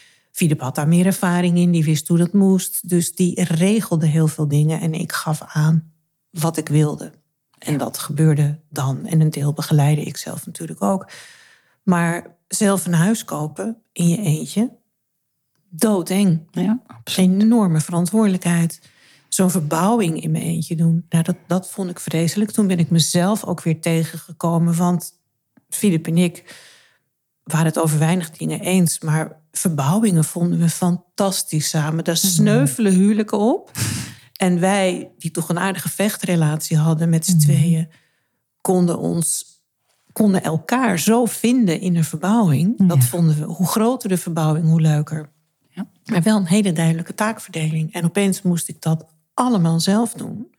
Filip 0.41 0.61
had 0.61 0.75
daar 0.75 0.87
meer 0.87 1.05
ervaring 1.05 1.57
in, 1.57 1.71
die 1.71 1.83
wist 1.83 2.07
hoe 2.07 2.17
dat 2.17 2.33
moest. 2.33 2.89
Dus 2.89 3.15
die 3.15 3.43
regelde 3.43 4.05
heel 4.05 4.27
veel 4.27 4.47
dingen 4.47 4.79
en 4.79 4.93
ik 4.93 5.11
gaf 5.11 5.41
aan 5.41 5.93
wat 6.29 6.57
ik 6.57 6.67
wilde. 6.67 7.11
En 7.57 7.77
dat 7.77 7.97
gebeurde 7.97 8.59
dan. 8.69 9.05
En 9.05 9.21
een 9.21 9.29
deel 9.29 9.53
begeleide 9.53 10.01
ik 10.01 10.17
zelf 10.17 10.45
natuurlijk 10.45 10.81
ook. 10.81 11.09
Maar 11.83 12.35
zelf 12.47 12.85
een 12.85 12.93
huis 12.93 13.25
kopen 13.25 13.81
in 13.91 14.07
je 14.07 14.17
eentje, 14.17 14.77
doodeng. 15.69 16.47
Ja, 16.51 16.81
Een 17.03 17.41
enorme 17.41 17.79
verantwoordelijkheid. 17.79 18.81
Zo'n 19.29 19.51
verbouwing 19.51 20.21
in 20.21 20.31
mijn 20.31 20.43
eentje 20.43 20.75
doen, 20.75 21.05
nou, 21.09 21.23
dat, 21.23 21.37
dat 21.47 21.71
vond 21.71 21.89
ik 21.89 21.99
vreselijk. 21.99 22.51
Toen 22.51 22.67
ben 22.67 22.79
ik 22.79 22.89
mezelf 22.89 23.45
ook 23.45 23.61
weer 23.61 23.81
tegengekomen. 23.81 24.75
Want 24.75 25.13
Filip 25.69 26.07
en 26.07 26.17
ik 26.17 26.69
waren 27.51 27.65
het 27.65 27.79
over 27.79 27.99
weinig 27.99 28.29
dingen 28.31 28.59
eens. 28.59 28.99
Maar 28.99 29.39
verbouwingen 29.51 30.23
vonden 30.23 30.59
we 30.59 30.69
fantastisch 30.69 31.69
samen. 31.69 32.03
Daar 32.03 32.19
mhm. 32.21 32.33
sneuvelen 32.33 32.93
huwelijken 32.93 33.39
op. 33.39 33.71
En 34.35 34.59
wij, 34.59 35.11
die 35.17 35.31
toch 35.31 35.49
een 35.49 35.59
aardige 35.59 35.89
vechtrelatie 35.89 36.77
hadden 36.77 37.09
met 37.09 37.25
z'n 37.25 37.31
mhm. 37.31 37.39
tweeën, 37.39 37.89
konden 38.61 38.99
ons 38.99 39.45
konden 40.11 40.43
elkaar 40.43 40.99
zo 40.99 41.25
vinden 41.25 41.79
in 41.79 41.95
een 41.95 42.03
verbouwing. 42.03 42.87
Dat 42.87 43.03
vonden 43.03 43.37
we, 43.37 43.43
hoe 43.43 43.67
groter 43.67 44.09
de 44.09 44.17
verbouwing, 44.17 44.65
hoe 44.65 44.81
leuker. 44.81 45.29
Ja. 45.69 45.87
Maar 46.05 46.21
wel 46.21 46.37
een 46.37 46.45
hele 46.45 46.71
duidelijke 46.71 47.13
taakverdeling. 47.13 47.93
En 47.93 48.05
opeens 48.05 48.41
moest 48.41 48.67
ik 48.67 48.81
dat 48.81 49.05
allemaal 49.33 49.79
zelf 49.79 50.13
doen 50.13 50.50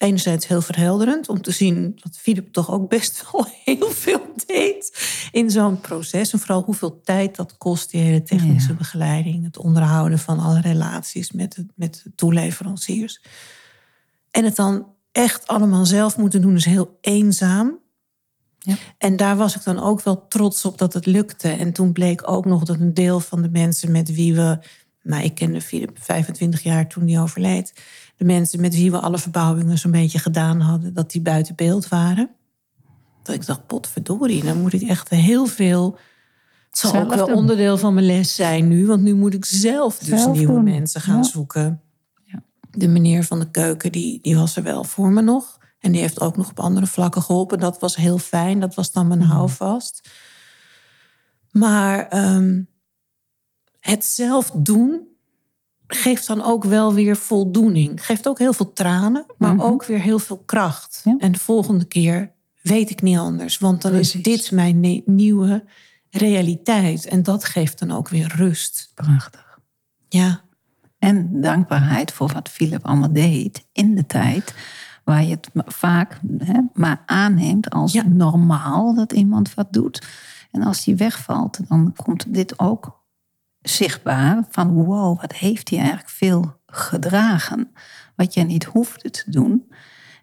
enerzijds 0.00 0.46
heel 0.46 0.60
verhelderend 0.60 1.28
om 1.28 1.42
te 1.42 1.50
zien 1.50 1.98
dat 2.02 2.18
Philip 2.18 2.52
toch 2.52 2.70
ook 2.70 2.88
best 2.88 3.24
wel 3.32 3.46
heel 3.64 3.90
veel 3.90 4.32
deed 4.46 5.08
in 5.32 5.50
zo'n 5.50 5.80
proces. 5.80 6.32
En 6.32 6.38
vooral 6.38 6.62
hoeveel 6.62 7.00
tijd 7.00 7.36
dat 7.36 7.58
kost, 7.58 7.90
die 7.90 8.00
hele 8.00 8.22
technische 8.22 8.74
begeleiding, 8.74 9.44
het 9.44 9.58
onderhouden 9.58 10.18
van 10.18 10.38
alle 10.38 10.60
relaties 10.60 11.32
met, 11.32 11.56
het, 11.56 11.66
met 11.74 12.00
de 12.04 12.14
toeleveranciers. 12.14 13.22
En 14.30 14.44
het 14.44 14.56
dan 14.56 14.86
echt 15.12 15.46
allemaal 15.46 15.86
zelf 15.86 16.16
moeten 16.16 16.40
doen 16.40 16.56
is 16.56 16.64
heel 16.64 16.98
eenzaam. 17.00 17.78
Ja. 18.58 18.76
En 18.98 19.16
daar 19.16 19.36
was 19.36 19.56
ik 19.56 19.64
dan 19.64 19.78
ook 19.78 20.02
wel 20.02 20.28
trots 20.28 20.64
op 20.64 20.78
dat 20.78 20.92
het 20.92 21.06
lukte. 21.06 21.48
En 21.48 21.72
toen 21.72 21.92
bleek 21.92 22.30
ook 22.30 22.44
nog 22.44 22.64
dat 22.64 22.80
een 22.80 22.94
deel 22.94 23.20
van 23.20 23.42
de 23.42 23.50
mensen 23.50 23.90
met 23.90 24.14
wie 24.14 24.34
we. 24.34 24.58
Nou, 25.02 25.24
ik 25.24 25.34
kende 25.34 25.60
Philip 25.60 25.98
25 26.00 26.62
jaar 26.62 26.88
toen 26.88 27.08
hij 27.08 27.20
overleed 27.20 27.72
de 28.20 28.26
mensen 28.26 28.60
met 28.60 28.74
wie 28.74 28.90
we 28.90 28.98
alle 28.98 29.18
verbouwingen 29.18 29.78
zo'n 29.78 29.90
beetje 29.90 30.18
gedaan 30.18 30.60
hadden, 30.60 30.94
dat 30.94 31.10
die 31.10 31.20
buiten 31.20 31.54
beeld 31.54 31.88
waren. 31.88 32.30
Dat 33.22 33.34
ik 33.34 33.46
dacht, 33.46 33.66
potverdorie, 33.66 34.44
dan 34.44 34.60
moet 34.60 34.72
ik 34.72 34.82
echt 34.82 35.08
heel 35.08 35.46
veel. 35.46 35.98
Het 36.70 36.78
zal 36.78 36.94
ook 36.94 37.14
wel 37.14 37.34
onderdeel 37.34 37.78
van 37.78 37.94
mijn 37.94 38.06
les 38.06 38.34
zijn 38.34 38.68
nu, 38.68 38.86
want 38.86 39.02
nu 39.02 39.14
moet 39.14 39.34
ik 39.34 39.44
zelf 39.44 39.98
dus 39.98 40.26
nieuwe 40.26 40.62
mensen 40.62 41.00
gaan 41.00 41.24
zoeken. 41.24 41.80
Ja. 42.24 42.42
De 42.70 42.88
meneer 42.88 43.24
van 43.24 43.38
de 43.38 43.50
keuken, 43.50 43.92
die, 43.92 44.18
die 44.22 44.36
was 44.36 44.56
er 44.56 44.62
wel 44.62 44.84
voor 44.84 45.10
me 45.10 45.22
nog. 45.22 45.58
En 45.78 45.92
die 45.92 46.00
heeft 46.00 46.20
ook 46.20 46.36
nog 46.36 46.50
op 46.50 46.60
andere 46.60 46.86
vlakken 46.86 47.22
geholpen. 47.22 47.58
Dat 47.58 47.78
was 47.78 47.96
heel 47.96 48.18
fijn, 48.18 48.60
dat 48.60 48.74
was 48.74 48.92
dan 48.92 49.06
mijn 49.06 49.20
mhm. 49.20 49.30
houvast. 49.30 50.10
Maar 51.50 52.26
um, 52.34 52.68
het 53.80 54.04
zelf 54.04 54.50
doen, 54.50 55.09
geeft 56.00 56.26
dan 56.26 56.42
ook 56.42 56.64
wel 56.64 56.94
weer 56.94 57.16
voldoening. 57.16 58.06
Geeft 58.06 58.28
ook 58.28 58.38
heel 58.38 58.52
veel 58.52 58.72
tranen, 58.72 59.26
maar 59.38 59.54
mhm. 59.54 59.64
ook 59.64 59.84
weer 59.84 60.00
heel 60.00 60.18
veel 60.18 60.42
kracht. 60.46 61.04
En 61.18 61.32
de 61.32 61.38
volgende 61.38 61.84
keer 61.84 62.32
weet 62.62 62.90
ik 62.90 63.02
niet 63.02 63.18
anders, 63.18 63.58
want 63.58 63.82
dan 63.82 63.92
is 63.92 64.12
dit 64.12 64.50
mijn 64.50 65.02
nieuwe 65.04 65.64
realiteit. 66.10 67.06
En 67.06 67.22
dat 67.22 67.44
geeft 67.44 67.78
dan 67.78 67.90
ook 67.90 68.08
weer 68.08 68.32
rust. 68.36 68.92
Prachtig. 68.94 69.58
Ja. 70.08 70.40
En 70.98 71.40
dankbaarheid 71.40 72.12
voor 72.12 72.32
wat 72.32 72.48
Philip 72.48 72.86
allemaal 72.86 73.12
deed 73.12 73.66
in 73.72 73.94
de 73.94 74.06
tijd. 74.06 74.54
Waar 75.04 75.24
je 75.24 75.30
het 75.30 75.50
vaak 75.54 76.20
hè, 76.38 76.60
maar 76.72 77.02
aanneemt 77.06 77.70
als 77.70 77.92
normaal 78.06 78.94
dat 78.94 79.12
iemand 79.12 79.54
wat 79.54 79.72
doet. 79.72 80.06
En 80.50 80.62
als 80.62 80.84
die 80.84 80.96
wegvalt, 80.96 81.68
dan 81.68 81.94
komt 81.96 82.34
dit 82.34 82.58
ook 82.58 82.99
zichtbaar 83.60 84.44
van 84.50 84.72
wow, 84.72 85.20
wat 85.20 85.32
heeft 85.32 85.70
hij 85.70 85.78
eigenlijk 85.78 86.08
veel 86.08 86.60
gedragen. 86.66 87.72
Wat 88.16 88.34
je 88.34 88.42
niet 88.42 88.64
hoefde 88.64 89.10
te 89.10 89.30
doen. 89.30 89.72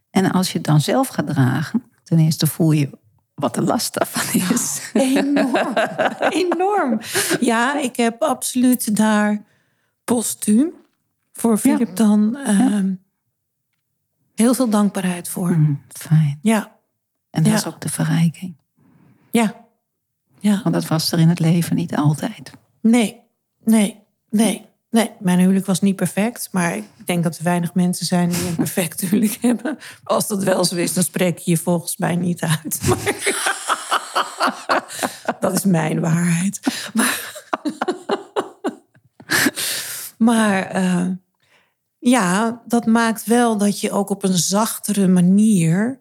En 0.09 0.31
als 0.31 0.51
je 0.51 0.57
het 0.57 0.67
dan 0.67 0.81
zelf 0.81 1.07
gaat 1.07 1.27
dragen, 1.27 1.83
ten 2.03 2.19
eerste 2.19 2.47
voel 2.47 2.71
je 2.71 2.89
wat 3.35 3.55
de 3.55 3.61
last 3.61 3.93
daarvan 3.93 4.41
is. 4.55 4.91
enorm, 4.93 5.73
enorm. 6.43 6.99
Ja, 7.39 7.79
ik 7.79 7.95
heb 7.95 8.21
absoluut 8.21 8.95
daar 8.95 9.43
postuum 10.03 10.71
voor 11.33 11.57
Philip 11.57 11.95
dan 11.95 12.35
ehm, 12.35 12.93
heel 14.35 14.53
veel 14.53 14.69
dankbaarheid 14.69 15.29
voor. 15.29 15.49
Mm, 15.49 15.81
fijn. 15.87 16.39
Ja. 16.41 16.75
En 17.29 17.43
dat 17.43 17.53
is 17.53 17.65
ook 17.65 17.81
de 17.81 17.89
verrijking. 17.89 18.57
Ja. 19.31 19.55
ja. 20.39 20.59
Want 20.63 20.75
dat 20.75 20.87
was 20.87 21.11
er 21.11 21.19
in 21.19 21.29
het 21.29 21.39
leven 21.39 21.75
niet 21.75 21.95
altijd. 21.95 22.51
Nee. 22.81 23.26
Nee, 23.67 24.03
nee. 24.29 24.65
Nee, 24.89 25.11
mijn 25.19 25.39
huwelijk 25.39 25.65
was 25.65 25.81
niet 25.81 25.95
perfect. 25.95 26.49
Maar 26.51 26.77
ik 26.77 26.85
denk 27.05 27.23
dat 27.23 27.37
er 27.37 27.43
weinig 27.43 27.73
mensen 27.73 28.05
zijn 28.05 28.29
die 28.29 28.47
een 28.47 28.55
perfect 28.65 29.01
huwelijk 29.01 29.37
hebben. 29.41 29.77
Als 30.03 30.27
dat 30.27 30.43
wel 30.43 30.65
zo 30.65 30.75
is, 30.75 30.93
dan 30.93 31.03
spreek 31.03 31.37
je 31.37 31.51
je 31.51 31.57
volgens 31.57 31.97
mij 31.97 32.15
niet 32.15 32.41
uit. 32.41 32.79
Dat 35.39 35.53
is 35.53 35.65
mijn 35.65 35.99
waarheid. 35.99 36.59
Maar, 36.93 37.43
maar 40.27 40.63
eh, 40.63 41.07
ja, 41.97 42.61
dat 42.65 42.85
maakt 42.85 43.25
wel 43.25 43.57
dat 43.57 43.79
je 43.79 43.91
ook 43.91 44.09
op 44.09 44.23
een 44.23 44.37
zachtere 44.37 45.07
manier 45.07 45.99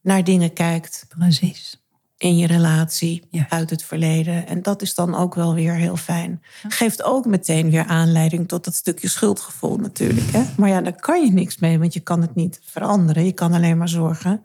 naar 0.00 0.24
dingen 0.24 0.52
kijkt 0.52 1.06
Precies. 1.08 1.79
In 2.20 2.36
je 2.36 2.46
relatie 2.46 3.22
Ja. 3.30 3.46
uit 3.48 3.70
het 3.70 3.82
verleden. 3.82 4.46
En 4.46 4.62
dat 4.62 4.82
is 4.82 4.94
dan 4.94 5.14
ook 5.14 5.34
wel 5.34 5.54
weer 5.54 5.74
heel 5.74 5.96
fijn. 5.96 6.42
Geeft 6.68 7.02
ook 7.02 7.26
meteen 7.26 7.70
weer 7.70 7.84
aanleiding 7.84 8.48
tot 8.48 8.64
dat 8.64 8.74
stukje 8.74 9.08
schuldgevoel 9.08 9.76
natuurlijk. 9.76 10.30
Hè? 10.32 10.42
Maar 10.56 10.68
ja, 10.68 10.80
daar 10.80 11.00
kan 11.00 11.24
je 11.24 11.32
niks 11.32 11.58
mee, 11.58 11.78
want 11.78 11.94
je 11.94 12.00
kan 12.00 12.20
het 12.20 12.34
niet 12.34 12.60
veranderen. 12.64 13.24
Je 13.24 13.32
kan 13.32 13.52
alleen 13.52 13.78
maar 13.78 13.88
zorgen 13.88 14.42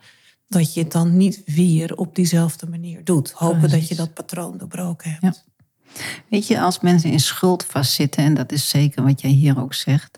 dat 0.48 0.74
je 0.74 0.80
het 0.82 0.92
dan 0.92 1.18
niet 1.18 1.42
weer 1.46 1.96
op 1.96 2.16
diezelfde 2.16 2.68
manier 2.70 3.04
doet. 3.04 3.32
Hopen 3.32 3.70
dat 3.70 3.88
je 3.88 3.96
dat 3.96 4.14
patroon 4.14 4.58
doorbroken 4.58 5.12
hebt. 5.20 5.24
Ja. 5.24 5.34
Weet 6.30 6.48
je, 6.48 6.60
als 6.62 6.80
mensen 6.80 7.12
in 7.12 7.20
schuld 7.20 7.66
vastzitten, 7.66 8.24
en 8.24 8.34
dat 8.34 8.52
is 8.52 8.70
zeker 8.70 9.04
wat 9.04 9.22
jij 9.22 9.32
hier 9.32 9.60
ook 9.62 9.74
zegt. 9.74 10.18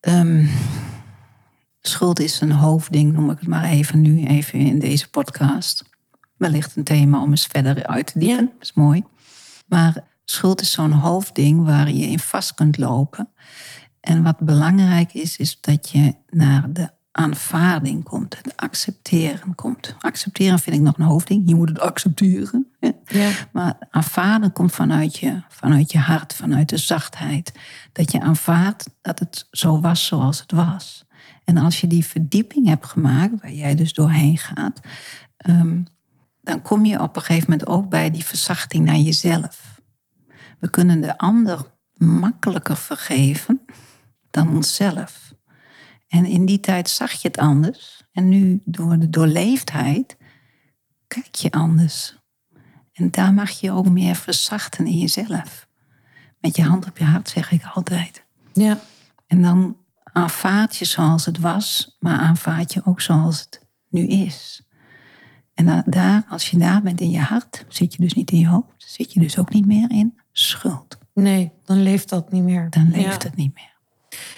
ehm, 0.00 0.46
schuld 1.80 2.20
is 2.20 2.40
een 2.40 2.52
hoofdding, 2.52 3.12
noem 3.12 3.30
ik 3.30 3.38
het 3.38 3.48
maar 3.48 3.64
even 3.64 4.00
nu, 4.00 4.24
even 4.26 4.58
in 4.58 4.78
deze 4.78 5.08
podcast. 5.10 5.84
Wellicht 6.38 6.76
een 6.76 6.84
thema 6.84 7.22
om 7.22 7.30
eens 7.30 7.46
verder 7.46 7.86
uit 7.86 8.06
te 8.06 8.18
diepen. 8.18 8.44
Ja. 8.44 8.50
Dat 8.52 8.62
is 8.62 8.72
mooi. 8.72 9.04
Maar 9.66 10.04
schuld 10.24 10.60
is 10.60 10.70
zo'n 10.70 10.92
hoofdding 10.92 11.64
waar 11.64 11.90
je 11.90 12.06
in 12.06 12.18
vast 12.18 12.54
kunt 12.54 12.78
lopen. 12.78 13.28
En 14.00 14.22
wat 14.22 14.38
belangrijk 14.38 15.14
is, 15.14 15.36
is 15.36 15.60
dat 15.60 15.90
je 15.90 16.14
naar 16.28 16.72
de 16.72 16.90
aanvaarding 17.12 18.04
komt, 18.04 18.36
het 18.36 18.56
accepteren 18.56 19.54
komt. 19.54 19.96
Accepteren 20.00 20.58
vind 20.58 20.76
ik 20.76 20.82
nog 20.82 20.98
een 20.98 21.04
hoofdding. 21.04 21.48
Je 21.48 21.54
moet 21.54 21.68
het 21.68 21.80
accepteren. 21.80 22.72
Ja. 23.04 23.30
Maar 23.52 23.74
aanvaarden 23.90 24.52
komt 24.52 24.72
vanuit 24.72 25.16
je, 25.16 25.42
vanuit 25.48 25.92
je 25.92 25.98
hart, 25.98 26.34
vanuit 26.34 26.68
de 26.68 26.76
zachtheid. 26.76 27.52
Dat 27.92 28.12
je 28.12 28.20
aanvaardt 28.20 28.90
dat 29.02 29.18
het 29.18 29.46
zo 29.50 29.80
was 29.80 30.06
zoals 30.06 30.40
het 30.40 30.52
was. 30.52 31.06
En 31.44 31.56
als 31.56 31.80
je 31.80 31.86
die 31.86 32.04
verdieping 32.04 32.66
hebt 32.66 32.86
gemaakt, 32.86 33.40
waar 33.40 33.52
jij 33.52 33.74
dus 33.74 33.92
doorheen 33.92 34.38
gaat, 34.38 34.80
ehm, 35.36 35.82
dan 36.48 36.62
kom 36.62 36.84
je 36.84 37.00
op 37.00 37.16
een 37.16 37.22
gegeven 37.22 37.50
moment 37.50 37.68
ook 37.68 37.88
bij 37.88 38.10
die 38.10 38.24
verzachting 38.24 38.84
naar 38.84 38.96
jezelf. 38.96 39.80
We 40.58 40.70
kunnen 40.70 41.00
de 41.00 41.18
ander 41.18 41.78
makkelijker 41.94 42.76
vergeven 42.76 43.64
dan 44.30 44.48
onszelf. 44.48 45.34
En 46.06 46.24
in 46.24 46.46
die 46.46 46.60
tijd 46.60 46.88
zag 46.88 47.12
je 47.12 47.28
het 47.28 47.38
anders. 47.38 48.02
En 48.12 48.28
nu 48.28 48.62
door 48.64 48.98
de 48.98 49.10
doorleefdheid 49.10 50.16
kijk 51.06 51.34
je 51.34 51.50
anders. 51.50 52.16
En 52.92 53.10
daar 53.10 53.34
mag 53.34 53.50
je 53.50 53.72
ook 53.72 53.88
meer 53.88 54.14
verzachten 54.14 54.86
in 54.86 54.98
jezelf. 54.98 55.68
Met 56.40 56.56
je 56.56 56.62
hand 56.62 56.86
op 56.86 56.98
je 56.98 57.04
hart 57.04 57.28
zeg 57.28 57.50
ik 57.50 57.64
altijd. 57.74 58.24
Ja. 58.52 58.78
En 59.26 59.42
dan 59.42 59.76
aanvaard 60.12 60.76
je 60.76 60.84
zoals 60.84 61.26
het 61.26 61.38
was, 61.38 61.96
maar 61.98 62.18
aanvaard 62.18 62.72
je 62.72 62.80
ook 62.84 63.00
zoals 63.00 63.40
het 63.40 63.66
nu 63.88 64.06
is. 64.06 64.67
En 65.58 65.66
da- 65.66 65.82
daar, 65.86 66.24
als 66.28 66.50
je 66.50 66.58
daar 66.58 66.82
bent 66.82 67.00
in 67.00 67.10
je 67.10 67.18
hart, 67.18 67.64
zit 67.68 67.94
je 67.94 68.02
dus 68.02 68.12
niet 68.12 68.30
in 68.30 68.38
je 68.38 68.46
hoofd, 68.48 68.66
zit 68.76 69.12
je 69.12 69.20
dus 69.20 69.38
ook 69.38 69.52
niet 69.52 69.66
meer 69.66 69.90
in 69.90 70.18
schuld. 70.32 70.98
Nee, 71.14 71.52
dan 71.64 71.82
leeft 71.82 72.08
dat 72.08 72.32
niet 72.32 72.42
meer. 72.42 72.66
Dan 72.70 72.90
leeft 72.90 73.22
ja. 73.22 73.28
het 73.28 73.36
niet 73.36 73.54
meer. 73.54 73.76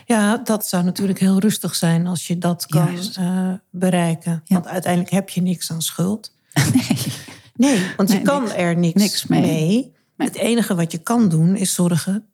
Ja, 0.04 0.36
dat 0.36 0.66
zou 0.66 0.84
natuurlijk 0.84 1.18
heel 1.18 1.38
rustig 1.38 1.74
zijn 1.74 2.06
als 2.06 2.26
je 2.26 2.38
dat 2.38 2.66
kan 2.66 2.98
eh, 3.14 3.52
bereiken. 3.70 4.42
Want 4.46 4.66
uiteindelijk 4.66 5.12
heb 5.12 5.28
je 5.28 5.42
niks 5.42 5.70
aan 5.72 5.82
schuld. 5.82 6.34
Nee. 6.74 7.76
Nee, 7.76 7.86
want 7.96 8.12
je 8.12 8.22
kan 8.22 8.42
niks- 8.42 8.54
er 8.54 8.76
niks, 8.76 9.00
niks 9.00 9.26
mee. 9.26 9.40
mee. 9.40 9.92
Het 10.16 10.36
enige 10.36 10.74
wat 10.74 10.92
je 10.92 10.98
kan 10.98 11.28
doen 11.28 11.56
is 11.56 11.74
zorgen 11.74 12.26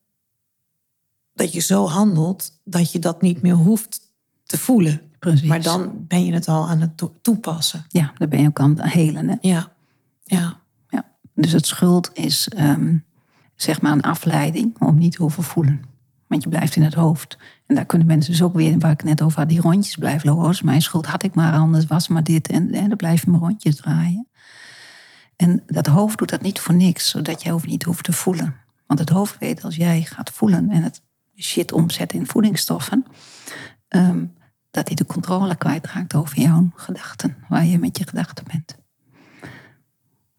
dat 1.34 1.53
je 1.53 1.61
zo 1.61 1.87
handelt 1.89 2.61
dat 2.64 2.93
je 2.93 2.99
dat 2.99 3.22
niet 3.22 3.43
meer 3.43 3.55
hoeft 3.55 4.01
te 4.45 4.59
voelen. 4.59 5.05
Precies. 5.18 5.48
Maar 5.48 5.62
dan 5.62 5.92
ben 6.08 6.24
je 6.24 6.32
het 6.32 6.48
al 6.48 6.68
aan 6.68 6.80
het 6.80 6.96
to- 6.96 7.14
toepassen. 7.22 7.84
Ja, 7.88 8.12
dan 8.18 8.28
ben 8.28 8.40
je 8.40 8.48
ook 8.48 8.60
aan 8.60 8.70
het 8.80 8.92
helen. 8.92 9.28
Hè? 9.28 9.34
Ja, 9.40 9.72
ja, 10.24 10.60
Ja. 10.88 11.04
Dus 11.34 11.52
het 11.52 11.66
schuld 11.66 12.10
is 12.14 12.48
ehm, 12.48 12.96
zeg 13.54 13.80
maar 13.80 13.92
een 13.92 14.02
afleiding 14.02 14.78
om 14.78 14.98
niet 14.98 15.12
te 15.12 15.22
hoeven 15.22 15.42
voelen. 15.42 15.82
Want 16.26 16.42
je 16.42 16.48
blijft 16.48 16.76
in 16.76 16.82
het 16.82 16.94
hoofd. 16.94 17.38
En 17.66 17.74
daar 17.74 17.84
kunnen 17.86 18.06
mensen 18.06 18.30
dus 18.32 18.42
ook 18.42 18.54
weer, 18.54 18.78
waar 18.78 18.90
ik 18.90 19.02
net 19.04 19.22
over 19.22 19.38
had, 19.38 19.48
die 19.48 19.60
rondjes 19.60 19.96
blijven 19.96 20.28
lopen. 20.28 20.44
Oh, 20.48 20.60
mijn 20.62 20.82
schuld 20.82 21.06
had 21.06 21.22
ik 21.22 21.34
maar 21.34 21.52
anders, 21.52 21.86
was 21.86 22.08
maar 22.08 22.24
dit. 22.24 22.48
En, 22.48 22.72
en 22.72 22.88
dan 22.88 22.96
blijf 22.96 23.24
je 23.24 23.30
maar 23.30 23.40
rondjes 23.40 23.76
draaien. 23.76 24.28
En 25.36 25.62
dat 25.66 25.86
hoofd 25.86 26.18
doet 26.18 26.28
dat 26.30 26.42
niet 26.42 26.60
voor 26.60 26.74
niks, 26.74 27.10
zodat 27.10 27.42
jij 27.42 27.52
ook 27.52 27.66
niet 27.66 27.82
hoeft 27.82 28.04
te 28.04 28.12
voelen. 28.12 28.54
Want 28.86 29.00
het 29.00 29.08
hoofd 29.08 29.38
weet 29.38 29.64
als 29.64 29.76
jij 29.76 30.02
gaat 30.02 30.30
voelen 30.30 30.70
en 30.70 30.82
het 30.82 31.02
shit 31.36 31.72
omzet 31.72 32.12
in 32.12 32.26
voedingsstoffen, 32.26 33.04
ehm, 33.88 34.24
dat 34.77 34.87
hij 34.87 34.97
de 34.97 35.07
controle 35.07 35.57
kwijtraakt 35.57 36.14
over 36.14 36.41
jouw 36.41 36.70
gedachten, 36.74 37.37
waar 37.49 37.64
je 37.64 37.79
met 37.79 37.99
je 37.99 38.07
gedachten 38.07 38.45
bent. 38.53 38.77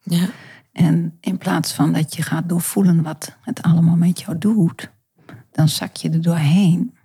ja. 0.04 0.30
En 0.72 1.18
in 1.22 1.38
plaats 1.38 1.74
van 1.74 1.94
dat 1.94 2.16
je 2.16 2.22
gaat 2.22 2.50
doorvoelen 2.50 3.04
wat 3.04 3.36
het 3.42 3.62
allemaal 3.62 3.96
met 3.96 4.20
jou 4.20 4.38
doet, 4.38 4.92
dan 5.52 5.70
zak 5.70 5.96
je 5.96 6.10
er 6.10 6.22
doorheen. 6.22 6.98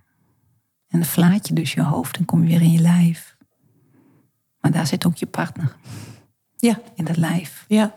En 0.88 0.98
dan 0.98 1.04
verlaat 1.04 1.48
je 1.48 1.54
dus 1.54 1.72
je 1.72 1.82
hoofd 1.82 2.16
en 2.16 2.24
kom 2.24 2.42
je 2.42 2.48
weer 2.48 2.60
in 2.62 2.72
je 2.72 2.80
lijf. 2.80 3.36
Maar 4.60 4.70
daar 4.70 4.86
zit 4.86 5.06
ook 5.06 5.16
je 5.16 5.26
partner, 5.26 5.76
ja, 6.56 6.80
in 6.94 7.06
het 7.06 7.16
lijf. 7.16 7.64
ja. 7.68 7.94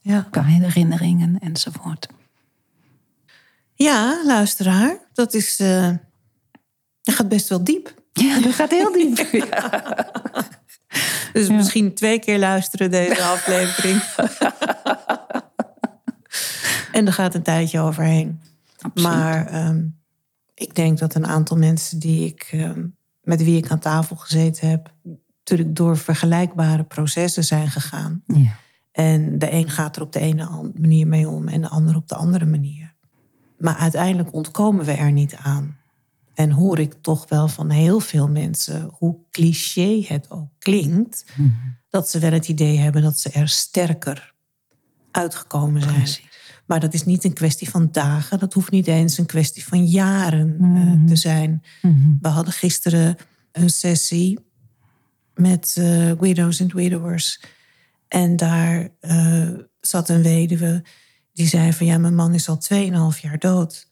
ja. 0.00 0.26
Qua 0.30 0.42
herinneringen 0.42 1.38
enzovoort. 1.38 2.08
Ja, 3.74 4.24
luisteraar, 4.24 4.98
dat 5.12 5.34
is. 5.34 5.60
eh, 5.60 5.92
dat 7.02 7.14
gaat 7.14 7.28
best 7.28 7.48
wel 7.48 7.64
diep. 7.64 7.95
Ja, 8.20 8.40
dat 8.40 8.52
gaat 8.54 8.70
heel 8.70 8.92
diep. 8.92 9.26
Dus 11.32 11.48
misschien 11.48 11.94
twee 11.94 12.18
keer 12.18 12.38
luisteren 12.38 12.90
deze 12.90 13.22
aflevering. 13.32 14.02
en 16.92 17.06
er 17.06 17.12
gaat 17.12 17.34
een 17.34 17.42
tijdje 17.42 17.80
overheen. 17.80 18.40
Absoluut. 18.80 19.12
Maar 19.12 19.46
ehm, 19.46 19.84
ik 20.54 20.74
denk 20.74 20.98
dat 20.98 21.14
een 21.14 21.26
aantal 21.26 21.56
mensen 21.56 21.98
die 21.98 22.26
ik, 22.26 22.48
ehm, 22.50 22.86
met 23.22 23.42
wie 23.44 23.56
ik 23.56 23.70
aan 23.70 23.78
tafel 23.78 24.16
gezeten 24.16 24.68
heb, 24.68 24.92
natuurlijk 25.38 25.76
door 25.76 25.96
vergelijkbare 25.98 26.84
processen 26.84 27.44
zijn 27.44 27.70
gegaan. 27.70 28.22
Ja. 28.26 28.50
En 28.92 29.38
de 29.38 29.52
een 29.52 29.70
gaat 29.70 29.96
er 29.96 30.02
op 30.02 30.12
de 30.12 30.20
ene 30.20 30.44
an- 30.44 30.72
manier 30.80 31.06
mee 31.06 31.28
om 31.28 31.48
en 31.48 31.60
de 31.60 31.68
ander 31.68 31.96
op 31.96 32.08
de 32.08 32.14
andere 32.14 32.44
manier. 32.46 32.94
Maar 33.58 33.76
uiteindelijk 33.76 34.32
ontkomen 34.32 34.84
we 34.84 34.92
er 34.92 35.12
niet 35.12 35.36
aan. 35.42 35.76
En 36.36 36.50
hoor 36.50 36.78
ik 36.78 36.94
toch 37.00 37.28
wel 37.28 37.48
van 37.48 37.70
heel 37.70 38.00
veel 38.00 38.28
mensen, 38.28 38.88
hoe 38.92 39.16
cliché 39.30 40.04
het 40.06 40.30
ook 40.30 40.48
klinkt, 40.58 41.24
dat 41.88 42.10
ze 42.10 42.18
wel 42.18 42.32
het 42.32 42.48
idee 42.48 42.78
hebben 42.78 43.02
dat 43.02 43.18
ze 43.18 43.30
er 43.30 43.48
sterker 43.48 44.34
uitgekomen 45.10 45.82
zijn. 45.82 45.94
Precies. 45.94 46.24
Maar 46.66 46.80
dat 46.80 46.94
is 46.94 47.04
niet 47.04 47.24
een 47.24 47.32
kwestie 47.32 47.70
van 47.70 47.88
dagen, 47.92 48.38
dat 48.38 48.52
hoeft 48.52 48.70
niet 48.70 48.86
eens 48.86 49.18
een 49.18 49.26
kwestie 49.26 49.64
van 49.64 49.86
jaren 49.86 50.56
eh, 50.60 51.08
te 51.08 51.16
zijn. 51.16 51.62
We 52.20 52.28
hadden 52.28 52.52
gisteren 52.52 53.16
een 53.52 53.70
sessie 53.70 54.38
met 55.34 55.76
eh, 55.78 56.12
widows 56.12 56.60
and 56.60 56.72
widowers. 56.72 57.40
En 58.08 58.36
daar 58.36 58.88
eh, 59.00 59.50
zat 59.80 60.08
een 60.08 60.22
weduwe 60.22 60.84
die 61.32 61.46
zei 61.46 61.72
van 61.72 61.86
ja, 61.86 61.98
mijn 61.98 62.14
man 62.14 62.34
is 62.34 62.48
al 62.48 62.58
2,5 63.14 63.20
jaar 63.20 63.38
dood. 63.38 63.88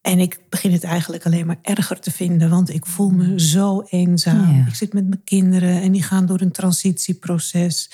En 0.00 0.18
ik 0.18 0.40
begin 0.48 0.72
het 0.72 0.84
eigenlijk 0.84 1.26
alleen 1.26 1.46
maar 1.46 1.58
erger 1.62 2.00
te 2.00 2.10
vinden, 2.10 2.50
want 2.50 2.70
ik 2.70 2.86
voel 2.86 3.10
me 3.10 3.40
zo 3.40 3.82
eenzaam. 3.88 4.54
Ja. 4.56 4.66
Ik 4.66 4.74
zit 4.74 4.92
met 4.92 5.08
mijn 5.08 5.24
kinderen 5.24 5.82
en 5.82 5.92
die 5.92 6.02
gaan 6.02 6.26
door 6.26 6.40
een 6.40 6.50
transitieproces. 6.52 7.90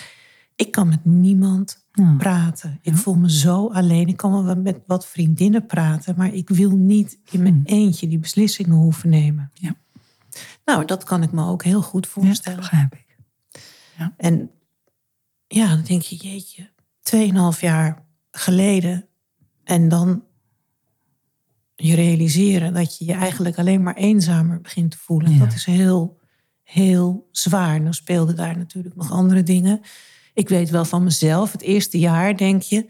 Ik 0.57 0.71
kan 0.71 0.89
met 0.89 1.05
niemand 1.05 1.85
Ja. 1.93 2.15
praten. 2.19 2.79
Ik 2.83 2.97
voel 2.97 3.15
me 3.15 3.31
zo 3.31 3.69
alleen. 3.69 4.09
Ik 4.09 4.17
kan 4.17 4.45
wel 4.45 4.57
met 4.57 4.79
wat 4.87 5.07
vriendinnen 5.07 5.67
praten, 5.67 6.15
maar 6.17 6.33
ik 6.35 6.49
wil 6.49 6.71
niet 6.71 7.19
in 7.31 7.43
mijn 7.43 7.63
eentje 7.65 8.09
die 8.09 8.19
beslissingen 8.19 8.77
hoeven 8.77 9.09
nemen. 9.09 9.51
Ja. 9.55 9.75
Nou, 10.65 10.85
dat 10.85 11.05
kan 11.05 11.23
ik 11.23 11.33
me 11.33 11.45
ook 11.47 11.65
heel 11.65 11.83
goed 11.83 12.05
Ja, 12.07 12.13
dat 12.15 12.25
voorstellen. 12.25 12.59
begrijp 12.59 12.95
ik. 12.95 13.05
En 14.17 14.51
ja, 15.47 15.69
dan 15.69 15.83
denk 15.83 16.03
je, 16.03 16.17
jeetje, 16.17 16.71
2,5 17.01 17.61
jaar 17.61 18.05
geleden. 18.31 19.07
En 19.65 19.89
dan 19.89 20.23
je 21.77 21.95
realiseren 21.95 22.75
dat 22.75 22.99
je 22.99 23.05
je 23.05 23.13
eigenlijk 23.13 23.59
alleen 23.59 23.83
maar 23.83 23.95
eenzamer 23.95 24.61
begint 24.61 24.91
te 24.91 24.99
voelen. 24.99 25.33
Ja. 25.33 25.39
Dat 25.39 25.55
is 25.55 25.65
heel, 25.65 26.21
heel 26.63 27.29
zwaar. 27.31 27.81
Nou 27.81 27.95
speelden 27.95 28.37
daar 28.37 28.57
natuurlijk 28.57 28.97
nog 28.97 29.11
andere 29.11 29.43
dingen. 29.43 29.81
Ik 30.35 30.49
weet 30.49 30.71
wel 30.71 30.85
van 30.85 31.05
mezelf, 31.05 31.53
het 31.53 31.63
eerste 31.63 31.99
jaar 31.99 32.37
denk 32.37 32.63
je... 32.63 32.87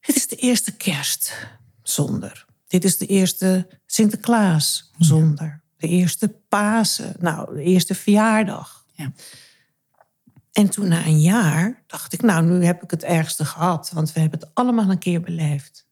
Het 0.00 0.16
is 0.16 0.28
de 0.28 0.36
eerste 0.36 0.76
kerst 0.76 1.48
zonder. 1.82 2.46
Dit 2.66 2.84
is 2.84 2.98
de 2.98 3.06
eerste 3.06 3.68
Sinterklaas 3.86 4.90
zonder. 4.98 5.62
De 5.76 5.88
eerste 5.88 6.36
Pasen, 6.48 7.14
nou, 7.18 7.54
de 7.54 7.62
eerste 7.62 7.94
verjaardag. 7.94 8.84
Ja. 8.92 9.12
En 10.52 10.70
toen 10.70 10.88
na 10.88 11.06
een 11.06 11.20
jaar 11.20 11.82
dacht 11.86 12.12
ik, 12.12 12.22
nou, 12.22 12.44
nu 12.44 12.64
heb 12.64 12.82
ik 12.82 12.90
het 12.90 13.02
ergste 13.02 13.44
gehad. 13.44 13.90
Want 13.90 14.12
we 14.12 14.20
hebben 14.20 14.40
het 14.40 14.50
allemaal 14.54 14.90
een 14.90 14.98
keer 14.98 15.20
beleefd. 15.20 15.85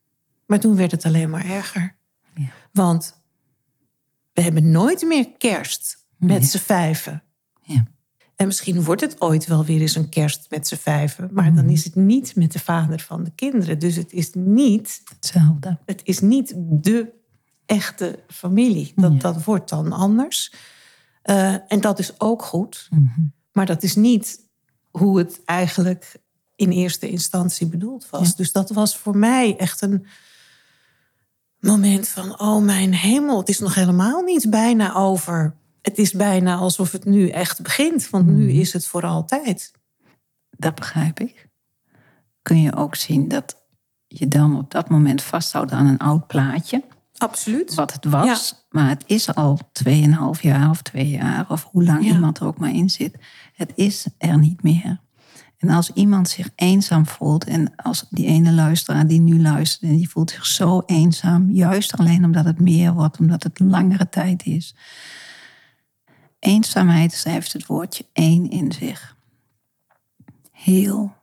Maar 0.47 0.61
toen 0.61 0.77
werd 0.77 0.91
het 0.91 1.05
alleen 1.05 1.31
maar 1.31 1.45
erger. 1.45 1.97
Ja. 2.35 2.49
Want 2.73 3.23
we 4.33 4.43
hebben 4.43 4.71
nooit 4.71 5.03
meer 5.03 5.31
kerst 5.39 6.07
met 6.17 6.29
Nee. 6.39 6.49
z'n 6.49 6.59
vijven. 6.59 7.23
Ja. 7.63 7.87
En 8.37 8.47
misschien 8.47 8.83
wordt 8.85 9.01
het 9.01 9.21
ooit 9.21 9.47
wel 9.47 9.65
weer 9.65 9.81
eens 9.81 9.95
een 9.95 10.09
kerst 10.09 10.47
met 10.51 10.69
z'n 10.69 10.75
vijven. 10.77 11.29
Maar 11.33 11.55
dan 11.55 11.69
is 11.69 11.85
het 11.85 11.95
niet 11.95 12.37
met 12.37 12.53
de 12.53 12.59
vader 12.59 13.01
van 13.01 13.25
de 13.25 13.31
kinderen. 13.35 13.79
Dus 13.79 13.97
het 13.97 14.13
is 14.13 14.31
niet, 14.33 15.03
Hetzelfde. 15.15 15.79
het 15.87 16.01
is 16.05 16.21
niet 16.21 16.55
de 16.57 17.13
echte 17.67 18.19
familie. 18.29 18.93
Dat, 18.97 19.13
Ja. 19.13 19.19
dat 19.19 19.45
wordt 19.45 19.69
dan 19.69 19.93
anders. 19.93 20.53
Eh, 21.23 21.73
en 21.73 21.81
dat 21.81 21.99
is 21.99 22.21
ook 22.21 22.43
goed. 22.43 22.87
Mhm. 22.91 23.21
Maar 23.53 23.67
dat 23.67 23.83
is 23.83 23.95
niet 23.95 24.41
hoe 24.91 25.19
het 25.19 25.41
eigenlijk 25.45 26.17
in 26.57 26.71
eerste 26.71 27.09
instantie 27.09 27.67
bedoeld 27.67 28.11
was. 28.11 28.29
Ja. 28.29 28.33
Dus 28.37 28.53
dat 28.53 28.71
was 28.71 28.97
voor 28.97 29.17
mij 29.17 29.57
echt 29.57 29.81
een 29.81 30.07
moment 31.67 32.09
van: 32.09 32.41
oh 32.41 32.63
mijn 32.63 32.95
hemel, 32.95 33.39
het 33.39 33.49
is 33.49 33.59
nog 33.59 33.75
helemaal 33.75 34.23
niet 34.23 34.51
bijna 34.51 34.95
over. 34.95 35.55
Het 35.83 35.99
is 35.99 36.13
bijna 36.13 36.55
alsof 36.57 36.93
het 36.93 37.05
nu 37.05 37.29
echt 37.29 37.63
begint, 37.63 38.11
want 38.11 38.27
nu 38.27 38.47
Mhm. 38.49 38.61
is 38.61 38.73
het 38.73 38.87
voor 38.87 39.03
altijd. 39.07 39.73
Dat 40.51 40.75
begrijp 40.75 41.21
ik. 41.21 41.49
Kun 42.43 42.61
je 42.63 42.77
ook 42.77 42.95
zien 42.95 43.29
dat 43.29 43.63
je 44.07 44.29
dan 44.29 44.59
op 44.59 44.71
dat 44.71 44.89
moment 44.89 45.23
vasthoudt 45.23 45.73
aan 45.73 45.87
een 45.87 45.99
oud 45.99 46.27
plaatje. 46.27 46.85
Absoluut. 47.17 47.75
Wat 47.75 47.93
het 47.93 48.05
was, 48.05 48.67
maar 48.69 48.89
het 48.89 49.03
is 49.07 49.35
al 49.35 49.59
2,5 49.73 50.41
jaar 50.43 50.71
of 50.71 50.83
twee 50.83 51.09
jaar, 51.09 51.47
of 51.51 51.65
hoe 51.71 51.85
lang 51.85 52.05
Ja. 52.07 52.13
iemand 52.13 52.39
er 52.39 52.47
ook 52.47 52.59
maar 52.59 52.71
in 52.75 52.91
zit. 52.91 53.15
Het 53.55 53.73
is 53.75 54.07
er 54.19 54.39
niet 54.39 54.63
meer. 54.63 55.01
En 55.65 55.71
als 55.71 55.91
iemand 55.93 56.29
zich 56.29 56.51
eenzaam 56.55 57.07
voelt, 57.07 57.45
en 57.45 57.77
als 57.77 58.07
die 58.11 58.27
ene 58.27 58.53
luisteraar 58.53 59.07
die 59.07 59.21
nu 59.21 59.41
luistert, 59.41 59.91
en 59.91 59.97
die 59.97 60.09
voelt 60.09 60.31
zich 60.31 60.47
zo 60.47 60.83
eenzaam, 60.87 61.51
juist 61.51 61.97
alleen 61.97 62.25
omdat 62.25 62.45
het 62.45 62.61
meer 62.61 62.93
wordt, 62.93 63.19
omdat 63.19 63.43
het 63.43 63.59
langere 63.59 64.09
tijd 64.09 64.47
is. 64.47 64.75
Eenzaamheid 66.39 67.25
heeft 67.25 67.53
het 67.53 67.67
woordje 67.67 68.05
één 68.13 68.51
in 68.51 68.73
zich. 68.73 69.17
Heel, 70.53 71.15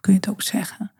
kun 0.00 0.12
je 0.12 0.18
het 0.18 0.28
ook 0.28 0.42
zeggen. 0.42 0.92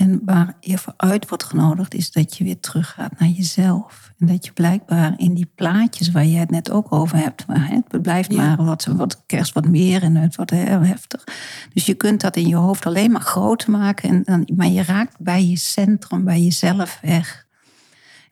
En 0.00 0.20
waar 0.24 0.56
je 0.60 0.78
voor 0.78 0.94
uit 0.96 1.28
wordt 1.28 1.44
genodigd, 1.44 1.94
is 1.94 2.12
dat 2.12 2.36
je 2.36 2.44
weer 2.44 2.60
teruggaat 2.60 3.18
naar 3.18 3.28
jezelf. 3.28 4.12
En 4.18 4.26
dat 4.26 4.44
je 4.44 4.52
blijkbaar 4.52 5.14
in 5.16 5.34
die 5.34 5.50
plaatjes 5.54 6.10
waar 6.10 6.26
jij 6.26 6.40
het 6.40 6.50
net 6.50 6.70
ook 6.70 6.92
over 6.92 7.16
hebt, 7.16 7.44
waar 7.46 7.68
hè, 7.68 7.74
het 7.88 8.02
blijft 8.02 8.32
Ja. 8.32 8.56
maar 8.56 8.66
wat, 8.66 8.84
wat 8.84 9.22
kerst 9.26 9.52
wat 9.52 9.66
meer 9.66 10.02
en 10.02 10.16
het 10.16 10.36
wordt 10.36 10.50
heel 10.50 10.82
heftig. 10.82 11.24
Dus 11.72 11.86
je 11.86 11.94
kunt 11.94 12.20
dat 12.20 12.36
in 12.36 12.48
je 12.48 12.56
hoofd 12.56 12.86
alleen 12.86 13.10
maar 13.10 13.20
groter 13.20 13.70
maken, 13.70 14.08
en 14.08 14.22
dan, 14.24 14.48
maar 14.56 14.68
je 14.68 14.82
raakt 14.82 15.16
bij 15.18 15.44
je 15.44 15.56
centrum, 15.56 16.24
bij 16.24 16.40
jezelf 16.40 16.98
weg. 17.02 17.46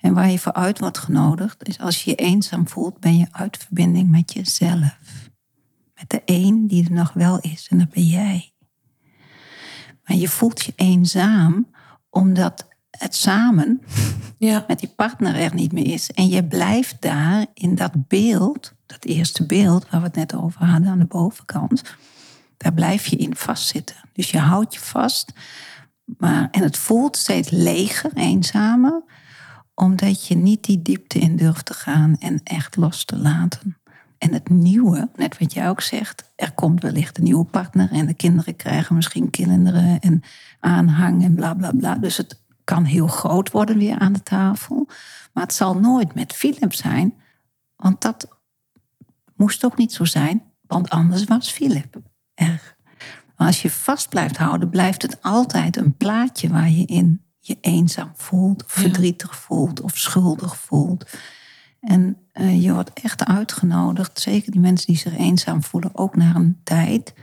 En 0.00 0.14
waar 0.14 0.30
je 0.30 0.38
voor 0.38 0.52
uit 0.52 0.78
wordt 0.78 0.98
genodigd, 0.98 1.68
is 1.68 1.78
als 1.78 2.04
je 2.04 2.10
je 2.10 2.16
eenzaam 2.16 2.68
voelt, 2.68 3.00
ben 3.00 3.16
je 3.16 3.26
uit 3.30 3.56
verbinding 3.56 4.10
met 4.10 4.32
jezelf. 4.32 4.96
Met 5.94 6.10
de 6.10 6.22
één 6.24 6.66
die 6.66 6.84
er 6.84 6.92
nog 6.92 7.12
wel 7.12 7.38
is, 7.38 7.66
en 7.70 7.78
dat 7.78 7.90
ben 7.90 8.06
jij. 8.06 8.52
Maar 10.08 10.16
je 10.16 10.28
voelt 10.28 10.64
je 10.64 10.72
eenzaam 10.76 11.66
omdat 12.10 12.66
het 12.90 13.14
samen 13.14 13.82
Ja. 14.38 14.64
met 14.66 14.78
die 14.78 14.92
partner 14.96 15.34
er 15.34 15.54
niet 15.54 15.72
meer 15.72 15.92
is. 15.92 16.10
En 16.10 16.28
je 16.28 16.44
blijft 16.44 16.96
daar 17.00 17.46
in 17.54 17.74
dat 17.74 18.08
beeld, 18.08 18.74
dat 18.86 19.04
eerste 19.04 19.46
beeld 19.46 19.88
waar 19.90 20.00
we 20.00 20.06
het 20.06 20.16
net 20.16 20.34
over 20.34 20.64
hadden 20.64 20.88
aan 20.88 20.98
de 20.98 21.04
bovenkant, 21.04 21.82
daar 22.56 22.72
blijf 22.72 23.06
je 23.06 23.16
in 23.16 23.36
vastzitten. 23.36 23.96
Dus 24.12 24.30
je 24.30 24.38
houdt 24.38 24.74
je 24.74 24.80
vast. 24.80 25.32
Maar, 26.04 26.48
en 26.50 26.62
het 26.62 26.76
voelt 26.76 27.16
steeds 27.16 27.50
leger, 27.50 28.10
eenzamer, 28.14 29.02
omdat 29.74 30.26
je 30.26 30.36
niet 30.36 30.64
die 30.64 30.82
diepte 30.82 31.18
in 31.18 31.36
durft 31.36 31.66
te 31.66 31.74
gaan 31.74 32.16
en 32.18 32.40
echt 32.44 32.76
los 32.76 33.04
te 33.04 33.16
laten. 33.16 33.77
En 34.18 34.32
het 34.32 34.48
nieuwe, 34.48 35.08
net 35.16 35.38
wat 35.38 35.52
jij 35.52 35.68
ook 35.68 35.80
zegt, 35.80 36.32
er 36.36 36.52
komt 36.52 36.82
wellicht 36.82 37.18
een 37.18 37.24
nieuwe 37.24 37.44
partner 37.44 37.90
en 37.92 38.06
de 38.06 38.14
kinderen 38.14 38.56
krijgen 38.56 38.94
misschien 38.94 39.30
kinderen 39.30 40.00
en 40.00 40.22
aanhang 40.60 41.24
en 41.24 41.34
bla 41.34 41.54
bla 41.54 41.70
bla. 41.72 41.94
Dus 41.94 42.16
het 42.16 42.42
kan 42.64 42.84
heel 42.84 43.06
groot 43.06 43.50
worden 43.50 43.78
weer 43.78 43.98
aan 43.98 44.12
de 44.12 44.22
tafel. 44.22 44.88
Maar 45.32 45.42
het 45.42 45.54
zal 45.54 45.74
nooit 45.74 46.14
met 46.14 46.32
Philip 46.32 46.72
zijn, 46.72 47.14
want 47.76 48.00
dat 48.00 48.28
moest 49.36 49.64
ook 49.64 49.76
niet 49.76 49.92
zo 49.92 50.04
zijn, 50.04 50.42
want 50.66 50.88
anders 50.88 51.24
was 51.24 51.50
Philip 51.50 52.00
er. 52.34 52.76
Maar 53.36 53.46
als 53.46 53.62
je 53.62 53.70
vast 53.70 54.08
blijft 54.08 54.36
houden, 54.36 54.70
blijft 54.70 55.02
het 55.02 55.22
altijd 55.22 55.76
een 55.76 55.96
plaatje 55.96 56.48
waar 56.48 56.70
je 56.70 56.84
in 56.84 57.22
je 57.40 57.58
eenzaam 57.60 58.12
voelt, 58.14 58.64
of 58.64 58.72
verdrietig 58.72 59.36
voelt 59.36 59.80
of 59.80 59.96
schuldig 59.96 60.56
voelt. 60.56 61.10
En 61.80 62.18
eh, 62.32 62.62
je 62.62 62.72
wordt 62.72 62.92
echt 62.92 63.24
uitgenodigd, 63.24 64.20
zeker 64.20 64.52
die 64.52 64.60
mensen 64.60 64.86
die 64.86 64.96
zich 64.96 65.16
eenzaam 65.16 65.62
voelen, 65.62 65.90
ook 65.96 66.16
naar 66.16 66.36
een 66.36 66.60
tijd, 66.64 67.14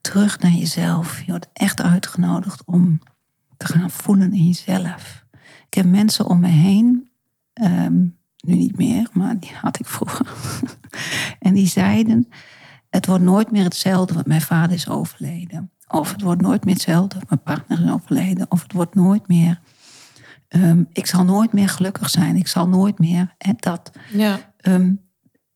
terug 0.00 0.38
naar 0.38 0.50
jezelf. 0.50 1.20
Je 1.20 1.30
wordt 1.30 1.48
echt 1.52 1.80
uitgenodigd 1.80 2.62
om 2.64 3.00
te 3.56 3.66
gaan 3.66 3.90
voelen 3.90 4.32
in 4.32 4.46
jezelf. 4.46 5.24
Ik 5.66 5.74
heb 5.74 5.86
mensen 5.86 6.26
om 6.26 6.40
me 6.40 6.48
heen, 6.48 7.10
ehm, 7.52 8.00
nu 8.36 8.54
niet 8.54 8.76
meer, 8.76 9.08
maar 9.12 9.38
die 9.38 9.52
had 9.60 9.78
ik 9.78 9.86
vroeger. 9.86 10.26
en 11.38 11.54
die 11.54 11.66
zeiden, 11.66 12.28
het 12.90 13.06
wordt 13.06 13.24
nooit 13.24 13.50
meer 13.50 13.64
hetzelfde, 13.64 14.14
want 14.14 14.26
mijn 14.26 14.40
vader 14.40 14.74
is 14.74 14.88
overleden. 14.88 15.70
Of 15.88 16.12
het 16.12 16.22
wordt 16.22 16.42
nooit 16.42 16.64
meer 16.64 16.74
hetzelfde, 16.74 17.16
mijn 17.28 17.42
partner 17.42 17.84
is 17.84 17.90
overleden. 17.90 18.46
Of 18.48 18.62
het 18.62 18.72
wordt 18.72 18.94
nooit 18.94 19.28
meer, 19.28 19.60
ehm, 20.52 20.84
ik 20.92 21.06
zal 21.06 21.24
nooit 21.24 21.52
meer 21.52 21.68
gelukkig 21.68 22.10
zijn. 22.10 22.36
Ik 22.36 22.48
zal 22.48 22.68
nooit 22.68 22.98
meer, 22.98 23.34
en 23.38 23.56
dat. 23.56 23.92
Ja. 24.12 24.54
Ehm, 24.56 24.94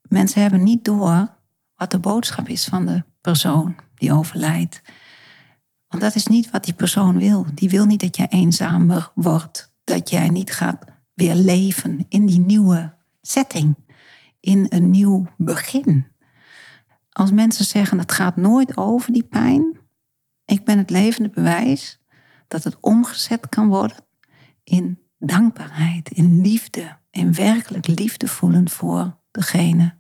mensen 0.09 0.41
hebben 0.41 0.63
niet 0.63 0.85
door 0.85 1.35
wat 1.75 1.91
de 1.91 1.99
boodschap 1.99 2.49
is 2.49 2.65
van 2.65 2.87
de 2.87 3.05
persoon 3.21 3.77
die 3.95 4.13
overlijdt. 4.13 4.83
Want 5.89 6.03
dat 6.03 6.15
is 6.15 6.27
niet 6.27 6.51
wat 6.51 6.65
die 6.65 6.75
persoon 6.75 7.19
wil. 7.19 7.47
Die 7.55 7.69
wil 7.69 7.85
niet 7.87 8.01
dat 8.01 8.17
jij 8.17 8.29
eenzamer 8.29 9.11
wordt. 9.15 9.73
Dat 9.85 10.11
jij 10.11 10.29
niet 10.29 10.53
gaat 10.53 10.85
weer 11.15 11.35
leven 11.35 12.07
in 12.09 12.27
die 12.27 12.41
nieuwe 12.41 12.95
setting. 13.21 13.77
In 14.41 14.67
een 14.69 14.91
nieuw 14.91 15.27
begin. 15.37 16.07
Als 17.11 17.33
mensen 17.33 17.65
zeggen 17.65 17.99
het 17.99 18.13
gaat 18.13 18.37
nooit 18.37 18.77
over 18.77 19.13
die 19.13 19.25
pijn. 19.25 19.79
Ik 20.45 20.65
ben 20.65 20.79
het 20.79 20.91
levende 20.91 21.31
bewijs 21.31 22.01
dat 22.49 22.65
het 22.65 22.77
omgezet 22.81 23.49
kan 23.49 23.69
worden 23.69 24.06
in 24.69 24.99
dankbaarheid, 25.19 26.11
in 26.11 26.41
liefde. 26.41 26.97
In 27.11 27.35
werkelijk 27.35 27.87
liefde 27.87 28.29
voelen 28.29 28.71
voor 28.71 29.17
degene 29.31 29.95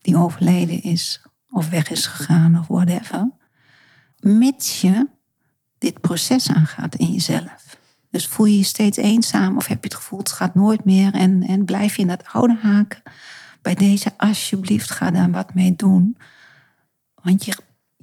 die 0.00 0.16
overleden 0.16 0.82
is 0.82 1.22
of 1.50 1.68
weg 1.68 1.90
is 1.90 2.06
gegaan 2.06 2.58
of 2.58 2.66
whatever. 2.66 3.30
Mits 4.18 4.80
je 4.80 5.08
dit 5.78 6.00
proces 6.00 6.48
aangaat 6.48 6.94
in 6.94 7.12
jezelf. 7.12 7.78
Dus 8.10 8.26
voel 8.26 8.46
je 8.46 8.56
je 8.56 8.62
steeds 8.62 8.96
eenzaam 8.96 9.56
of 9.56 9.66
heb 9.66 9.82
je 9.82 9.88
het 9.88 9.98
gevoel 9.98 10.18
het 10.18 10.32
gaat 10.32 10.54
nooit 10.54 10.84
meer 10.84 11.14
en, 11.14 11.42
en 11.42 11.64
blijf 11.64 11.96
je 11.96 12.02
in 12.02 12.08
dat 12.08 12.26
oude 12.32 12.56
haken. 12.60 13.02
Bij 13.62 13.74
deze 13.74 14.12
alsjeblieft 14.16 14.90
ga 14.90 15.10
daar 15.10 15.30
wat 15.30 15.54
mee 15.54 15.76
doen. 15.76 16.16
Want 17.14 17.44
je, 17.44 17.56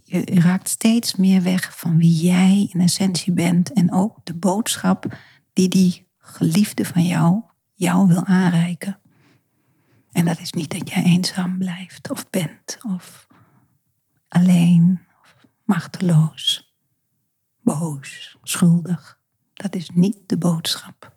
je 0.03 0.23
raakt 0.25 0.69
steeds 0.69 1.15
meer 1.15 1.41
weg 1.41 1.77
van 1.77 1.97
wie 1.97 2.15
jij 2.15 2.69
in 2.73 2.81
essentie 2.81 3.33
bent 3.33 3.73
en 3.73 3.91
ook 3.91 4.17
de 4.23 4.33
boodschap 4.33 5.17
die 5.55 5.69
die 5.69 6.07
geliefde 6.17 6.85
van 6.85 7.03
jou 7.03 7.43
jou 7.73 8.07
wil 8.07 8.25
aanreiken. 8.25 8.99
En 10.11 10.25
dat 10.25 10.39
is 10.39 10.51
niet 10.51 10.71
dat 10.71 10.89
jij 10.89 11.03
eenzaam 11.03 11.57
blijft 11.57 12.09
of 12.11 12.29
bent 12.29 12.77
of 12.81 13.27
alleen 14.27 14.99
of 15.21 15.35
machteloos, 15.63 16.75
boos, 17.61 18.37
schuldig. 18.43 19.19
Dat 19.53 19.75
is 19.75 19.89
niet 19.93 20.17
de 20.25 20.37
boodschap. 20.37 21.13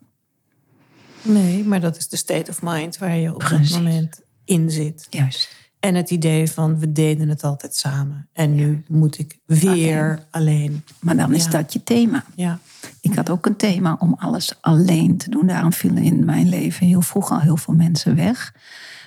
Nee, 1.21 1.63
maar 1.63 1.79
dat 1.79 1.97
is 1.97 2.07
de 2.07 2.17
state 2.17 2.51
of 2.51 2.61
mind 2.61 2.97
waar 2.97 3.15
je 3.15 3.33
op 3.33 3.37
Precies. 3.37 3.69
dat 3.71 3.81
moment 3.81 4.21
in 4.45 4.71
zit. 4.71 5.07
Juist. 5.09 5.68
En 5.79 5.95
het 5.95 6.09
idee 6.11 6.51
van 6.51 6.79
we 6.79 6.91
deden 6.91 7.29
het 7.29 7.43
altijd 7.43 7.75
samen. 7.75 8.29
En 8.33 8.55
nu 8.55 8.83
moet 8.87 9.19
ik 9.19 9.39
weer 9.45 10.25
alleen. 10.31 10.83
Maar 10.99 11.15
dan 11.17 11.33
is 11.33 11.43
Ja. 11.43 11.49
dat 11.49 11.73
je 11.73 11.83
thema. 11.83 12.23
Ja. 12.35 12.59
Ik 13.01 13.15
had 13.15 13.29
ook 13.29 13.45
een 13.45 13.55
thema 13.55 13.95
om 13.99 14.13
alles 14.19 14.53
alleen 14.61 15.17
te 15.17 15.29
doen. 15.29 15.47
Daarom 15.47 15.73
vielen 15.73 16.03
in 16.03 16.25
mijn 16.25 16.49
leven 16.49 16.87
heel 16.87 17.01
vroeg 17.01 17.31
al 17.31 17.39
heel 17.39 17.57
veel 17.57 17.73
mensen 17.73 18.15
weg. 18.15 18.53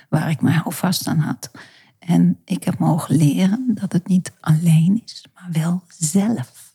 Waar 0.09 0.29
ik 0.29 0.41
me 0.41 0.51
houvast 0.51 1.07
aan 1.07 1.17
had. 1.19 1.51
En 1.99 2.39
ik 2.45 2.63
heb 2.63 2.77
mogen 2.79 3.15
leren 3.15 3.65
dat 3.81 3.91
het 3.93 4.07
niet 4.07 4.31
alleen 4.39 5.01
is, 5.05 5.25
maar 5.33 5.49
wel 5.63 5.83
zelf. 5.97 6.71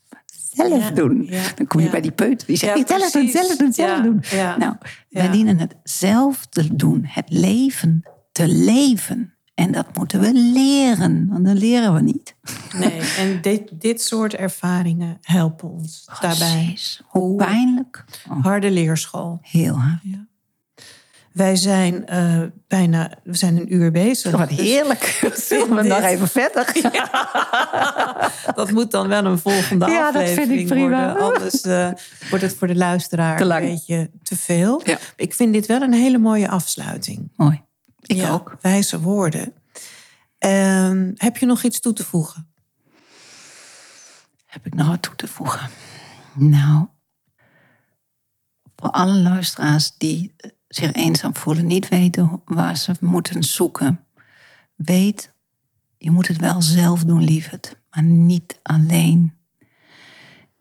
zelf 0.55 0.83
Ja, 0.83 0.91
doen. 0.91 1.29
Dan 1.55 1.67
kom 1.67 1.79
je 1.81 1.89
bij 1.89 2.01
die 2.01 2.11
peuter 2.11 2.47
die 2.47 2.57
zegt, 2.57 2.77
Ja, 2.77 2.95
"Nee, 2.95 2.99
zelf 2.99 3.11
doen, 3.11 3.29
zelf 3.29 3.57
doen, 3.57 3.73
zelf 3.73 4.01
doen. 4.01 4.21
Nou, 4.57 4.75
wij 5.09 5.29
dienen 5.31 5.57
het 5.59 5.75
zelf 5.83 6.45
te 6.45 6.75
doen, 6.75 7.01
het 7.05 7.29
leven 7.29 8.03
te 8.31 8.47
leven. 8.47 9.33
En 9.59 9.71
dat 9.71 9.95
moeten 9.97 10.19
we 10.19 10.31
leren, 10.33 11.27
want 11.29 11.45
dat 11.45 11.57
leren 11.57 11.93
we 11.93 12.01
niet. 12.01 12.35
Nee, 12.75 12.99
en 13.17 13.41
dit, 13.41 13.61
dit 13.81 14.01
soort 14.01 14.33
ervaringen 14.35 15.17
helpen 15.21 15.69
ons 15.69 16.05
daarbij. 16.21 16.61
Precies. 16.65 17.01
Hoe 17.07 17.35
pijnlijk. 17.35 18.05
Oh, 18.29 18.43
Harde 18.43 18.71
leerschool. 18.71 19.39
heel 19.41 19.75
hard. 19.75 20.01
Wij 21.31 21.55
zijn 21.55 22.05
eh, 22.05 22.41
bijna, 22.67 23.11
we 23.23 23.35
zijn 23.37 23.57
een 23.57 23.73
uur 23.73 23.91
bezig. 23.91 24.31
Wat 24.31 24.49
Dus 24.49 24.57
heerlijk. 24.57 25.31
Zullen 25.35 25.69
we 25.75 25.81
dit- 25.81 25.91
nog 25.91 26.01
even 26.01 26.27
verder? 26.27 26.73
dat 28.55 28.71
moet 28.71 28.91
dan 28.91 29.07
wel 29.07 29.25
een 29.25 29.39
volgende 29.39 29.85
Ja, 29.85 30.11
dat 30.11 30.21
aflevering 30.21 30.47
vind 30.47 30.59
ik 30.61 30.67
prima. 30.67 31.07
worden. 31.13 31.21
Anders 31.33 31.61
eh, 31.61 31.89
wordt 32.29 32.43
het 32.45 32.55
voor 32.55 32.67
de 32.67 32.75
luisteraar 32.75 33.41
een 33.41 33.47
beetje 33.59 34.09
te 34.23 34.37
veel. 34.37 34.81
Ja. 34.83 34.97
Ik 35.15 35.33
vind 35.33 35.53
dit 35.53 35.65
wel 35.65 35.81
een 35.81 35.93
hele 35.93 36.17
mooie 36.17 36.49
afsluiting. 36.49 37.31
Mooi. 37.35 37.61
Ik 38.01 38.15
Ja, 38.15 38.29
ook. 38.29 38.57
Wijze 38.61 38.99
woorden. 38.99 39.53
Ehm, 40.37 41.11
heb 41.15 41.37
je 41.37 41.45
nog 41.45 41.63
iets 41.63 41.79
toe 41.79 41.93
te 41.93 42.05
voegen? 42.05 42.47
Heb 44.45 44.65
ik 44.65 44.73
nog 44.73 44.87
wat 44.87 45.01
toe 45.01 45.15
te 45.15 45.27
voegen? 45.27 45.69
Nou, 46.33 46.87
voor 48.75 48.89
alle 48.89 49.17
luisteraars 49.17 49.97
die 49.97 50.35
zich 50.67 50.93
eenzaam 50.93 51.35
voelen, 51.35 51.67
niet 51.67 51.87
weten 51.87 52.41
waar 52.45 52.77
ze 52.77 52.93
moeten 52.99 53.43
zoeken. 53.43 54.05
Weet, 54.75 55.33
je 55.97 56.11
moet 56.11 56.27
het 56.27 56.37
wel 56.37 56.61
zelf 56.61 57.03
doen, 57.03 57.23
lieverd, 57.23 57.75
maar 57.91 58.03
niet 58.03 58.59
alleen. 58.63 59.33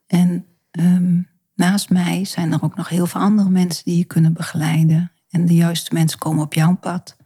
En 0.06 0.46
ehm, 0.70 1.20
naast 1.54 1.90
mij 1.90 2.24
zijn 2.24 2.52
er 2.52 2.62
ook 2.62 2.76
nog 2.76 2.88
heel 2.88 3.06
veel 3.06 3.20
andere 3.20 3.50
mensen 3.50 3.84
die 3.84 3.96
je 3.96 4.04
kunnen 4.04 4.32
begeleiden. 4.32 5.12
En 5.30 5.46
de 5.46 5.54
juiste 5.54 5.94
mensen 5.94 6.18
komen 6.18 6.44
op 6.44 6.54
jouw 6.54 6.76
pad. 6.76 7.16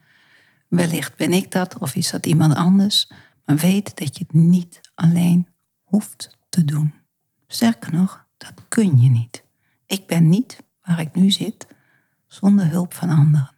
Wellicht 0.73 1.17
ben 1.17 1.33
ik 1.33 1.51
dat 1.51 1.79
of 1.79 1.95
is 1.95 2.11
dat 2.11 2.27
iemand 2.27 2.55
anders. 2.55 3.11
Maar 3.45 3.57
weet 3.57 3.97
dat 3.99 4.19
je 4.19 4.25
het 4.27 4.33
niet 4.33 4.81
alleen 4.95 5.49
hoeft 5.83 6.39
te 6.49 6.65
doen. 6.65 6.95
Sterker 7.47 7.93
nog, 7.93 8.27
dat 8.37 8.53
kun 8.69 9.01
je 9.01 9.09
niet. 9.09 9.45
Ik 9.87 10.07
ben 10.07 10.29
niet 10.29 10.63
waar 10.83 11.01
ik 11.01 11.15
nu 11.15 11.31
zit 11.31 11.67
zonder 12.27 12.69
hulp 12.69 12.95
van 12.95 13.09
anderen. 13.09 13.55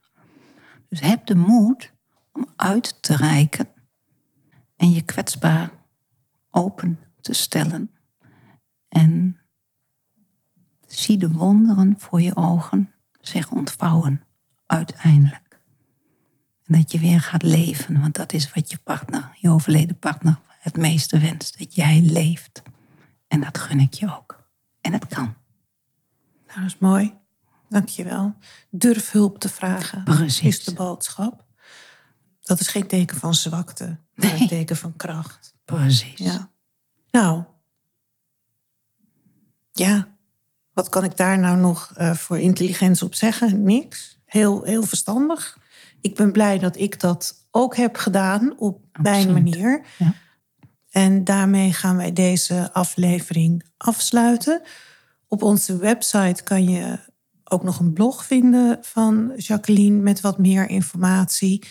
Dus 0.89 1.01
heb 1.01 1.27
de 1.27 1.35
moed 1.35 1.93
om 2.33 2.47
uit 2.57 3.03
te 3.03 3.17
reiken 3.17 3.69
en 4.77 4.91
je 4.91 5.03
kwetsbaar 5.03 5.71
open 6.51 6.99
te 7.21 7.33
stellen. 7.33 7.91
En 8.89 9.41
zie 10.87 11.19
de 11.19 11.31
wonderen 11.31 11.95
voor 11.99 12.21
je 12.21 12.37
ogen 12.37 12.93
zich 13.21 13.51
ontvouwen 13.51 14.25
uiteindelijk. 14.67 15.44
En 16.65 16.79
dat 16.79 16.93
je 16.93 16.99
weer 16.99 17.21
gaat 17.21 17.43
leven, 17.43 18.01
want 18.01 18.15
dat 18.15 18.33
is 18.33 18.53
wat 18.53 18.71
je 18.71 18.79
partner, 18.79 19.37
je 19.41 19.51
overleden 19.51 19.99
partner, 19.99 20.39
het 20.47 20.77
meeste 20.77 21.19
wenst. 21.19 21.59
Dat 21.59 21.75
jij 21.75 22.01
leeft. 22.01 22.63
En 23.29 23.41
dat 23.41 23.59
gun 23.59 23.81
ik 23.81 23.95
je 23.95 24.17
ook. 24.17 24.43
En 24.81 24.93
het 24.93 25.07
kan. 25.07 25.35
Nou, 26.47 26.61
dat 26.61 26.67
is 26.67 26.79
mooi. 26.79 27.15
Dankjewel. 27.69 28.35
Durf 28.71 29.11
hulp 29.11 29.39
te 29.39 29.49
vragen. 29.49 30.05
Precies. 30.05 30.59
Is 30.59 30.65
de 30.65 30.75
boodschap. 30.75 31.45
Dat 32.43 32.61
is 32.61 32.69
geen 32.69 32.87
teken 32.87 33.17
van 33.17 33.35
zwakte, 33.35 33.99
maar 34.15 34.41
een 34.41 34.49
teken 34.49 34.77
van 34.77 34.97
kracht. 34.97 35.55
Precies. 35.65 36.19
Ja. 36.19 36.51
Nou. 37.11 37.45
Ja. 39.73 40.09
Wat 40.73 40.89
kan 40.89 41.05
ik 41.05 41.17
daar 41.17 41.39
nou 41.39 41.59
nog 41.59 41.93
eh, 41.95 42.15
voor 42.15 42.39
intelligentie 42.39 43.07
op 43.07 43.15
zeggen? 43.15 43.63
Niks. 43.63 44.19
Heel, 44.25 44.63
heel 44.63 44.83
verstandig. 44.83 45.59
Ik 46.05 46.15
ben 46.15 46.33
blij 46.33 46.59
dat 46.59 46.77
ik 46.77 47.01
dat 47.01 47.47
ook 47.51 47.77
heb 47.77 47.97
gedaan 47.97 48.55
op 48.59 48.81
mijn 49.03 49.33
manier. 49.33 49.85
Ja. 49.99 50.15
En 50.91 51.25
daarmee 51.25 51.73
gaan 51.73 51.97
wij 51.97 52.13
deze 52.13 52.73
aflevering 52.73 53.65
afsluiten. 53.77 54.63
Op 55.29 55.43
onze 55.43 55.77
website 55.77 56.43
kan 56.43 56.69
je 56.69 56.99
ook 57.45 57.63
nog 57.63 57.79
een 57.79 57.93
blog 57.93 58.25
vinden 58.25 58.79
van 58.81 59.33
Jacqueline 59.37 60.01
met 60.01 60.21
wat 60.21 60.39
meer 60.39 60.69
informatie. 60.69 61.65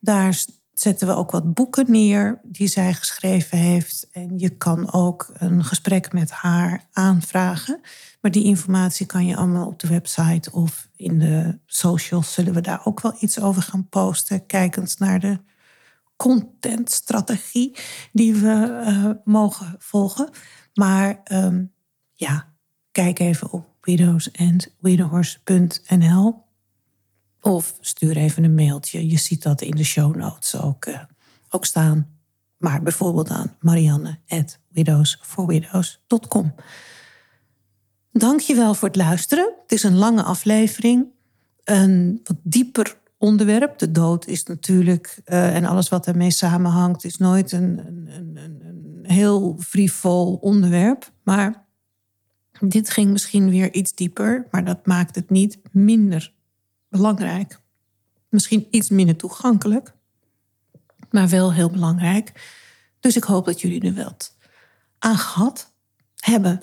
Daar 0.00 0.44
zetten 0.80 1.06
we 1.06 1.14
ook 1.14 1.30
wat 1.30 1.54
boeken 1.54 1.90
neer 1.90 2.40
die 2.42 2.68
zij 2.68 2.94
geschreven 2.94 3.58
heeft. 3.58 4.08
En 4.12 4.38
je 4.38 4.48
kan 4.48 4.92
ook 4.92 5.30
een 5.32 5.64
gesprek 5.64 6.12
met 6.12 6.30
haar 6.30 6.84
aanvragen. 6.92 7.80
Maar 8.20 8.30
die 8.30 8.44
informatie 8.44 9.06
kan 9.06 9.26
je 9.26 9.36
allemaal 9.36 9.66
op 9.66 9.78
de 9.78 9.88
website 9.88 10.52
of 10.52 10.88
in 10.96 11.18
de 11.18 11.58
socials 11.66 12.32
zullen 12.32 12.54
we 12.54 12.60
daar 12.60 12.80
ook 12.84 13.00
wel 13.00 13.16
iets 13.20 13.40
over 13.40 13.62
gaan 13.62 13.88
posten. 13.88 14.46
Kijkend 14.46 14.98
naar 14.98 15.20
de 15.20 15.40
contentstrategie 16.16 17.76
die 18.12 18.34
we 18.34 18.82
eh, 18.84 19.10
mogen 19.24 19.74
volgen. 19.78 20.30
Maar 20.74 21.20
ehm, 21.24 21.64
ja, 22.14 22.52
kijk 22.92 23.18
even 23.18 23.52
op 23.52 23.66
widowsandwidowers.nl 23.80 26.46
of 27.48 27.74
stuur 27.80 28.16
even 28.16 28.44
een 28.44 28.54
mailtje. 28.54 29.08
Je 29.10 29.18
ziet 29.18 29.42
dat 29.42 29.60
in 29.60 29.76
de 29.76 29.84
show 29.84 30.16
notes 30.16 30.56
ook, 30.60 30.84
eh, 30.84 31.00
ook 31.50 31.64
staan. 31.64 32.08
Maar 32.56 32.82
bijvoorbeeld 32.82 33.28
aan 33.28 33.56
marianne.widowsforwidows.com. 33.60 36.54
Dank 38.12 38.40
je 38.40 38.54
wel 38.54 38.74
voor 38.74 38.88
het 38.88 38.96
luisteren. 38.96 39.52
Het 39.62 39.72
is 39.72 39.82
een 39.82 39.96
lange 39.96 40.22
aflevering. 40.22 41.06
Een 41.64 42.20
wat 42.24 42.36
dieper 42.42 42.98
onderwerp. 43.18 43.78
De 43.78 43.90
dood 43.90 44.26
is 44.26 44.42
natuurlijk, 44.44 45.20
eh, 45.24 45.54
en 45.56 45.64
alles 45.64 45.88
wat 45.88 46.06
ermee 46.06 46.30
samenhangt, 46.30 47.04
is 47.04 47.16
nooit 47.16 47.52
een, 47.52 47.78
een, 47.86 48.08
een, 48.16 48.36
een- 48.36 48.62
een 49.02 49.10
heel 49.10 49.56
frivol 49.60 50.34
onderwerp. 50.34 51.10
Maar 51.22 51.66
dit 52.60 52.90
ging 52.90 53.10
misschien 53.10 53.50
weer 53.50 53.72
iets 53.74 53.92
dieper, 53.92 54.46
maar 54.50 54.64
dat 54.64 54.86
maakt 54.86 55.14
het 55.14 55.30
niet 55.30 55.58
minder 55.70 56.32
belangrijk. 56.88 57.60
Misschien 58.28 58.66
iets 58.70 58.88
minder 58.88 59.16
toegankelijk, 59.16 59.94
maar 61.10 61.28
wel 61.28 61.52
heel 61.52 61.70
belangrijk. 61.70 62.56
Dus 63.00 63.16
ik 63.16 63.24
hoop 63.24 63.44
dat 63.44 63.60
jullie 63.60 63.82
er 63.82 63.94
wat 63.94 64.36
aan 64.98 65.18
gehad 65.18 65.72
hebben. 66.16 66.62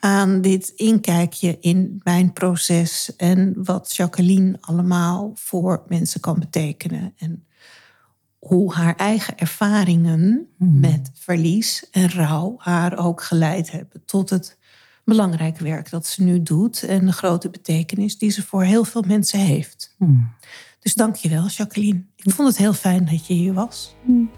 Aan 0.00 0.40
dit 0.40 0.68
inkijkje 0.68 1.58
in 1.60 2.00
mijn 2.02 2.32
proces 2.32 3.16
en 3.16 3.64
wat 3.64 3.96
Jacqueline 3.96 4.58
allemaal 4.60 5.30
voor 5.34 5.84
mensen 5.88 6.20
kan 6.20 6.38
betekenen. 6.38 7.12
En 7.16 7.46
hoe 8.38 8.74
haar 8.74 8.96
eigen 8.96 9.38
ervaringen 9.38 10.48
met 10.56 11.10
verlies 11.14 11.90
en 11.90 12.10
rouw 12.10 12.54
haar 12.58 12.98
ook 12.98 13.22
geleid 13.22 13.70
hebben 13.70 14.04
tot 14.04 14.30
het 14.30 14.58
belangrijke 15.04 15.64
werk 15.64 15.90
dat 15.90 16.06
ze 16.06 16.22
nu 16.22 16.42
doet 16.42 16.82
en 16.82 17.06
de 17.06 17.12
grote 17.12 17.50
betekenis 17.50 18.18
die 18.18 18.30
ze 18.30 18.42
voor 18.42 18.62
heel 18.62 18.84
veel 18.84 19.04
mensen 19.06 19.38
heeft. 19.38 19.94
Hmm. 19.98 20.30
Dus 20.80 20.94
dank 20.94 21.16
je 21.16 21.28
wel, 21.28 21.46
Jacqueline. 21.46 22.02
Ik 22.16 22.32
vond 22.32 22.48
het 22.48 22.56
heel 22.56 22.72
fijn 22.72 23.04
dat 23.04 23.26
je 23.26 23.34
hier 23.34 23.52
was. 23.52 23.94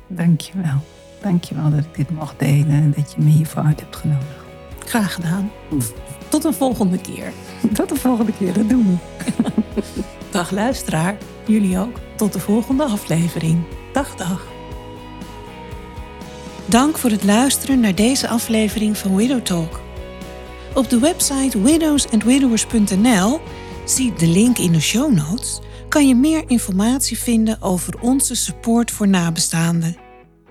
Dank 0.08 0.40
je 0.40 0.52
wel. 0.54 0.82
Dank 1.22 1.44
je 1.44 1.54
wel 1.54 1.70
dat 1.70 1.84
ik 1.84 1.94
dit 1.94 2.10
mocht 2.10 2.38
delen 2.38 2.70
en 2.70 2.92
dat 2.96 3.12
je 3.12 3.22
me 3.22 3.30
hiervoor 3.30 3.62
uit 3.62 3.80
hebt 3.80 3.96
genodigd. 3.96 4.44
Graag 4.78 5.14
gedaan. 5.14 5.50
Tot 6.28 6.44
een 6.44 6.54
volgende 6.54 7.00
keer. 7.00 7.32
Tot 7.74 7.88
de 7.88 7.96
volgende 7.96 8.32
keer, 8.32 8.52
dat 8.52 8.68
doen 8.68 8.86
we. 8.86 9.32
Dag 10.30 10.50
luisteraar, 10.50 11.16
jullie 11.46 11.78
ook. 11.78 12.00
Tot 12.16 12.32
de 12.32 12.40
volgende 12.40 12.84
aflevering. 12.84 13.64
Dag, 13.92 14.14
dag. 14.14 14.46
Dank 16.66 16.98
voor 16.98 17.10
het 17.10 17.24
luisteren 17.24 17.80
naar 17.80 17.94
deze 17.94 18.28
aflevering 18.28 18.98
van 18.98 19.16
Widow 19.16 19.40
Talk. 19.42 19.83
Op 20.74 20.90
de 20.90 20.98
website 20.98 21.62
widowsandwidowers.nl, 21.62 23.40
zie 23.84 24.12
de 24.12 24.26
link 24.26 24.58
in 24.58 24.72
de 24.72 24.80
show 24.80 25.12
notes, 25.12 25.60
kan 25.88 26.08
je 26.08 26.14
meer 26.14 26.44
informatie 26.46 27.18
vinden 27.18 27.62
over 27.62 28.00
onze 28.00 28.34
support 28.34 28.90
voor 28.90 29.08
nabestaanden. 29.08 29.96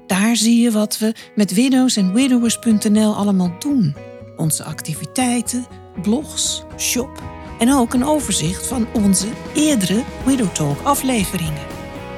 Daar 0.07 0.35
zie 0.35 0.61
je 0.61 0.71
wat 0.71 0.97
we 0.97 1.13
met 1.35 1.53
widowsandwidowers.nl 1.53 3.15
allemaal 3.15 3.55
doen. 3.59 3.95
Onze 4.37 4.63
activiteiten, 4.63 5.65
blogs, 6.01 6.63
shop 6.77 7.23
en 7.59 7.73
ook 7.73 7.93
een 7.93 8.05
overzicht 8.05 8.67
van 8.67 8.87
onze 8.93 9.27
eerdere 9.55 10.03
Widow 10.25 10.53
Talk 10.53 10.81
afleveringen. 10.83 11.65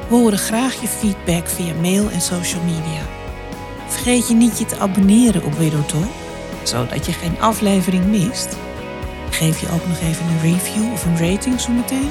We 0.09 0.15
horen 0.15 0.37
graag 0.37 0.81
je 0.81 0.87
feedback 0.87 1.47
via 1.47 1.73
mail 1.73 2.09
en 2.09 2.21
social 2.21 2.63
media. 2.63 3.01
Vergeet 3.87 4.27
je 4.27 4.33
niet 4.33 4.59
je 4.59 4.65
te 4.65 4.77
abonneren 4.77 5.43
op 5.43 5.53
Widow 5.53 5.85
Talk, 5.85 6.24
zodat 6.70 7.05
je 7.05 7.11
geen 7.11 7.39
aflevering 7.39 8.05
mist. 8.05 8.57
Geef 9.30 9.59
je 9.59 9.72
ook 9.72 9.88
nog 9.88 9.99
even 9.99 10.26
een 10.26 10.51
review 10.51 10.91
of 10.91 11.05
een 11.05 11.18
rating 11.18 11.59
zometeen. 11.61 12.09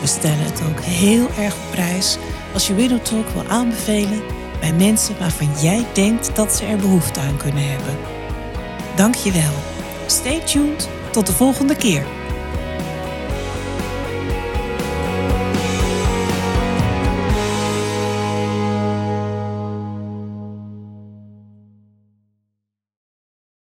We 0.00 0.06
stellen 0.06 0.44
het 0.44 0.62
ook 0.70 0.80
heel 0.80 1.28
erg 1.38 1.54
op 1.54 1.70
prijs 1.70 2.18
als 2.52 2.66
je 2.66 2.74
Widow 2.74 3.00
Talk 3.00 3.28
wil 3.28 3.44
aanbevelen 3.48 4.22
bij 4.60 4.72
mensen 4.72 5.18
waarvan 5.18 5.50
jij 5.60 5.86
denkt 5.92 6.36
dat 6.36 6.52
ze 6.52 6.64
er 6.64 6.76
behoefte 6.76 7.20
aan 7.20 7.36
kunnen 7.36 7.68
hebben. 7.70 7.96
Dank 8.96 9.14
je 9.14 9.32
wel. 9.32 9.52
Stay 10.06 10.40
tuned. 10.40 10.88
Tot 11.10 11.26
de 11.26 11.32
volgende 11.32 11.76
keer. 11.76 12.21